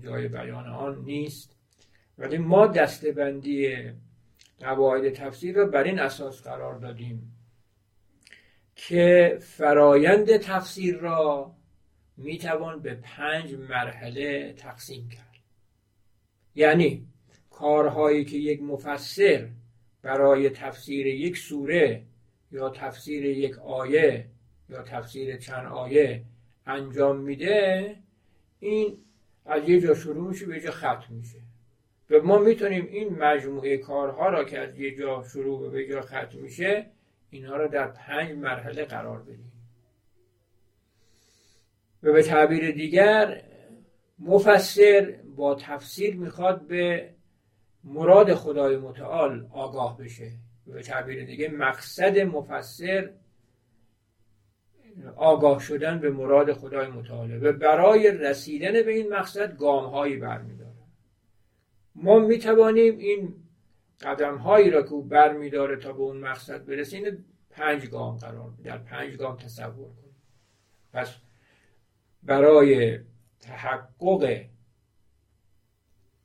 جای 0.03 0.27
بیان 0.27 0.67
آن 0.67 1.03
نیست. 1.03 1.57
ولی 2.17 2.37
ما 2.37 2.67
دستبندی 2.67 3.75
قواعد 4.59 5.13
تفسیر 5.13 5.55
را 5.55 5.65
بر 5.65 5.83
این 5.83 5.99
اساس 5.99 6.43
قرار 6.43 6.79
دادیم. 6.79 7.30
که 8.75 9.37
فرایند 9.41 10.37
تفسیر 10.37 10.97
را 10.97 11.51
می‌توان 12.17 12.79
به 12.79 12.93
پنج 12.93 13.53
مرحله 13.53 14.53
تقسیم 14.53 15.09
کرد. 15.09 15.27
یعنی 16.55 17.07
کارهایی 17.49 18.25
که 18.25 18.37
یک 18.37 18.61
مفسر 18.61 19.47
برای 20.01 20.49
تفسیر 20.49 21.07
یک 21.07 21.37
سوره 21.37 22.03
یا 22.51 22.69
تفسیر 22.69 23.25
یک 23.25 23.59
آیه 23.59 24.25
یا 24.69 24.83
تفسیر 24.83 25.37
چند 25.37 25.67
آیه 25.67 26.23
انجام 26.65 27.17
میده 27.17 27.95
این 28.59 28.97
از 29.45 29.69
یه 29.69 29.81
جا 29.81 29.93
شروع 29.93 30.29
میشه 30.29 30.45
به 30.45 30.61
جا 30.61 30.71
ختم 30.71 31.07
میشه. 31.09 31.37
و 32.09 32.21
ما 32.21 32.37
می‌تونیم 32.37 32.87
این 32.91 33.09
مجموعه 33.09 33.77
کارها 33.77 34.29
را 34.29 34.43
که 34.43 34.59
از 34.59 34.79
یه 34.79 34.95
جا 34.95 35.23
شروع 35.33 35.71
به 35.71 35.87
جا 35.87 36.01
ختم 36.01 36.37
میشه 36.41 36.85
اینها 37.31 37.55
را 37.55 37.67
در 37.67 37.87
پنج 37.87 38.31
مرحله 38.31 38.85
قرار 38.85 39.21
بدیم. 39.21 39.51
و 42.03 42.11
به 42.11 42.23
تعبیر 42.23 42.71
دیگر 42.71 43.43
مفسر 44.19 45.19
با 45.35 45.55
تفسیر 45.55 46.15
می‌خواد 46.15 46.67
به 46.67 47.13
مراد 47.83 48.33
خدای 48.33 48.77
متعال 48.77 49.47
آگاه 49.51 49.97
بشه. 49.97 50.31
به 50.67 50.81
تعبیر 50.81 51.25
دیگه 51.25 51.49
مقصد 51.49 52.19
مفسر 52.19 53.09
آگاه 55.15 55.59
شدن 55.59 55.99
به 55.99 56.09
مراد 56.09 56.53
خدای 56.53 56.87
متعاله. 56.87 57.37
و 57.37 57.53
برای 57.53 58.11
رسیدن 58.11 58.71
به 58.71 58.91
این 58.91 59.13
مقصد 59.13 59.57
گام 59.57 59.85
هایی 59.85 60.17
برمیداره 60.17 60.71
ما 61.95 62.19
می‌توانیم 62.19 62.97
این 62.97 63.35
قدم 64.01 64.37
هایی 64.37 64.69
را 64.69 64.81
که 64.81 64.91
او 64.91 65.03
برمیداره 65.03 65.75
تا 65.75 65.93
به 65.93 66.01
اون 66.01 66.17
مقصد 66.17 66.65
برسیم 66.65 67.25
پنج 67.49 67.85
گام 67.85 68.17
قرار 68.17 68.53
در 68.63 68.77
پنج 68.77 69.15
گام 69.15 69.37
تصور 69.37 69.87
کنیم 69.89 70.15
پس 70.93 71.15
برای 72.23 72.99
تحقق 73.39 74.45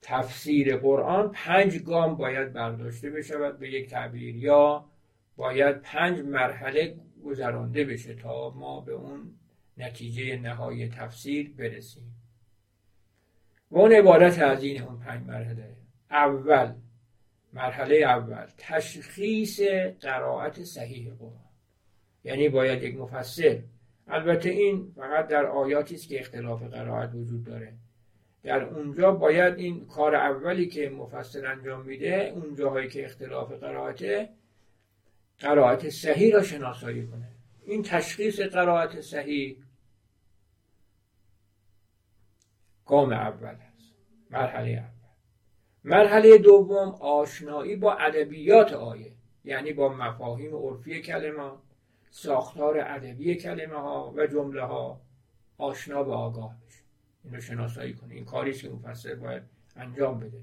تفسیر 0.02 0.76
قرآن 0.76 1.32
پنج 1.32 1.78
گام 1.78 2.16
باید 2.16 2.52
برداشته 2.52 3.10
بشود 3.10 3.58
به 3.58 3.70
یک 3.70 3.90
تعبیر 3.90 4.36
یا 4.36 4.84
باید 5.36 5.82
پنج 5.82 6.20
مرحله 6.20 6.96
گذرانده 7.24 7.84
بشه 7.84 8.14
تا 8.14 8.50
ما 8.50 8.80
به 8.80 8.92
اون 8.92 9.34
نتیجه 9.76 10.36
نهایی 10.36 10.88
تفسیر 10.88 11.52
برسیم. 11.58 12.14
و 13.70 13.78
اون 13.78 13.92
عبارت 13.92 14.38
از 14.38 14.62
این 14.62 14.82
اون 14.82 14.98
پنج 14.98 15.26
مرحله. 15.26 15.76
اول 16.10 16.74
مرحله 17.56 17.96
اول 17.96 18.46
تشخیص 18.58 19.60
قرائت 20.00 20.62
صحیح 20.62 21.12
قرآن. 21.18 21.46
یعنی 22.24 22.48
باید 22.48 22.82
یک 22.82 22.96
مفسر. 22.96 23.58
البته 24.08 24.50
این 24.50 24.92
فقط 24.96 25.28
در 25.28 25.46
آیاتی 25.46 25.94
است 25.94 26.08
که 26.08 26.20
اختلاف 26.20 26.62
قرائت 26.62 27.10
وجود 27.14 27.44
داره. 27.44 27.72
در 28.42 28.64
اونجا 28.64 29.12
باید 29.12 29.54
این 29.54 29.86
کار 29.86 30.14
اولی 30.14 30.66
که 30.66 30.88
مفسر 30.88 31.46
انجام 31.46 31.86
میده 31.86 32.32
اون 32.34 32.54
جاهایی 32.54 32.88
که 32.88 33.04
اختلاف 33.04 33.52
قرائته 33.52 34.28
قرائت 35.38 35.88
صحیح 35.88 36.34
را 36.34 36.42
شناسایی 36.42 37.06
کنه. 37.06 37.28
این 37.64 37.82
تشخیص 37.82 38.40
قرائت 38.40 39.00
صحیح 39.00 39.56
گام 42.86 43.12
اول 43.12 43.48
است. 43.48 43.94
مرحله 44.30 44.70
اول. 44.70 44.95
مرحله 45.86 46.38
دوم 46.38 46.88
آشنایی 47.00 47.76
با 47.76 47.94
ادبیات 47.94 48.72
آیه 48.72 49.12
یعنی 49.44 49.72
با 49.72 49.88
مفاهیم 49.88 50.56
عرفی 50.56 51.02
کلمه 51.02 51.50
ساختار 52.10 52.78
ادبی 52.78 53.34
کلمه 53.34 53.74
ها 53.74 54.12
و 54.16 54.26
جمله 54.26 54.62
ها. 54.62 55.00
آشنا 55.58 56.02
به 56.02 56.12
آگاه 56.12 56.56
بشه 56.66 56.82
این 57.24 57.34
رو 57.34 57.40
شناسایی 57.40 57.94
کنه 57.94 58.14
این 58.14 58.24
کاری 58.24 58.52
که 58.52 58.68
مفسر 58.68 59.14
باید 59.14 59.42
انجام 59.76 60.20
بده. 60.20 60.42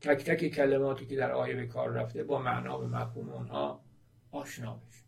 تک 0.00 0.24
تک 0.24 0.48
کلماتی 0.48 1.06
که 1.06 1.16
در 1.16 1.32
آیه 1.32 1.54
به 1.54 1.66
کار 1.66 1.90
رفته 1.90 2.24
با 2.24 2.38
معنا 2.38 2.80
و 2.80 2.84
مفهوم 2.84 3.28
اونها 3.28 3.80
آشنا 4.30 4.74
بشه 4.74 5.04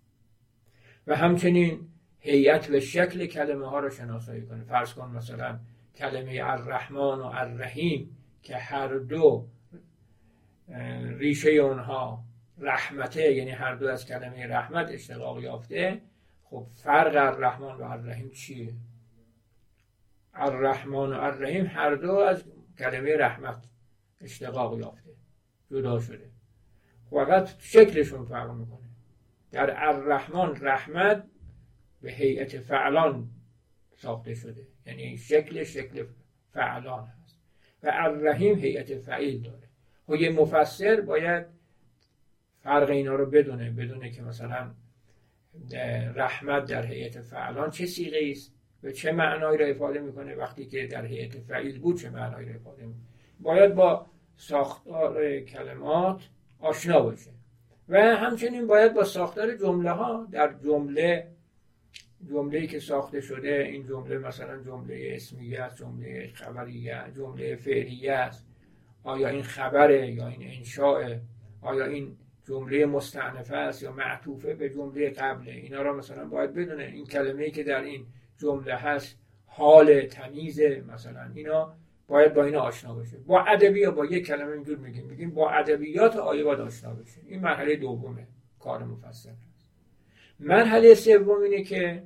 و 1.06 1.16
همچنین 1.16 1.88
هیئت 2.18 2.70
و 2.70 2.80
شکل 2.80 3.26
کلمه 3.26 3.66
ها 3.66 3.80
رو 3.80 3.90
شناسایی 3.90 4.46
کنه 4.46 4.64
فرض 4.64 4.94
کن 4.94 5.10
مثلا 5.10 5.58
کلمه 5.96 6.40
الرحمن 6.44 7.18
و 7.18 7.30
الرحیم 7.34 8.16
که 8.42 8.56
هر 8.56 8.98
دو 8.98 9.46
ریشه 11.18 11.50
اونها 11.50 12.24
رحمته 12.58 13.32
یعنی 13.32 13.50
هر 13.50 13.74
دو 13.74 13.88
از 13.88 14.06
کلمه 14.06 14.46
رحمت 14.46 14.90
اشتقاق 14.90 15.40
یافته 15.40 16.02
خب 16.42 16.66
فرق 16.74 17.34
الرحمن 17.34 17.74
و 17.76 17.82
الرحیم 17.82 18.30
چیه؟ 18.30 18.74
الرحمن 20.34 21.12
و 21.12 21.20
الرحیم 21.20 21.66
هر 21.66 21.94
دو 21.94 22.12
از 22.12 22.44
کلمه 22.78 23.16
رحمت 23.16 23.64
اشتقاق 24.20 24.78
یافته 24.78 25.10
جدا 25.70 26.00
شده. 26.00 26.30
فقط 27.10 27.48
شکلشون 27.58 28.24
فرق 28.24 28.50
می‌کنه. 28.50 28.88
در 29.52 29.88
الرحمن 29.88 30.56
رحمت 30.60 31.24
به 32.02 32.12
هیئت 32.12 32.58
فعلان 32.60 33.30
ساخته 33.96 34.34
شده. 34.34 34.66
یعنی 34.86 35.16
شکل 35.16 35.64
شکل 35.64 36.06
فعلان 36.52 37.06
هست. 37.06 37.38
و 37.82 37.90
الرحیم 37.92 38.58
هیئت 38.58 38.98
فعیل 38.98 39.42
داره. 39.42 39.65
و 40.08 40.16
یه 40.16 40.30
مفسر 40.30 41.00
باید 41.00 41.46
فرق 42.62 42.90
اینا 42.90 43.14
رو 43.14 43.26
بدونه 43.26 43.70
بدونه 43.70 44.10
که 44.10 44.22
مثلا 44.22 44.70
رحمت 46.14 46.64
در 46.64 46.86
هیئت 46.86 47.20
فعلان 47.20 47.70
چه 47.70 47.86
سیغه 47.86 48.30
است؟ 48.30 48.52
و 48.82 48.90
چه 48.90 49.12
معنایی 49.12 49.58
را 49.58 49.66
افاده 49.66 50.00
می‌کنه 50.00 50.34
وقتی 50.34 50.66
که 50.66 50.86
در 50.86 51.04
هیئت 51.06 51.38
فعیل 51.38 51.78
بود؟ 51.78 52.00
چه 52.00 52.10
معنایی 52.10 52.48
را 52.48 52.54
افاده 52.54 52.86
می‌کنه 52.86 53.02
باید 53.40 53.74
با 53.74 54.06
ساختار 54.36 55.40
کلمات 55.40 56.28
آشنا 56.58 57.00
باشه. 57.00 57.30
و 57.88 57.98
همچنین 58.16 58.66
باید 58.66 58.94
با 58.94 59.04
ساختار 59.04 59.56
جمله 59.56 59.90
ها 59.90 60.28
در 60.30 60.54
جمله 60.64 61.26
جمله 62.28 62.66
که 62.66 62.78
ساخته 62.78 63.20
شده 63.20 63.68
این 63.72 63.84
جمله 63.84 64.18
مثلا 64.18 64.62
جمله 64.62 65.12
اسمیه 65.16 65.60
است 65.60 65.76
جمله 65.76 66.30
خبریه 66.34 67.04
جمله 67.16 67.56
فعلیه 67.56 68.12
است 68.12 68.46
آیا 69.06 69.28
این 69.28 69.42
خبره 69.42 70.12
یا 70.12 70.28
این 70.28 70.42
انشاء 70.42 71.16
آیا 71.60 71.86
این 71.86 72.16
جمله 72.44 72.86
مستعنفه 72.86 73.56
است 73.56 73.82
یا 73.82 73.92
معطوفه 73.92 74.54
به 74.54 74.70
جمله 74.70 75.10
قبله؟ 75.10 75.52
اینا 75.52 75.82
را 75.82 75.92
مثلا 75.92 76.24
باید 76.24 76.54
بدونه. 76.54 76.84
این 76.84 77.06
کلمه 77.06 77.50
که 77.50 77.62
در 77.62 77.80
این 77.80 78.06
جمله 78.38 78.74
هست 78.74 79.18
حال 79.46 80.06
تمیز 80.06 80.60
مثلا. 80.60 81.30
اینا 81.34 81.74
باید 82.08 82.34
با 82.34 82.44
اینا 82.44 82.60
آشنا 82.60 82.94
باشه 82.94 83.16
با 83.26 83.40
ادبی 83.40 83.86
با 83.86 84.04
یک 84.04 84.26
کلمه 84.26 84.52
اینجور 84.52 84.78
میگیم. 84.78 85.06
میگیم 85.06 85.30
با 85.30 85.50
ادبیات 85.50 86.16
آیه 86.16 86.44
باید 86.44 86.60
آشنا 86.60 86.94
بشه. 86.94 87.20
این 87.26 87.40
مرحله 87.40 87.76
دومه. 87.76 88.26
کار 88.58 88.84
مفصل 88.84 89.30
مرحله 90.40 90.94
سوم 90.94 91.42
اینه 91.42 91.62
که 91.62 92.02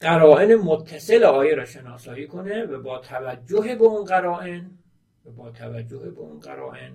قرائن 0.00 0.54
متصل 0.54 1.24
آیه 1.24 1.54
را 1.54 1.64
شناسایی 1.64 2.26
کنه 2.26 2.64
و 2.64 2.82
با 2.82 2.98
توجه 2.98 3.74
به 3.74 3.84
اون 3.84 4.04
قرائن 4.04 4.70
و 5.24 5.30
با 5.30 5.50
توجه 5.50 6.10
به 6.10 6.20
اون 6.20 6.40
قرائن 6.40 6.92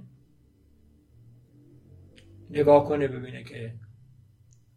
نگاه 2.49 2.87
کنه 2.87 3.07
ببینه 3.07 3.43
که 3.43 3.73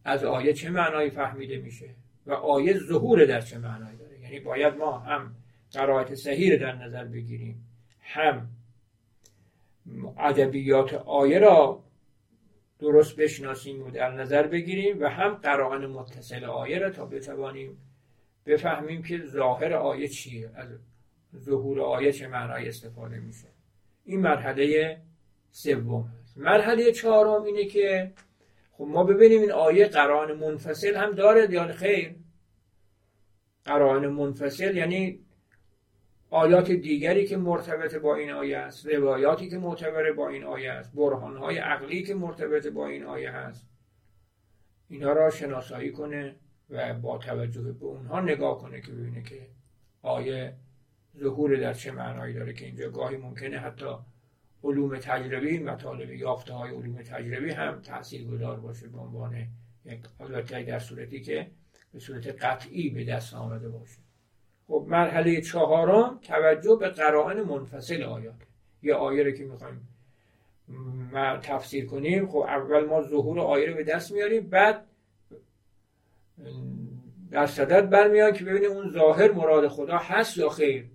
از 0.05 0.25
آیه 0.25 0.53
چه 0.53 0.71
معنایی 0.71 1.11
فهمیده 1.11 1.59
میشه 1.59 1.95
و 2.27 2.33
آیه 2.33 2.79
ظهور 2.79 3.25
در 3.25 3.41
چه 3.41 3.59
معنایی 3.59 3.97
داره. 3.97 4.21
یعنی 4.21 4.41
باید 4.41 4.75
ما 4.75 4.99
هم 4.99 5.35
قرائت 5.73 6.15
صحیح 6.15 6.57
در 6.57 6.73
نظر 6.73 7.05
بگیریم 7.05 7.69
هم 8.01 8.49
ادبیات 10.19 10.95
آیه 10.95 11.39
را 11.39 11.85
درست 12.79 13.17
بشناسیم 13.17 13.83
و 13.83 13.91
در 13.91 14.11
نظر 14.11 14.47
بگیریم 14.47 15.01
و 15.01 15.09
هم 15.09 15.35
قرائن 15.35 15.87
متصل 15.87 16.45
آیه 16.45 16.79
را 16.79 16.91
تا 16.91 17.07
بتوانیم 17.07 17.79
بفهمیم 18.47 19.03
که 19.03 19.19
ظاهر 19.27 19.73
آیه 19.73 20.09
چیه. 20.09 20.51
از 20.55 20.69
ظهور 21.39 21.81
آیه 21.81 22.13
چه 22.13 22.29
معنای 22.29 22.69
استفاده 22.69 23.19
میشه. 23.19 23.49
این 24.05 24.21
مرحله 24.21 24.97
سوم 25.51 26.03
هست 26.03 26.39
مرحله 26.39 26.93
چهارم 26.93 27.43
اینه 27.43 27.65
که 27.65 28.13
خب 28.73 28.85
ما 28.85 29.05
ببینیم 29.05 29.41
این 29.41 29.53
آیه 29.53 29.89
قرآن 29.89 30.33
منفصل 30.33 30.97
هم 30.97 31.11
داره 31.11 31.51
یا 31.51 31.73
خیر. 31.73 32.15
قرآن 33.65 34.07
منفصل 34.07 34.77
یعنی 34.77 35.21
آیات 36.31 36.71
دیگری 36.71 37.27
که 37.27 37.37
مرتبط 37.37 37.95
با 37.95 38.15
این 38.17 38.31
آیه 38.31 38.59
است 38.59 38.87
روایاتی 38.87 39.51
که 39.51 39.59
معتبر 39.59 40.13
با 40.13 40.29
این 40.29 40.45
آیه 40.45 40.71
است 40.71 40.95
برهانهای 40.95 41.59
عقلی 41.59 42.03
که 42.03 42.15
مرتبط 42.15 42.67
با 42.67 42.87
این 42.87 43.05
آیه 43.05 43.31
هست 43.31 43.69
اینا 44.89 45.13
را 45.13 45.31
شناسایی 45.31 45.93
کنه 45.93 46.37
و 46.71 46.95
با 46.95 47.19
توجه 47.19 47.63
به 47.63 47.85
اونها 47.85 48.21
نگاه 48.21 48.59
کنه 48.59 48.81
که 48.81 48.93
ببینه 48.93 49.23
که 49.23 49.47
آیه 50.03 50.55
ظهور 51.19 51.57
در 51.57 51.73
چه 51.75 51.93
معنایی 51.93 52.35
داره 52.35 52.53
که 52.53 52.65
اینجا 52.65 52.91
گاهی 52.91 53.17
ممکنه 53.17 53.59
حتی 53.59 53.87
علوم 54.65 54.99
تجربی 54.99 55.59
مطالب 55.59 56.11
یافته 56.11 56.53
های 56.53 56.71
علوم 56.71 57.03
تجربی 57.03 57.51
هم 57.51 57.81
تأثیر 57.81 58.25
گذار 58.25 58.61
باشه 58.61 58.89
به 58.89 58.99
عنوان 58.99 59.47
یک 59.85 60.01
البته 60.21 60.63
در 60.63 60.79
صورتی 60.79 61.21
که 61.21 61.51
به 61.93 61.99
صورت 61.99 62.45
قطعی 62.45 62.91
به 62.91 63.05
دست 63.05 63.35
آمده 63.35 63.69
باشه. 63.69 63.99
خب 64.69 64.87
مرحله 64.89 65.41
چهارم 65.41 66.19
توجه 66.23 66.77
به 66.81 66.89
قرائن 66.89 67.43
منفصل 67.43 68.03
آیات. 68.03 68.35
یه 68.83 68.95
آیه 68.95 69.23
رو 69.23 69.31
که 69.31 69.45
می‌خوایم 69.45 69.89
تفسیر 71.43 71.87
کنیم. 71.87 72.27
خب 72.27 72.37
اول 72.37 72.85
ما 72.85 73.03
ظهور 73.03 73.41
آیه 73.41 73.67
رو 73.67 73.75
به 73.75 73.85
دست 73.85 74.13
میاریم 74.13 74.49
بعد 74.49 74.87
در 77.31 77.47
صدد 77.47 77.91
برمیان 77.91 78.33
که 78.33 78.45
ببینیم 78.45 78.71
اون 78.71 78.91
ظاهر 78.91 79.33
مراد 79.33 79.69
خدا 79.69 79.97
هست 79.97 80.39
یا 80.39 80.49
خیر. 80.49 80.87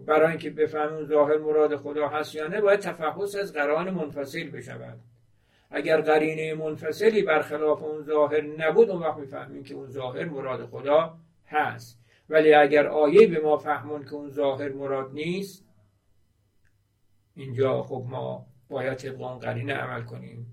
برای 0.00 0.28
اینکه 0.28 0.50
بفهمیم 0.50 1.04
ظاهر 1.04 1.38
مراد 1.38 1.76
خدا 1.76 2.08
هست 2.08 2.34
یا 2.34 2.46
نه 2.46 2.60
باید 2.60 2.80
تفحص 2.80 3.34
از 3.34 3.52
قرائن 3.52 3.90
منفصل 3.90 4.50
بشود. 4.50 4.98
اگر 5.70 6.00
قرینه 6.00 6.54
منفصلی 6.54 7.22
برخلاف 7.22 7.82
اون 7.82 8.02
ظاهر 8.02 8.40
نبود 8.42 8.90
اون 8.90 9.02
وقت 9.02 9.18
می‌فهمیم 9.18 9.64
که 9.64 9.74
اون 9.74 9.86
ظاهر 9.86 10.24
مراد 10.24 10.66
خدا 10.66 11.16
هست. 11.46 12.00
ولی 12.28 12.54
اگر 12.54 12.86
آیه 12.86 13.26
به 13.26 13.40
ما 13.40 13.56
فهمون 13.56 14.04
که 14.04 14.14
اون 14.14 14.30
ظاهر 14.30 14.68
مراد 14.68 15.12
نیست 15.12 15.64
اینجا 17.34 17.82
خب 17.82 18.04
ما 18.08 18.46
باید 18.68 18.94
طبق 18.94 19.20
اون 19.20 19.38
قرینه 19.38 19.74
عمل 19.74 20.02
کنیم. 20.02 20.46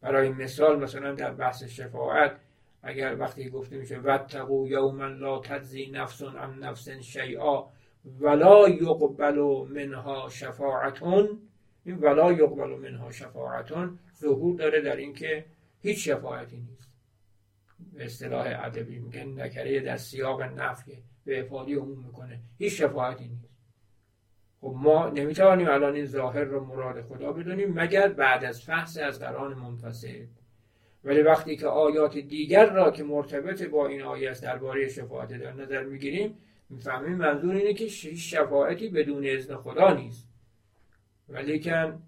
برای 0.00 0.28
مثال 0.28 0.78
مثلا 0.78 1.12
در 1.12 1.30
بحث 1.30 1.64
شفاعت 1.64 2.36
اگر 2.82 3.16
وقتی 3.18 3.50
گفته 3.50 3.76
میشه 3.76 3.98
وتقو 3.98 4.68
یوما 4.68 5.06
لا 5.06 5.38
تجزی 5.38 5.90
نفس 5.90 6.22
عن 6.22 6.58
نفس 6.58 6.88
شیئا 6.88 7.66
ولا 8.04 8.68
یقبل 8.68 9.38
منها 9.70 10.28
شفاعتون 10.28 11.38
این 11.84 11.98
ولا 11.98 12.32
یقبل 12.32 12.76
منها 12.76 13.10
شفاعتون 13.10 13.98
ظهور 14.20 14.56
داره 14.56 14.80
در 14.80 14.96
اینکه 14.96 15.44
هیچ 15.80 16.08
شفاعتی 16.08 16.56
نیست. 16.56 16.88
به 17.92 18.04
اصطلاح 18.04 18.46
ادبی 18.64 18.98
میگن 18.98 19.40
نکره 19.40 19.80
در 19.80 19.96
سیاق 19.96 20.42
نفیه 20.42 20.98
به 21.24 21.40
افادی 21.40 21.74
عموم 21.74 22.04
می‌کنه. 22.04 22.40
هیچ 22.58 22.82
شفاعتی 22.82 23.28
نیست. 23.28 23.52
خب 24.60 24.74
ما 24.76 25.08
نمی‌توانیم 25.08 25.68
الان 25.68 25.94
این 25.94 26.06
ظاهر 26.06 26.44
رو 26.44 26.64
مراد 26.64 27.00
خدا 27.00 27.32
بدونیم 27.32 27.72
مگر 27.72 28.08
بعد 28.08 28.44
از 28.44 28.62
فحص 28.62 28.98
از 28.98 29.20
قرآن 29.20 29.54
منفصل. 29.54 30.26
ولی 31.04 31.22
وقتی 31.22 31.56
که 31.56 31.66
آیات 31.66 32.18
دیگر 32.18 32.70
را 32.70 32.90
که 32.90 33.04
مرتبط 33.04 33.62
با 33.62 33.86
این 33.86 34.02
آیه 34.02 34.30
است 34.30 34.42
درباره 34.42 34.88
شفاعت 34.88 35.28
در 35.28 35.52
نظر 35.52 35.82
می‌گیریم 35.82 36.38
می‌فهمیم 36.72 37.16
منظور 37.16 37.54
اینه 37.54 37.74
که 37.74 37.88
شفاعتی 37.88 38.88
بدون 38.88 39.26
اذن 39.26 39.56
خدا 39.56 39.94
نیست. 39.94 40.28
ولیکن 41.28 42.02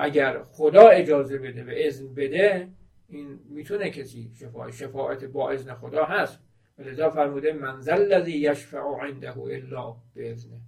اگر 0.00 0.42
خدا 0.42 0.88
اجازه 0.88 1.38
بده 1.38 1.64
و 1.64 1.70
اذن 1.72 2.14
بده 2.14 2.68
این 3.08 3.38
می‌تونه 3.48 3.90
کسی 3.90 4.30
شفاعت 4.40 4.74
شفاعت 4.74 5.24
با 5.24 5.50
اذن 5.50 5.74
خدا 5.74 6.04
هست. 6.04 6.40
ولذا 6.78 7.10
فرموده 7.10 7.52
منزل 7.52 7.92
الذی 7.92 8.32
یشفع 8.32 8.78
عنده 8.78 9.38
الا 9.38 9.96
باذنه. 10.16 10.60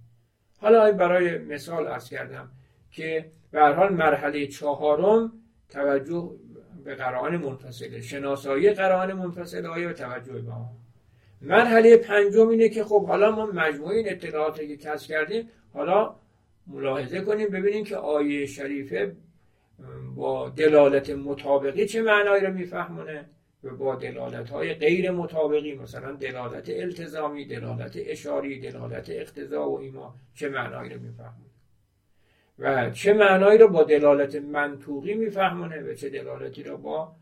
حالا 0.59 0.91
برای 0.91 1.37
مثال 1.37 1.87
ارز 1.87 2.09
کردم 2.09 2.51
که 2.91 3.31
به 3.51 3.61
حال 3.61 3.93
مرحله 3.93 4.47
چهارم 4.47 5.31
توجه 5.69 6.31
به 6.83 6.95
قرآن 6.95 7.37
منفصله 7.37 8.01
شناسایی 8.01 8.73
قرآن 8.73 9.13
منفصل 9.13 9.65
آیه 9.65 9.89
و 9.89 9.93
توجه 9.93 10.33
به 10.33 10.51
آن. 10.51 10.69
مرحله 11.41 11.97
پنجم 11.97 12.47
اینه 12.47 12.69
که 12.69 12.83
خب 12.83 13.05
حالا 13.05 13.31
ما 13.31 13.45
مجموعه 13.45 13.97
این 13.97 14.09
اطلاعاتی 14.09 14.67
که 14.67 14.77
کسب 14.77 15.07
کردیم 15.07 15.49
حالا 15.73 16.15
ملاحظه 16.67 17.21
کنیم 17.21 17.47
ببینیم 17.47 17.83
که 17.83 17.95
آیه 17.95 18.45
شریفه 18.45 19.15
با 20.15 20.49
دلالت 20.49 21.09
مطابقی 21.09 21.85
چه 21.85 22.01
معنایی 22.01 22.45
رو 22.45 22.53
میفهمونه 22.53 23.25
و 23.63 23.75
با 23.75 23.95
دلالت 23.95 24.49
های 24.49 24.73
غیر 24.73 25.11
مطابقی 25.11 25.75
مثلا 25.75 26.11
دلالت 26.11 26.69
التزامی 26.69 27.45
دلالت 27.45 27.93
اشاری 27.95 28.59
دلالت 28.59 29.09
اقتضا 29.09 29.69
و 29.69 29.79
ایما 29.79 30.15
چه 30.35 30.49
معنایی 30.49 30.93
رو 30.93 31.01
میفهمونه. 31.01 31.51
و 32.59 32.91
چه 32.91 33.13
معنایی 33.13 33.57
رو 33.57 33.67
با 33.67 33.83
دلالت 33.83 34.35
منطوقی 34.35 35.13
میفهمونه 35.13 35.81
و 35.81 35.93
چه 35.93 36.09
دلالتی 36.09 36.63
رو 36.63 36.77
با 36.77 37.15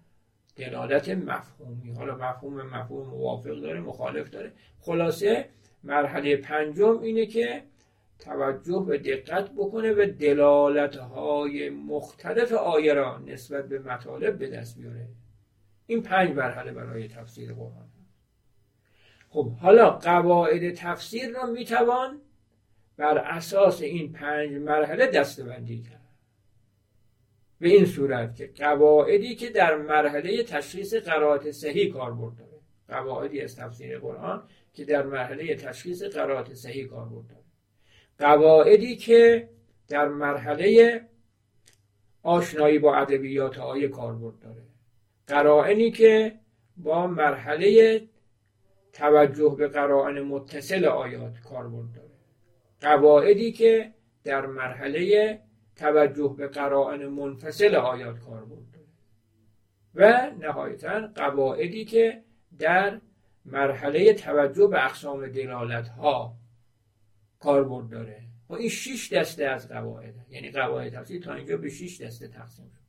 دلالت 0.55 1.09
مفهومی. 1.09 1.91
حالا 1.91 2.15
مفهوم 2.15 2.61
مفهوم 2.61 3.07
موافق 3.07 3.55
داره 3.59 3.79
مخالف 3.79 4.29
داره. 4.29 4.51
خلاصه 4.79 5.49
مرحله 5.83 6.37
پنجم 6.37 6.99
اینه 6.99 7.25
که 7.25 7.63
توجه 8.19 8.85
به 8.87 8.97
دقت 8.97 9.51
بکنه 9.51 9.91
و 9.91 10.05
دلالت 10.19 10.95
های 10.95 11.69
مختلف 11.69 12.51
آیه 12.53 12.93
را 12.93 13.17
نسبت 13.17 13.67
به 13.67 13.79
مطالب 13.79 14.37
به 14.37 14.49
دست 14.49 14.77
بیاره. 14.77 15.07
این 15.87 16.01
پنج 16.01 16.35
مرحله 16.35 16.71
برای 16.71 17.07
تفسیر 17.07 17.53
قرآن. 17.53 17.89
خب 19.29 19.51
حالا 19.51 19.89
قواعد 19.89 20.73
تفسیر 20.73 21.29
را 21.29 21.45
می‌توان 21.45 22.21
بر 22.97 23.17
اساس 23.17 23.81
این 23.81 24.13
پنج 24.13 24.51
مرحله 24.51 25.07
دستبندی 25.07 25.81
کرد. 25.81 25.98
به 27.59 27.69
این 27.69 27.85
صورت 27.85 28.35
که 28.35 28.47
قواعدی 28.47 29.35
که 29.35 29.49
در 29.49 29.75
مرحله 29.75 30.43
تشخیص 30.43 30.93
قرائت 30.93 31.51
صحیح 31.51 31.93
کاربرد 31.93 32.35
داره 32.35 32.59
قواعدی 32.87 33.41
از 33.41 33.55
تفسیر 33.55 33.99
قرآن 33.99 34.43
که 34.73 34.85
در 34.85 35.05
مرحله 35.05 35.55
تشخیص 35.55 36.03
قرائت 36.03 36.53
صحیح 36.53 36.87
کاربرد 36.87 37.27
داره 37.27 37.43
قواعدی 38.19 38.95
که 38.95 39.49
در 39.87 40.07
مرحله 40.07 41.01
آشنایی 42.23 42.79
با 42.79 42.95
ادبیات 42.95 43.57
آیه 43.57 43.87
کاربرد 43.87 44.39
داره 44.39 44.63
قرائنی 45.27 45.91
که 45.91 46.39
با 46.77 47.07
مرحله 47.07 48.01
توجه 48.93 49.55
به 49.57 49.67
قرائن 49.67 50.19
متصل 50.21 50.85
آیات 50.85 51.39
کاربرد 51.39 51.91
داره 51.95 52.09
قواعدی 52.81 53.51
که 53.51 53.93
در 54.23 54.45
مرحله 54.45 55.39
توجه 55.79 56.35
به 56.37 56.47
قرائن 56.47 57.05
منفصل 57.07 57.75
آیات 57.75 58.19
کاربرد 58.19 58.71
داره 58.73 58.85
و 59.95 60.31
نهایتا 60.39 61.07
قواعدی 61.15 61.85
که 61.85 62.23
در 62.59 62.99
مرحله 63.45 64.13
توجه 64.13 64.67
به 64.67 64.85
اقسام 64.85 65.27
دلالت 65.27 65.87
ها 65.87 66.33
کاربرد 67.39 67.89
داره. 67.89 68.21
و 68.49 68.53
این 68.53 68.69
شش 68.69 69.13
دسته 69.13 69.45
از 69.45 69.69
قواعد 69.69 70.13
یعنی 70.29 70.51
قواعد 70.51 70.93
تفسیر 70.93 71.21
تا 71.21 71.33
اینجا 71.33 71.57
به 71.57 71.69
شش 71.69 72.01
دسته 72.01 72.27
تقسیم 72.27 72.65
شد. 72.65 72.81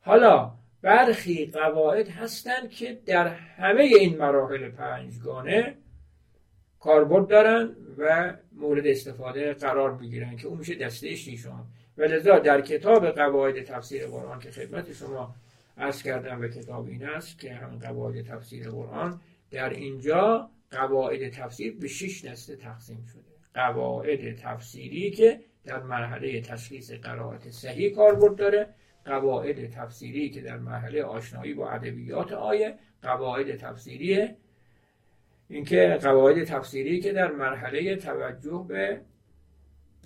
حالا 0.00 0.52
برخی 0.82 1.46
قواعد 1.46 2.08
هستند 2.08 2.70
که 2.70 2.98
در 3.06 3.28
همه 3.28 3.82
این 3.82 4.18
مراحل 4.18 4.70
پنجگانه 4.70 5.76
کاربرد 6.80 7.28
دارن 7.28 7.76
و 7.98 8.34
مورد 8.52 8.86
استفاده 8.86 9.52
قرار 9.52 9.94
می‌گیرن 9.94 10.36
که 10.36 10.46
اون 10.46 10.58
میشه 10.58 10.74
دسته 10.74 11.14
شیشم 11.14 11.66
و 11.98 12.02
لذا 12.02 12.38
در 12.38 12.60
کتاب 12.60 13.10
قواعد 13.10 13.62
تفسیر 13.62 14.06
قرآن 14.06 14.38
که 14.38 14.50
خدمت 14.50 14.92
شما 14.92 15.34
عرض 15.78 16.02
کردم 16.02 16.40
و 16.40 16.48
کتاب 16.48 16.86
این 16.86 17.04
است 17.04 17.38
که 17.38 17.54
همین 17.54 17.78
قواعد 17.78 18.22
تفسیر 18.22 18.70
قرآن 18.70 19.20
در 19.50 19.70
اینجا 19.70 20.50
قواعد 20.70 21.28
تفسیر 21.28 21.76
به 21.76 21.88
شش 21.88 22.24
دسته 22.24 22.56
تقسیم 22.56 23.04
شده. 23.12 23.22
قواعد 23.54 24.36
تفسیری 24.36 25.10
که 25.10 25.40
در 25.64 25.82
مرحله 25.82 26.40
تشخیص 26.40 26.92
قرائت 26.92 27.50
صحیح 27.50 27.94
کاربرد 27.94 28.36
داره 28.36 28.68
قواعد 29.04 29.70
تفسیری 29.70 30.30
که 30.30 30.40
در 30.40 30.58
مرحله 30.58 31.02
آشنایی 31.02 31.54
با 31.54 31.70
ادبیات 31.70 32.32
آیه 32.32 32.74
قواعد 33.02 33.56
تفسیری 33.56 34.28
اینکه 35.48 35.98
قواعد 36.02 36.44
تفسیری 36.44 37.00
که 37.00 37.12
در 37.12 37.32
مرحله 37.32 37.96
توجه 37.96 38.64
به 38.68 39.00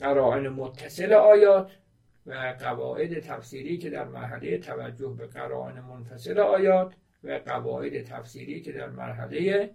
قرائن 0.01 0.49
متصل 0.49 1.13
آیات 1.13 1.71
و 2.27 2.55
قواعد 2.61 3.21
تفسیری 3.21 3.79
که 3.79 3.91
در 3.91 4.05
مرحله 4.05 4.59
توجه 4.59 5.15
به 5.19 5.27
قرائن 5.27 5.81
منفصل 5.81 6.39
آیات 6.39 6.95
و 7.25 7.41
قواعد 7.47 8.03
تفسیری 8.03 8.61
که 8.61 8.73
در 8.73 8.89
مرحله 8.89 9.71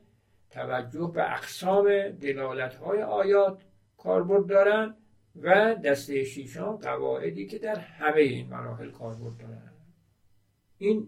توجه 0.49 1.11
به 1.13 1.33
اقسام 1.33 2.09
دلالت 2.09 2.75
های 2.75 3.01
آیات 3.01 3.61
کاربرد 3.97 4.47
دارند 4.47 4.97
و 5.41 5.75
دسته 5.75 6.23
شیشم 6.23 6.71
قواعدی 6.75 7.47
که 7.47 7.59
در 7.59 7.75
همه 7.75 8.21
این 8.21 8.47
مراحل 8.47 8.91
کاربرد 8.91 9.37
دارند 9.37 9.73
این 10.77 11.07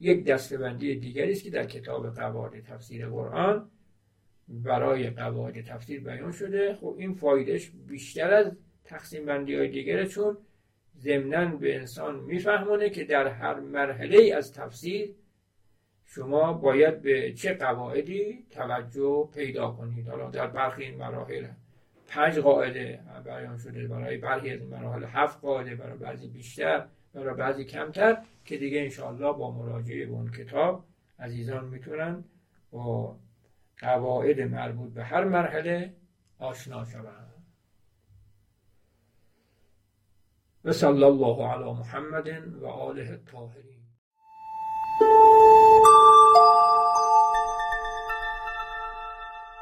یک 0.00 0.24
دستبندی 0.24 0.96
دیگری 0.96 1.32
است 1.32 1.44
که 1.44 1.50
در 1.50 1.64
کتاب 1.64 2.14
قواعد 2.14 2.60
تفسیر 2.60 3.08
قرآن 3.08 3.70
برای 4.50 5.10
قواعد 5.10 5.64
تفسیر 5.64 6.00
بیان 6.00 6.32
شده. 6.32 6.74
خب 6.74 6.94
این 6.98 7.14
فایدهش 7.14 7.70
بیشتر 7.88 8.34
از 8.34 8.52
تقسیم 8.84 9.26
بندی 9.26 9.54
های 9.54 9.68
دیگره 9.68 10.06
چون 10.06 10.36
ضمنا 10.98 11.56
به 11.56 11.76
انسان 11.76 12.20
میفهمونه 12.20 12.90
که 12.90 13.04
در 13.04 13.26
هر 13.26 13.60
مرحله 13.60 14.34
از 14.34 14.52
تفسیر 14.52 15.14
شما 16.06 16.52
باید 16.52 17.02
به 17.02 17.32
چه 17.32 17.54
قواعدی 17.54 18.46
توجه 18.50 19.28
پیدا 19.34 19.70
کنید. 19.70 20.08
حالا 20.08 20.30
در 20.30 20.46
برخی 20.46 20.82
این 20.82 20.96
مراحل 20.96 21.46
پنج 22.08 22.38
قاعده 22.38 23.00
بیان 23.24 23.58
شده 23.58 23.86
برای 23.86 24.16
برخی 24.16 24.50
از 24.50 24.62
مراحل 24.62 25.04
هفت 25.04 25.40
قاعده 25.40 25.74
برای 25.74 25.98
بعضی 25.98 26.28
بیشتر 26.28 26.86
برای 27.14 27.34
بعضی 27.34 27.64
کمتر 27.64 28.22
که 28.44 28.56
دیگه 28.56 28.80
انشاءالله 28.80 29.32
با 29.32 29.50
مراجعه 29.50 30.06
به 30.06 30.12
اون 30.12 30.30
کتاب 30.30 30.84
عزیزان 31.18 31.68
می‌تونن 31.68 32.24
با 32.70 33.16
قواعد 33.80 34.40
مربوط 34.40 34.92
به 34.92 35.04
هر 35.04 35.24
مرحله 35.24 35.96
آشنا 36.38 36.84
شوند. 36.84 37.44
و 40.64 40.72
صلی 40.72 41.04
الله 41.04 41.46
علی 41.46 41.72
محمد 41.72 42.28
و 42.62 42.66
آله 42.66 43.10
الطاهرین. 43.10 43.79